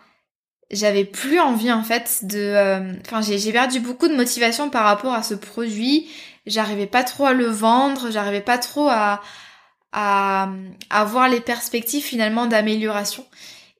j'avais 0.72 1.04
plus 1.04 1.42
envie 1.42 1.74
en 1.74 1.84
fait 1.84 2.26
de... 2.26 2.96
Enfin 3.02 3.22
j'ai 3.22 3.52
perdu 3.52 3.82
beaucoup 3.82 4.08
de 4.08 4.16
motivation 4.16 4.70
par 4.70 4.86
rapport 4.86 5.14
à 5.14 5.24
ce 5.24 5.34
produit, 5.34 6.08
j'arrivais 6.46 6.88
pas 6.88 7.04
trop 7.04 7.26
à 7.26 7.34
le 7.34 7.48
vendre, 7.48 8.12
j'arrivais 8.12 8.42
pas 8.42 8.58
trop 8.58 8.90
à 8.90 9.22
à, 9.94 10.50
avoir 10.90 11.30
les 11.30 11.40
perspectives 11.40 12.04
finalement 12.04 12.48
d'amélioration. 12.48 13.26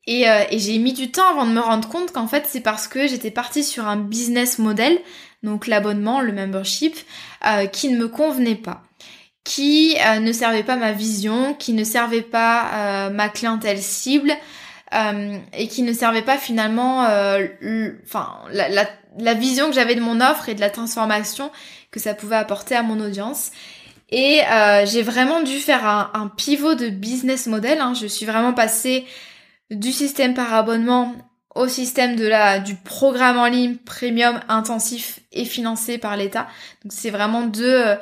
Et, 0.06 0.30
euh, 0.30 0.44
et 0.52 0.60
j'ai 0.60 0.78
mis 0.78 0.94
du 0.94 1.12
temps 1.12 1.30
avant 1.30 1.46
de 1.46 1.52
me 1.52 1.60
rendre 1.60 1.88
compte 1.88 2.12
qu'en 2.12 2.28
fait 2.28 2.46
c'est 2.48 2.62
parce 2.62 2.88
que 2.88 3.08
j'étais 3.08 3.32
partie 3.32 3.64
sur 3.64 3.88
un 3.88 3.98
business 3.98 4.60
model, 4.60 5.00
donc 5.44 5.68
l'abonnement, 5.68 6.22
le 6.22 6.34
membership, 6.34 6.96
euh, 7.48 7.66
qui 7.68 7.90
ne 7.90 7.98
me 7.98 8.08
convenait 8.08 8.56
pas, 8.56 8.84
qui 9.44 9.98
euh, 10.06 10.20
ne 10.20 10.32
servait 10.32 10.64
pas 10.64 10.76
ma 10.76 10.92
vision, 10.92 11.54
qui 11.54 11.74
ne 11.74 11.84
servait 11.84 12.22
pas 12.22 13.10
ma 13.10 13.30
clientèle 13.30 13.82
cible, 13.82 14.34
et 15.58 15.68
qui 15.70 15.82
ne 15.82 15.92
servait 15.92 16.22
pas 16.22 16.38
finalement 16.38 17.00
enfin 18.06 18.30
la, 18.52 18.70
la, 18.70 18.88
la 19.18 19.34
vision 19.34 19.68
que 19.70 19.74
j'avais 19.74 19.96
de 19.96 20.02
mon 20.02 20.22
offre 20.22 20.50
et 20.50 20.54
de 20.54 20.60
la 20.60 20.70
transformation 20.70 21.50
que 21.94 22.00
ça 22.00 22.14
pouvait 22.16 22.36
apporter 22.36 22.76
à 22.76 22.84
mon 22.84 23.00
audience. 23.00 23.52
Et 24.10 24.42
euh, 24.52 24.86
j'ai 24.86 25.04
vraiment 25.04 25.42
dû 25.42 25.60
faire 25.60 25.86
un, 25.86 26.28
pivot 26.36 26.76
de 26.76 26.90
business 26.90 27.48
model. 27.48 27.80
Hein. 27.80 27.94
Je 27.94 28.08
suis 28.08 28.26
vraiment 28.26 28.54
passée 28.54 29.06
du 29.70 29.92
système 29.92 30.34
par 30.34 30.54
abonnement 30.54 31.16
au 31.56 31.68
système 31.68 32.16
de 32.16 32.26
la 32.26 32.60
du 32.60 32.76
programme 32.76 33.38
en 33.38 33.46
ligne 33.46 33.76
premium 33.76 34.40
intensif 34.50 35.20
et 35.32 35.46
financé 35.46 36.00
par 36.00 36.18
l'État. 36.18 36.48
Donc 36.84 36.92
c'est 36.92 37.12
vraiment 37.12 37.44
deux, 37.44 37.64
euh, 37.64 37.96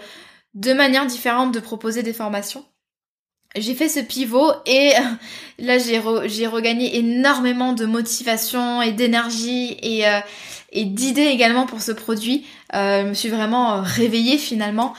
deux 0.53 0.73
manières 0.73 1.05
différentes 1.05 1.53
de 1.53 1.59
proposer 1.59 2.01
des 2.01 2.13
formations. 2.13 2.63
J'ai 3.57 3.75
fait 3.75 3.89
ce 3.89 3.99
pivot 3.99 4.53
et 4.65 4.93
là 5.59 5.77
j'ai 5.77 6.01
j'ai 6.25 6.47
regagné 6.47 6.97
énormément 6.97 7.73
de 7.73 7.85
motivation 7.85 8.81
et 8.81 8.93
d'énergie 8.93 9.77
et, 9.81 10.07
euh, 10.07 10.19
et 10.71 10.85
d'idées 10.85 11.23
également 11.27 11.65
pour 11.65 11.81
ce 11.81 11.91
produit. 11.91 12.45
je 12.73 13.07
me 13.07 13.13
suis 13.13 13.29
vraiment 13.29 13.81
réveillée 13.81 14.37
finalement 14.37 14.93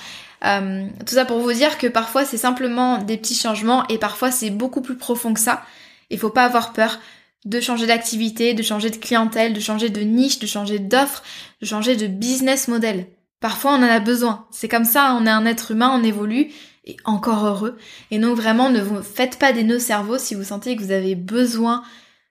euh, 0.44 0.88
tout 1.06 1.14
ça 1.14 1.24
pour 1.24 1.38
vous 1.38 1.52
dire 1.52 1.78
que 1.78 1.86
parfois 1.86 2.24
c'est 2.24 2.36
simplement 2.36 2.98
des 2.98 3.16
petits 3.16 3.34
changements 3.34 3.86
et 3.88 3.98
parfois 3.98 4.30
c'est 4.30 4.50
beaucoup 4.50 4.82
plus 4.82 4.96
profond 4.96 5.34
que 5.34 5.40
ça. 5.40 5.62
Il 6.10 6.18
faut 6.18 6.30
pas 6.30 6.44
avoir 6.44 6.72
peur 6.72 6.98
de 7.44 7.60
changer 7.60 7.86
d'activité, 7.86 8.54
de 8.54 8.62
changer 8.62 8.90
de 8.90 8.96
clientèle, 8.96 9.52
de 9.52 9.60
changer 9.60 9.88
de 9.88 10.00
niche, 10.00 10.38
de 10.38 10.46
changer 10.46 10.78
d'offre, 10.78 11.22
de 11.60 11.66
changer 11.66 11.96
de 11.96 12.06
business 12.06 12.68
model. 12.68 13.06
Parfois 13.40 13.72
on 13.72 13.82
en 13.82 13.82
a 13.82 14.00
besoin. 14.00 14.46
C'est 14.50 14.68
comme 14.68 14.84
ça, 14.84 15.16
on 15.18 15.26
est 15.26 15.30
un 15.30 15.46
être 15.46 15.72
humain, 15.72 15.92
on 15.94 16.04
évolue 16.04 16.50
et 16.84 16.96
encore 17.04 17.46
heureux. 17.46 17.78
Et 18.10 18.18
donc 18.18 18.36
vraiment 18.36 18.70
ne 18.70 18.80
vous 18.80 19.02
faites 19.02 19.38
pas 19.38 19.52
des 19.52 19.64
nœuds 19.64 19.78
cerveaux 19.78 20.18
si 20.18 20.34
vous 20.34 20.44
sentez 20.44 20.76
que 20.76 20.82
vous 20.82 20.92
avez 20.92 21.14
besoin 21.14 21.82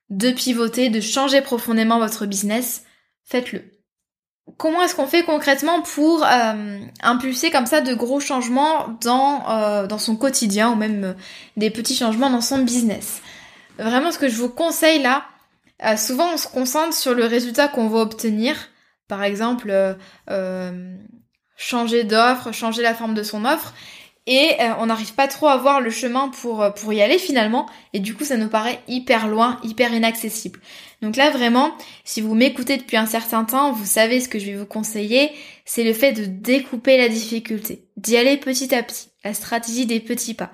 de 0.09 0.31
pivoter, 0.31 0.89
de 0.89 0.99
changer 0.99 1.41
profondément 1.41 1.97
votre 1.97 2.25
business, 2.25 2.83
faites-le. 3.23 3.71
Comment 4.57 4.81
est-ce 4.83 4.95
qu'on 4.95 5.07
fait 5.07 5.23
concrètement 5.23 5.81
pour 5.81 6.23
euh, 6.25 6.79
impulser 7.01 7.51
comme 7.51 7.65
ça 7.65 7.81
de 7.81 7.93
gros 7.93 8.19
changements 8.19 8.89
dans, 9.01 9.43
euh, 9.49 9.97
son 9.97 10.15
quotidien 10.15 10.71
ou 10.71 10.75
même 10.75 11.03
euh, 11.03 11.13
des 11.57 11.69
petits 11.69 11.95
changements 11.95 12.29
dans 12.29 12.41
son 12.41 12.59
business? 12.59 13.21
Vraiment 13.77 14.11
ce 14.11 14.17
que 14.17 14.29
je 14.29 14.35
vous 14.35 14.49
conseille 14.49 15.01
là, 15.01 15.25
souvent 15.97 16.33
on 16.33 16.37
se 16.37 16.47
concentre 16.47 16.93
sur 16.93 17.13
le 17.13 17.25
résultat 17.25 17.67
qu'on 17.67 17.87
va 17.87 17.99
obtenir. 17.99 18.55
Par 19.07 19.23
exemple, 19.23 19.73
changer 21.57 22.03
d'offre, 22.03 22.51
changer 22.51 22.81
la 22.83 22.93
forme 22.93 23.13
de 23.13 23.23
son 23.23 23.43
offre 23.45 23.73
et 24.27 24.55
on 24.77 24.85
n'arrive 24.85 25.15
pas 25.15 25.27
trop 25.27 25.47
à 25.47 25.57
voir 25.57 25.81
le 25.81 25.89
chemin 25.89 26.29
pour 26.29 26.93
y 26.93 27.01
aller 27.01 27.17
finalement 27.17 27.65
et 27.93 27.99
du 27.99 28.13
coup 28.13 28.23
ça 28.23 28.37
nous 28.37 28.49
paraît 28.49 28.81
hyper 28.87 29.27
loin, 29.27 29.59
hyper 29.63 29.91
inaccessible. 29.93 30.59
Donc 31.01 31.15
là 31.15 31.31
vraiment, 31.31 31.75
si 32.03 32.21
vous 32.21 32.35
m'écoutez 32.35 32.77
depuis 32.77 32.97
un 32.97 33.07
certain 33.07 33.43
temps, 33.43 33.71
vous 33.71 33.85
savez 33.85 34.21
ce 34.21 34.29
que 34.29 34.37
je 34.37 34.45
vais 34.45 34.55
vous 34.55 34.67
conseiller, 34.67 35.31
c'est 35.65 35.83
le 35.83 35.93
fait 35.93 36.13
de 36.13 36.25
découper 36.25 36.97
la 36.97 37.09
difficulté, 37.09 37.87
d'y 37.97 38.17
aller 38.17 38.37
petit 38.37 38.73
à 38.75 38.83
petit, 38.83 39.09
la 39.23 39.33
stratégie 39.33 39.87
des 39.87 39.99
petits 39.99 40.35
pas. 40.35 40.51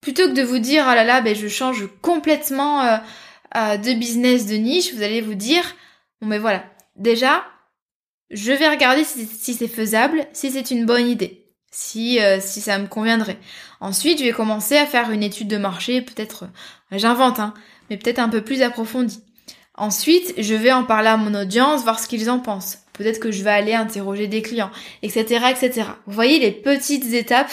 Plutôt 0.00 0.28
que 0.28 0.34
de 0.34 0.42
vous 0.42 0.58
dire 0.58 0.84
oh 0.88 0.94
là 0.94 1.04
là, 1.04 1.20
ben 1.20 1.36
je 1.36 1.46
change 1.46 1.86
complètement 2.02 2.82
euh, 2.82 2.96
euh, 3.56 3.76
de 3.76 3.94
business 3.94 4.46
de 4.46 4.56
niche, 4.56 4.92
vous 4.92 5.02
allez 5.02 5.20
vous 5.20 5.34
dire 5.34 5.76
bon 6.20 6.26
mais 6.26 6.38
voilà, 6.38 6.64
déjà 6.96 7.44
je 8.30 8.52
vais 8.52 8.68
regarder 8.68 9.04
si, 9.04 9.54
c'est 9.54 9.68
faisable, 9.68 10.26
si 10.32 10.50
c'est 10.50 10.72
une 10.72 10.86
bonne 10.86 11.08
idée, 11.08 11.46
si 11.70 12.20
euh, 12.20 12.40
si 12.40 12.60
ça 12.60 12.78
me 12.78 12.88
conviendrait. 12.88 13.38
Ensuite, 13.80 14.18
je 14.18 14.24
vais 14.24 14.32
commencer 14.32 14.76
à 14.76 14.86
faire 14.86 15.10
une 15.10 15.22
étude 15.22 15.46
de 15.46 15.58
marché, 15.58 16.02
peut-être 16.02 16.48
j'invente 16.90 17.38
hein, 17.38 17.54
mais 17.88 17.96
peut-être 17.96 18.18
un 18.18 18.28
peu 18.28 18.42
plus 18.42 18.62
approfondie. 18.62 19.23
Ensuite, 19.76 20.34
je 20.38 20.54
vais 20.54 20.72
en 20.72 20.84
parler 20.84 21.08
à 21.08 21.16
mon 21.16 21.34
audience, 21.34 21.82
voir 21.82 21.98
ce 21.98 22.06
qu'ils 22.06 22.30
en 22.30 22.38
pensent. 22.38 22.78
Peut-être 22.92 23.18
que 23.18 23.32
je 23.32 23.42
vais 23.42 23.50
aller 23.50 23.74
interroger 23.74 24.28
des 24.28 24.40
clients, 24.40 24.70
etc., 25.02 25.46
etc. 25.50 25.88
Vous 26.06 26.12
voyez 26.12 26.38
les 26.38 26.52
petites 26.52 27.12
étapes 27.12 27.50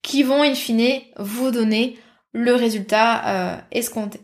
qui 0.00 0.22
vont, 0.22 0.42
in 0.42 0.54
fine, 0.54 1.00
vous 1.18 1.50
donner 1.50 1.98
le 2.32 2.54
résultat 2.54 3.26
euh, 3.26 3.56
escompté. 3.72 4.20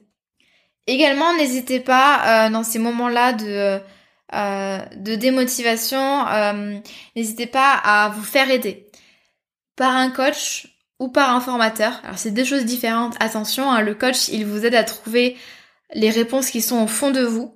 Également, 0.87 1.35
n'hésitez 1.37 1.81
pas 1.81 2.47
euh, 2.47 2.51
dans 2.51 2.63
ces 2.63 2.79
moments-là 2.79 3.33
de, 3.33 3.81
euh, 4.35 4.79
démotivation, 5.17 6.25
n'hésitez 7.17 7.47
pas 7.47 7.75
à 7.85 8.11
vous 8.11 8.23
faire 8.23 8.51
aider 8.51 8.87
par 9.77 9.97
un 9.97 10.11
coach 10.11 10.69
ou 11.01 11.09
par 11.09 11.35
un 11.35 11.41
formateur. 11.41 12.01
Alors 12.05 12.19
c'est 12.19 12.31
deux 12.31 12.45
choses 12.45 12.65
différentes. 12.65 13.17
Attention, 13.19 13.71
hein, 13.71 13.81
le 13.81 13.95
coach, 13.95 14.29
il 14.29 14.47
vous 14.47 14.65
aide 14.65 14.75
à 14.75 14.85
trouver 14.85 15.37
les 15.95 16.11
réponses 16.11 16.51
qui 16.51 16.63
sont 16.63 16.83
au 16.83 16.87
fond 16.87 17.11
de 17.11 17.23
vous, 17.23 17.55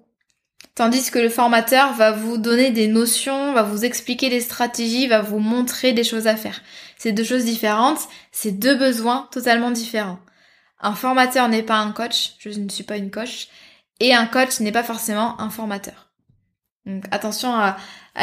tandis 0.74 1.10
que 1.10 1.18
le 1.18 1.28
formateur 1.28 1.94
va 1.94 2.12
vous 2.12 2.38
donner 2.38 2.70
des 2.70 2.86
notions, 2.86 3.52
va 3.52 3.62
vous 3.62 3.84
expliquer 3.84 4.28
des 4.28 4.40
stratégies, 4.40 5.08
va 5.08 5.22
vous 5.22 5.38
montrer 5.38 5.92
des 5.92 6.04
choses 6.04 6.26
à 6.26 6.36
faire. 6.36 6.62
C'est 6.98 7.12
deux 7.12 7.24
choses 7.24 7.44
différentes, 7.44 8.00
c'est 8.32 8.52
deux 8.52 8.74
besoins 8.74 9.28
totalement 9.32 9.70
différents. 9.70 10.18
Un 10.80 10.94
formateur 10.94 11.48
n'est 11.48 11.62
pas 11.62 11.78
un 11.78 11.92
coach, 11.92 12.34
je 12.38 12.50
ne 12.50 12.68
suis 12.68 12.84
pas 12.84 12.98
une 12.98 13.10
coach, 13.10 13.48
et 14.00 14.14
un 14.14 14.26
coach 14.26 14.60
n'est 14.60 14.72
pas 14.72 14.82
forcément 14.82 15.40
un 15.40 15.50
formateur. 15.50 16.10
Donc 16.84 17.04
attention 17.10 17.54
à, 17.54 17.76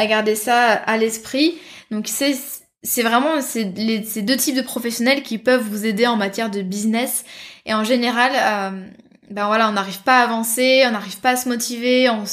garder 0.06 0.34
ça 0.34 0.72
à 0.72 0.96
l'esprit. 0.96 1.58
Donc 1.90 2.08
c'est 2.08 3.02
vraiment 3.02 3.40
ces 3.42 3.64
deux 3.64 4.36
types 4.36 4.56
de 4.56 4.62
professionnels 4.62 5.22
qui 5.22 5.38
peuvent 5.38 5.62
vous 5.62 5.84
aider 5.86 6.06
en 6.06 6.16
matière 6.16 6.50
de 6.50 6.62
business 6.62 7.24
et 7.66 7.74
en 7.74 7.84
général 7.84 8.32
euh, 8.34 8.86
ben 9.30 9.46
voilà, 9.46 9.68
on 9.68 9.72
n'arrive 9.72 10.02
pas 10.02 10.20
à 10.20 10.24
avancer, 10.24 10.84
on 10.86 10.90
n'arrive 10.90 11.18
pas 11.18 11.30
à 11.30 11.36
se 11.36 11.48
motiver, 11.48 12.08
on, 12.10 12.24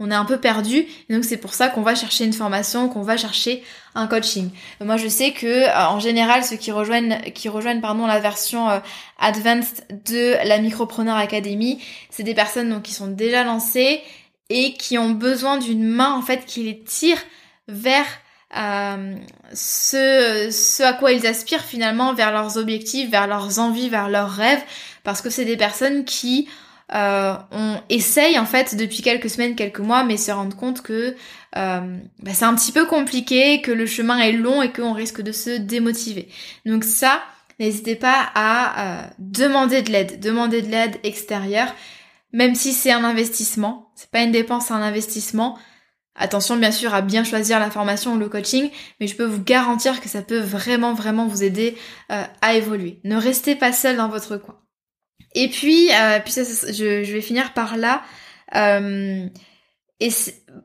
on 0.00 0.10
est 0.10 0.14
un 0.14 0.24
peu 0.24 0.38
perdu. 0.38 0.86
Donc 1.10 1.24
c'est 1.24 1.36
pour 1.36 1.54
ça 1.54 1.68
qu'on 1.68 1.82
va 1.82 1.94
chercher 1.94 2.24
une 2.24 2.32
formation, 2.32 2.88
qu'on 2.88 3.02
va 3.02 3.16
chercher 3.16 3.62
un 3.94 4.06
coaching. 4.06 4.50
Moi 4.80 4.96
je 4.96 5.08
sais 5.08 5.32
que 5.32 5.46
euh, 5.46 5.88
en 5.88 6.00
général 6.00 6.42
ceux 6.42 6.56
qui 6.56 6.72
rejoignent 6.72 7.20
qui 7.34 7.48
rejoignent 7.48 7.80
pardon 7.80 8.06
la 8.06 8.18
version 8.18 8.70
euh, 8.70 8.78
advanced 9.18 9.84
de 10.06 10.36
la 10.46 10.58
Micropreneur 10.58 11.16
Academy, 11.16 11.82
c'est 12.08 12.22
des 12.22 12.34
personnes 12.34 12.70
donc 12.70 12.82
qui 12.82 12.94
sont 12.94 13.08
déjà 13.08 13.44
lancées 13.44 14.00
et 14.48 14.72
qui 14.74 14.98
ont 14.98 15.10
besoin 15.10 15.58
d'une 15.58 15.84
main 15.84 16.12
en 16.14 16.22
fait 16.22 16.46
qui 16.46 16.62
les 16.62 16.80
tire 16.80 17.18
vers 17.68 18.06
euh, 18.56 19.14
ce, 19.52 20.48
ce 20.50 20.82
à 20.82 20.92
quoi 20.92 21.12
ils 21.12 21.26
aspirent 21.26 21.62
finalement 21.62 22.14
vers 22.14 22.32
leurs 22.32 22.56
objectifs, 22.56 23.08
vers 23.08 23.28
leurs 23.28 23.60
envies, 23.60 23.88
vers 23.88 24.08
leurs 24.08 24.30
rêves, 24.30 24.62
parce 25.04 25.22
que 25.22 25.30
c'est 25.30 25.44
des 25.44 25.56
personnes 25.56 26.04
qui 26.04 26.48
euh, 26.92 27.34
on 27.52 27.76
essaye 27.88 28.38
en 28.38 28.46
fait 28.46 28.74
depuis 28.74 29.02
quelques 29.02 29.30
semaines, 29.30 29.54
quelques 29.54 29.80
mois, 29.80 30.02
mais 30.04 30.16
se 30.16 30.32
rendent 30.32 30.56
compte 30.56 30.82
que 30.82 31.14
euh, 31.56 31.98
bah, 32.18 32.30
c'est 32.34 32.44
un 32.44 32.54
petit 32.54 32.72
peu 32.72 32.86
compliqué, 32.86 33.60
que 33.60 33.70
le 33.70 33.86
chemin 33.86 34.18
est 34.18 34.32
long 34.32 34.62
et 34.62 34.72
qu'on 34.72 34.92
risque 34.92 35.20
de 35.22 35.32
se 35.32 35.50
démotiver. 35.50 36.28
Donc 36.66 36.84
ça, 36.84 37.22
n'hésitez 37.60 37.94
pas 37.94 38.30
à 38.34 39.04
euh, 39.04 39.06
demander 39.18 39.82
de 39.82 39.92
l'aide, 39.92 40.20
demander 40.20 40.62
de 40.62 40.68
l'aide 40.68 40.98
extérieure, 41.04 41.72
même 42.32 42.54
si 42.54 42.72
c'est 42.72 42.92
un 42.92 43.04
investissement. 43.04 43.92
C'est 43.94 44.10
pas 44.10 44.22
une 44.22 44.32
dépense, 44.32 44.66
c'est 44.66 44.74
un 44.74 44.82
investissement. 44.82 45.58
Attention 46.16 46.56
bien 46.56 46.72
sûr 46.72 46.92
à 46.92 47.02
bien 47.02 47.22
choisir 47.22 47.60
la 47.60 47.70
formation 47.70 48.14
ou 48.14 48.18
le 48.18 48.28
coaching, 48.28 48.68
mais 48.98 49.06
je 49.06 49.14
peux 49.14 49.24
vous 49.24 49.42
garantir 49.42 50.00
que 50.00 50.08
ça 50.08 50.22
peut 50.22 50.40
vraiment 50.40 50.92
vraiment 50.92 51.26
vous 51.26 51.44
aider 51.44 51.78
à 52.08 52.54
évoluer. 52.54 53.00
Ne 53.04 53.16
restez 53.16 53.54
pas 53.54 53.72
seul 53.72 53.96
dans 53.96 54.08
votre 54.08 54.36
coin. 54.36 54.60
Et 55.34 55.48
puis, 55.48 55.90
euh, 55.92 56.18
puis 56.20 56.32
ça, 56.32 56.42
je, 56.42 57.04
je, 57.04 57.12
vais 57.12 57.20
finir 57.20 57.52
par 57.52 57.76
là. 57.76 58.02
Euh, 58.56 59.26
et 60.00 60.08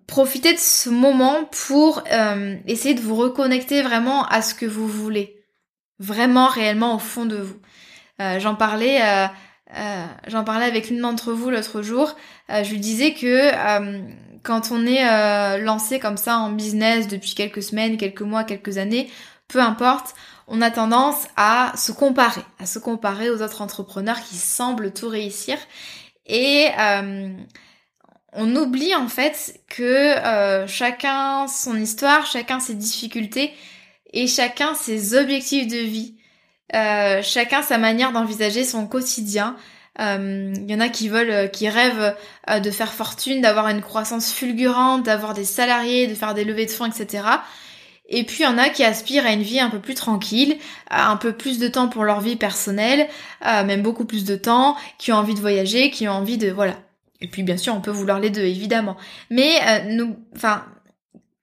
profitez 0.07 0.53
de 0.53 0.59
ce 0.59 0.89
moment 0.89 1.45
pour 1.67 2.03
euh, 2.11 2.55
essayer 2.67 2.93
de 2.93 3.01
vous 3.01 3.15
reconnecter 3.15 3.81
vraiment 3.81 4.25
à 4.25 4.41
ce 4.41 4.55
que 4.55 4.65
vous 4.65 4.87
voulez. 4.87 5.43
Vraiment, 5.99 6.47
réellement, 6.47 6.95
au 6.95 6.99
fond 6.99 7.25
de 7.25 7.37
vous. 7.37 7.59
Euh, 8.21 8.39
j'en 8.39 8.55
parlais... 8.55 9.01
Euh, 9.01 9.27
euh, 9.75 10.05
j'en 10.27 10.43
parlais 10.43 10.65
avec 10.65 10.89
l'une 10.89 11.01
d'entre 11.01 11.33
vous 11.33 11.49
l'autre 11.49 11.81
jour. 11.81 12.15
je 12.49 12.69
lui 12.69 12.79
disais 12.79 13.13
que 13.13 13.51
quand 14.43 14.71
on 14.71 14.85
est 14.85 15.57
lancé 15.57 15.99
comme 15.99 16.17
ça 16.17 16.37
en 16.37 16.51
business 16.51 17.07
depuis 17.07 17.33
quelques 17.33 17.63
semaines, 17.63 17.97
quelques 17.97 18.21
mois, 18.21 18.43
quelques 18.43 18.77
années, 18.77 19.09
peu 19.47 19.59
importe, 19.59 20.13
on 20.47 20.61
a 20.61 20.69
tendance 20.69 21.27
à 21.37 21.73
se 21.75 21.91
comparer, 21.91 22.43
à 22.59 22.65
se 22.65 22.79
comparer 22.79 23.29
aux 23.29 23.41
autres 23.41 23.61
entrepreneurs 23.61 24.21
qui 24.21 24.35
semblent 24.35 24.93
tout 24.93 25.09
réussir. 25.09 25.57
Et 26.27 26.69
euh, 26.79 27.29
on 28.33 28.55
oublie 28.55 28.95
en 28.95 29.07
fait 29.07 29.59
que 29.67 29.83
euh, 29.83 30.67
chacun 30.67 31.47
son 31.47 31.75
histoire, 31.75 32.25
chacun 32.25 32.59
ses 32.59 32.75
difficultés 32.75 33.53
et 34.13 34.27
chacun 34.27 34.75
ses 34.75 35.15
objectifs 35.15 35.67
de 35.67 35.77
vie. 35.77 36.15
Euh, 36.73 37.21
chacun 37.23 37.61
sa 37.61 37.77
manière 37.77 38.11
d'envisager 38.11 38.63
son 38.63 38.87
quotidien. 38.87 39.55
Il 39.97 40.65
y 40.67 40.75
en 40.75 40.81
a 40.81 40.89
qui 40.89 41.07
veulent, 41.07 41.49
qui 41.51 41.69
rêvent 41.69 42.17
de 42.49 42.69
faire 42.69 42.93
fortune, 42.93 43.39
d'avoir 43.39 43.69
une 43.69 43.81
croissance 43.81 44.29
fulgurante, 44.29 45.03
d'avoir 45.03 45.33
des 45.33 45.45
salariés, 45.45 46.07
de 46.07 46.15
faire 46.15 46.33
des 46.33 46.43
levées 46.43 46.65
de 46.65 46.71
fonds, 46.71 46.85
etc. 46.85 47.23
Et 48.07 48.23
puis 48.23 48.39
il 48.39 48.43
y 48.43 48.47
en 48.47 48.57
a 48.57 48.69
qui 48.69 48.83
aspirent 48.83 49.25
à 49.25 49.31
une 49.31 49.41
vie 49.41 49.59
un 49.59 49.69
peu 49.69 49.79
plus 49.79 49.95
tranquille, 49.95 50.57
à 50.89 51.09
un 51.09 51.17
peu 51.17 51.33
plus 51.33 51.57
de 51.57 51.67
temps 51.67 51.87
pour 51.87 52.03
leur 52.03 52.21
vie 52.21 52.35
personnelle, 52.35 53.07
même 53.43 53.81
beaucoup 53.81 54.05
plus 54.05 54.25
de 54.25 54.35
temps, 54.35 54.75
qui 54.99 55.11
ont 55.11 55.15
envie 55.15 55.33
de 55.33 55.39
voyager, 55.39 55.89
qui 55.89 56.07
ont 56.07 56.11
envie 56.11 56.37
de 56.37 56.51
voilà. 56.51 56.75
Et 57.21 57.27
puis 57.27 57.43
bien 57.43 57.57
sûr, 57.57 57.73
on 57.75 57.81
peut 57.81 57.91
vouloir 57.91 58.19
les 58.19 58.29
deux 58.29 58.43
évidemment. 58.43 58.97
Mais 59.29 59.51
euh, 59.67 59.79
nous 59.89 60.15
enfin 60.35 60.65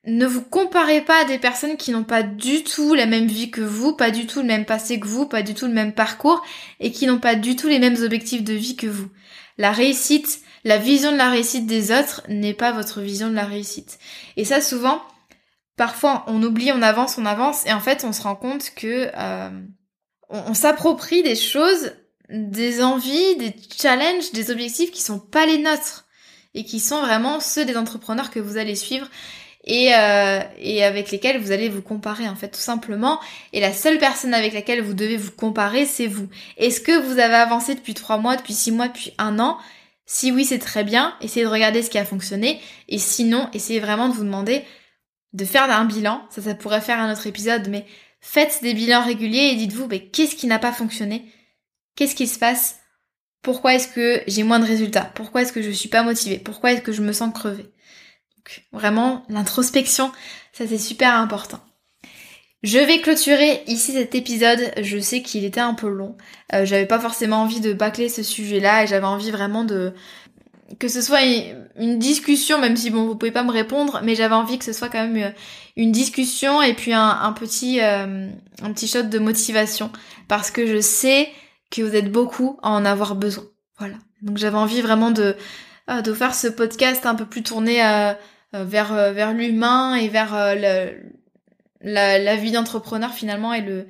ne 0.05 0.27
vous 0.27 0.43
comparez 0.43 1.01
pas 1.01 1.23
à 1.23 1.25
des 1.25 1.39
personnes 1.39 1.77
qui 1.77 1.93
n'ont 1.93 2.03
pas 2.03 2.25
du 2.25 2.65
tout 2.65 2.95
la 2.95 3.07
même 3.07 3.29
vie 3.29 3.53
que 3.53 3.61
vous, 3.61 3.93
pas 3.93 4.11
du 4.11 4.27
tout 4.27 4.41
le 4.41 4.47
même 4.47 4.65
passé 4.65 4.99
que 4.99 5.07
vous, 5.07 5.27
pas 5.27 5.43
du 5.43 5.55
tout 5.55 5.67
le 5.67 5.73
même 5.73 5.93
parcours 5.93 6.43
et 6.81 6.91
qui 6.91 7.07
n'ont 7.07 7.21
pas 7.21 7.37
du 7.37 7.55
tout 7.55 7.69
les 7.69 7.79
mêmes 7.79 8.03
objectifs 8.03 8.43
de 8.43 8.53
vie 8.53 8.75
que 8.75 8.89
vous. 8.89 9.09
La 9.59 9.71
réussite, 9.71 10.41
la 10.65 10.77
vision 10.77 11.13
de 11.13 11.17
la 11.17 11.31
réussite 11.31 11.67
des 11.67 11.93
autres 11.93 12.23
n'est 12.29 12.53
pas 12.53 12.73
votre 12.73 13.01
vision 13.01 13.29
de 13.29 13.35
la 13.35 13.45
réussite. 13.45 14.01
Et 14.37 14.45
ça 14.45 14.61
souvent, 14.61 15.01
parfois 15.77 16.25
on 16.27 16.43
oublie, 16.43 16.73
on 16.73 16.83
avance, 16.83 17.19
on 17.19 17.27
avance, 17.27 17.67
et 17.67 17.73
en 17.73 17.81
fait 17.81 18.05
on 18.05 18.13
se 18.13 18.23
rend 18.23 18.37
compte 18.37 18.71
que 18.75 19.11
euh, 19.17 19.51
on, 20.29 20.55
s'approprie 20.55 21.23
des 21.23 21.37
choses, 21.37 21.93
des 22.31 22.83
envies, 22.83 23.37
des 23.37 23.55
challenges, 23.81 24.33
des 24.33 24.51
objectifs 24.51 24.91
qui 24.91 25.03
sont 25.03 25.19
pas 25.19 25.47
les 25.47 25.59
nôtres 25.59 26.07
et 26.55 26.65
qui 26.65 26.81
sont 26.81 27.01
vraiment 27.01 27.41
ceux 27.41 27.65
des 27.65 27.77
entrepreneurs 27.77 28.31
que 28.31 28.41
vous 28.41 28.57
allez 28.57 28.75
suivre 28.75 29.09
et, 29.65 29.95
euh, 29.95 30.41
et 30.59 30.83
avec 30.85 31.11
lesquels 31.11 31.39
vous 31.39 31.53
allez 31.53 31.69
vous 31.69 31.83
comparer 31.83 32.29
en 32.29 32.35
fait 32.35 32.49
tout 32.49 32.61
simplement. 32.61 33.21
Et 33.53 33.61
la 33.61 33.73
seule 33.73 33.99
personne 33.99 34.35
avec 34.35 34.53
laquelle 34.55 34.83
vous 34.83 34.95
devez 34.95 35.17
vous 35.17 35.31
comparer, 35.31 35.87
c'est 35.87 36.07
vous. 36.07 36.29
Est-ce 36.57 36.81
que 36.81 36.99
vous 37.01 37.19
avez 37.19 37.35
avancé 37.35 37.75
depuis 37.75 37.95
trois 37.95 38.19
mois, 38.19 38.37
depuis 38.37 38.55
six 38.55 38.73
mois, 38.73 38.89
depuis 38.89 39.13
un 39.19 39.39
an? 39.39 39.59
Si 40.05 40.33
oui, 40.33 40.45
c'est 40.45 40.59
très 40.59 40.85
bien. 40.85 41.15
Essayez 41.21 41.47
de 41.47 41.51
regarder 41.51 41.83
ce 41.83 41.91
qui 41.91 41.99
a 41.99 42.05
fonctionné. 42.05 42.61
Et 42.89 42.99
sinon, 42.99 43.49
essayez 43.53 43.81
vraiment 43.81 44.09
de 44.09 44.15
vous 44.15 44.25
demander 44.25 44.65
de 45.33 45.45
faire 45.45 45.71
un 45.71 45.85
bilan, 45.85 46.27
ça 46.31 46.43
ça 46.43 46.55
pourrait 46.55 46.81
faire 46.81 46.99
un 46.99 47.13
autre 47.13 47.27
épisode, 47.27 47.69
mais 47.69 47.87
faites 48.21 48.61
des 48.63 48.75
bilans 48.75 49.05
réguliers 49.05 49.51
et 49.53 49.57
dites-vous, 49.57 49.87
mais 49.89 50.07
qu'est-ce 50.07 50.37
qui 50.37 50.47
n'a 50.47 50.59
pas 50.59 50.73
fonctionné? 50.73 51.27
Qu'est-ce 51.97 52.15
qui 52.15 52.27
se 52.27 52.39
passe? 52.39 52.81
Pourquoi 53.43 53.75
est-ce 53.75 53.89
que 53.89 54.23
j'ai 54.27 54.45
moins 54.45 54.61
de 54.61 54.65
résultats? 54.65 55.11
Pourquoi 55.15 55.43
est-ce 55.43 55.53
que 55.53 55.63
je 55.63 55.71
suis 55.71 55.89
pas 55.89 56.03
motivée? 56.03 56.39
Pourquoi 56.39 56.73
est-ce 56.73 56.83
que 56.83 56.93
je 56.93 57.03
me 57.03 57.13
sens 57.13 57.35
crevée? 57.35 57.65
Donc, 58.37 58.65
Vraiment, 58.73 59.25
l'introspection, 59.29 60.13
ça 60.53 60.67
c'est 60.67 60.79
super 60.79 61.15
important. 61.15 61.61
Je 62.63 62.79
vais 62.79 63.01
clôturer 63.01 63.65
ici 63.67 63.93
cet 63.93 64.15
épisode. 64.15 64.73
Je 64.81 64.99
sais 64.99 65.21
qu'il 65.23 65.45
était 65.45 65.59
un 65.59 65.75
peu 65.75 65.89
long. 65.89 66.17
Euh, 66.55 66.65
j'avais 66.65 66.87
pas 66.87 67.01
forcément 67.01 67.43
envie 67.43 67.61
de 67.61 67.73
bâcler 67.73 68.09
ce 68.09 68.23
sujet-là 68.23 68.85
et 68.85 68.87
j'avais 68.87 69.07
envie 69.07 69.33
vraiment 69.33 69.65
de 69.65 69.95
que 70.79 70.89
ce 70.89 71.01
soit 71.03 71.21
une 71.77 71.99
discussion, 71.99 72.59
même 72.59 72.77
si 72.77 72.91
bon 72.91 73.07
vous 73.07 73.17
pouvez 73.17 73.33
pas 73.33 73.43
me 73.43 73.51
répondre, 73.51 74.01
mais 74.03 74.15
j'avais 74.15 74.35
envie 74.35 74.59
que 74.59 74.65
ce 74.65 74.73
soit 74.73 74.89
quand 74.89 75.07
même 75.07 75.17
euh, 75.17 75.31
une 75.77 75.93
discussion 75.93 76.63
et 76.63 76.75
puis 76.75 76.93
un, 76.93 77.33
petit 77.33 77.81
euh, 77.81 78.29
un 78.63 78.73
petit 78.73 78.87
shot 78.87 79.05
de 79.05 79.19
motivation 79.19 79.91
parce 80.29 80.51
que 80.51 80.67
je 80.67 80.81
sais 80.81 81.31
que 81.71 81.83
vous 81.83 81.95
êtes 81.97 82.11
beaucoup 82.11 82.59
à 82.63 82.71
en 82.71 82.85
avoir 82.85 83.15
besoin. 83.15 83.45
Voilà. 83.79 83.95
Donc 84.21 84.37
j'avais 84.37 84.57
envie 84.57 84.83
vraiment 84.83 85.11
de, 85.11 85.37
euh, 85.91 86.03
de 86.03 86.13
faire 86.13 86.35
ce 86.35 86.49
podcast 86.49 87.07
un 87.07 87.15
peu 87.15 87.25
plus 87.25 87.43
tourné 87.43 87.85
euh, 87.85 88.13
vers, 88.53 88.93
vers 89.13 89.33
l'humain 89.33 89.95
et 89.95 90.09
vers 90.09 90.35
la, 90.35 92.19
la, 92.19 92.37
vie 92.37 92.53
d'entrepreneur 92.53 93.13
finalement 93.13 93.55
et 93.55 93.63
le 93.63 93.87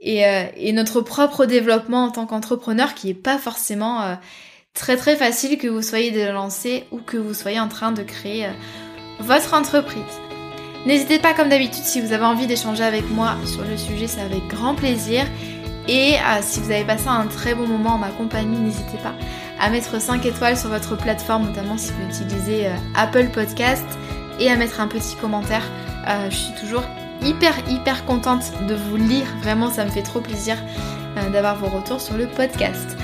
et, 0.00 0.72
notre 0.72 1.00
propre 1.00 1.46
développement 1.46 2.04
en 2.06 2.10
tant 2.10 2.26
qu'entrepreneur 2.26 2.94
qui 2.94 3.10
est 3.10 3.14
pas 3.14 3.38
forcément 3.38 4.18
très 4.76 4.96
très 4.96 5.16
facile 5.16 5.58
que 5.58 5.66
vous 5.66 5.82
soyez 5.82 6.12
déjà 6.12 6.30
lancé 6.30 6.84
ou 6.92 6.98
que 6.98 7.16
vous 7.16 7.34
soyez 7.34 7.58
en 7.58 7.68
train 7.68 7.90
de 7.90 8.02
créer 8.02 8.46
votre 9.18 9.54
entreprise. 9.54 10.02
N'hésitez 10.86 11.18
pas 11.18 11.34
comme 11.34 11.48
d'habitude 11.48 11.82
si 11.82 12.00
vous 12.00 12.12
avez 12.12 12.24
envie 12.24 12.46
d'échanger 12.46 12.84
avec 12.84 13.10
moi 13.10 13.34
sur 13.44 13.62
le 13.62 13.76
sujet, 13.76 14.06
c'est 14.06 14.20
avec 14.20 14.46
grand 14.46 14.76
plaisir. 14.76 15.24
Et 15.88 16.14
euh, 16.14 16.38
si 16.42 16.60
vous 16.60 16.70
avez 16.70 16.84
passé 16.84 17.08
un 17.08 17.26
très 17.26 17.56
bon 17.56 17.66
moment 17.66 17.94
en 17.94 17.98
ma 17.98 18.10
compagnie, 18.10 18.56
n'hésitez 18.58 18.98
pas 18.98 19.14
à 19.58 19.68
mettre 19.68 20.00
5 20.00 20.24
étoiles 20.24 20.56
sur 20.56 20.68
votre 20.68 20.96
plateforme, 20.96 21.46
notamment 21.46 21.76
si 21.76 21.90
vous 21.90 22.22
utilisez 22.22 22.66
euh, 22.66 22.70
Apple 22.94 23.30
Podcast, 23.32 23.84
et 24.38 24.48
à 24.48 24.54
mettre 24.54 24.80
un 24.80 24.86
petit 24.86 25.16
commentaire. 25.16 25.64
Euh, 26.08 26.30
je 26.30 26.36
suis 26.36 26.54
toujours 26.60 26.84
hyper 27.24 27.54
hyper 27.68 28.04
contente 28.04 28.52
de 28.68 28.74
vous 28.74 28.96
lire, 28.96 29.26
vraiment 29.42 29.70
ça 29.70 29.84
me 29.84 29.90
fait 29.90 30.02
trop 30.02 30.20
plaisir 30.20 30.56
d'avoir 31.32 31.56
vos 31.56 31.66
retours 31.66 32.00
sur 32.00 32.16
le 32.16 32.26
podcast. 32.26 32.96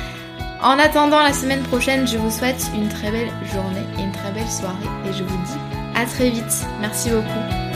En 0.62 0.78
attendant 0.78 1.20
la 1.20 1.32
semaine 1.32 1.62
prochaine, 1.64 2.06
je 2.06 2.16
vous 2.16 2.30
souhaite 2.30 2.70
une 2.72 2.88
très 2.88 3.10
belle 3.10 3.32
journée 3.52 3.84
et 3.98 4.02
une 4.02 4.12
très 4.12 4.30
belle 4.30 4.48
soirée 4.48 4.86
et 5.08 5.12
je 5.12 5.24
vous 5.24 5.36
dis 5.44 5.58
à 5.96 6.06
très 6.06 6.30
vite. 6.30 6.66
Merci 6.80 7.10
beaucoup. 7.10 7.71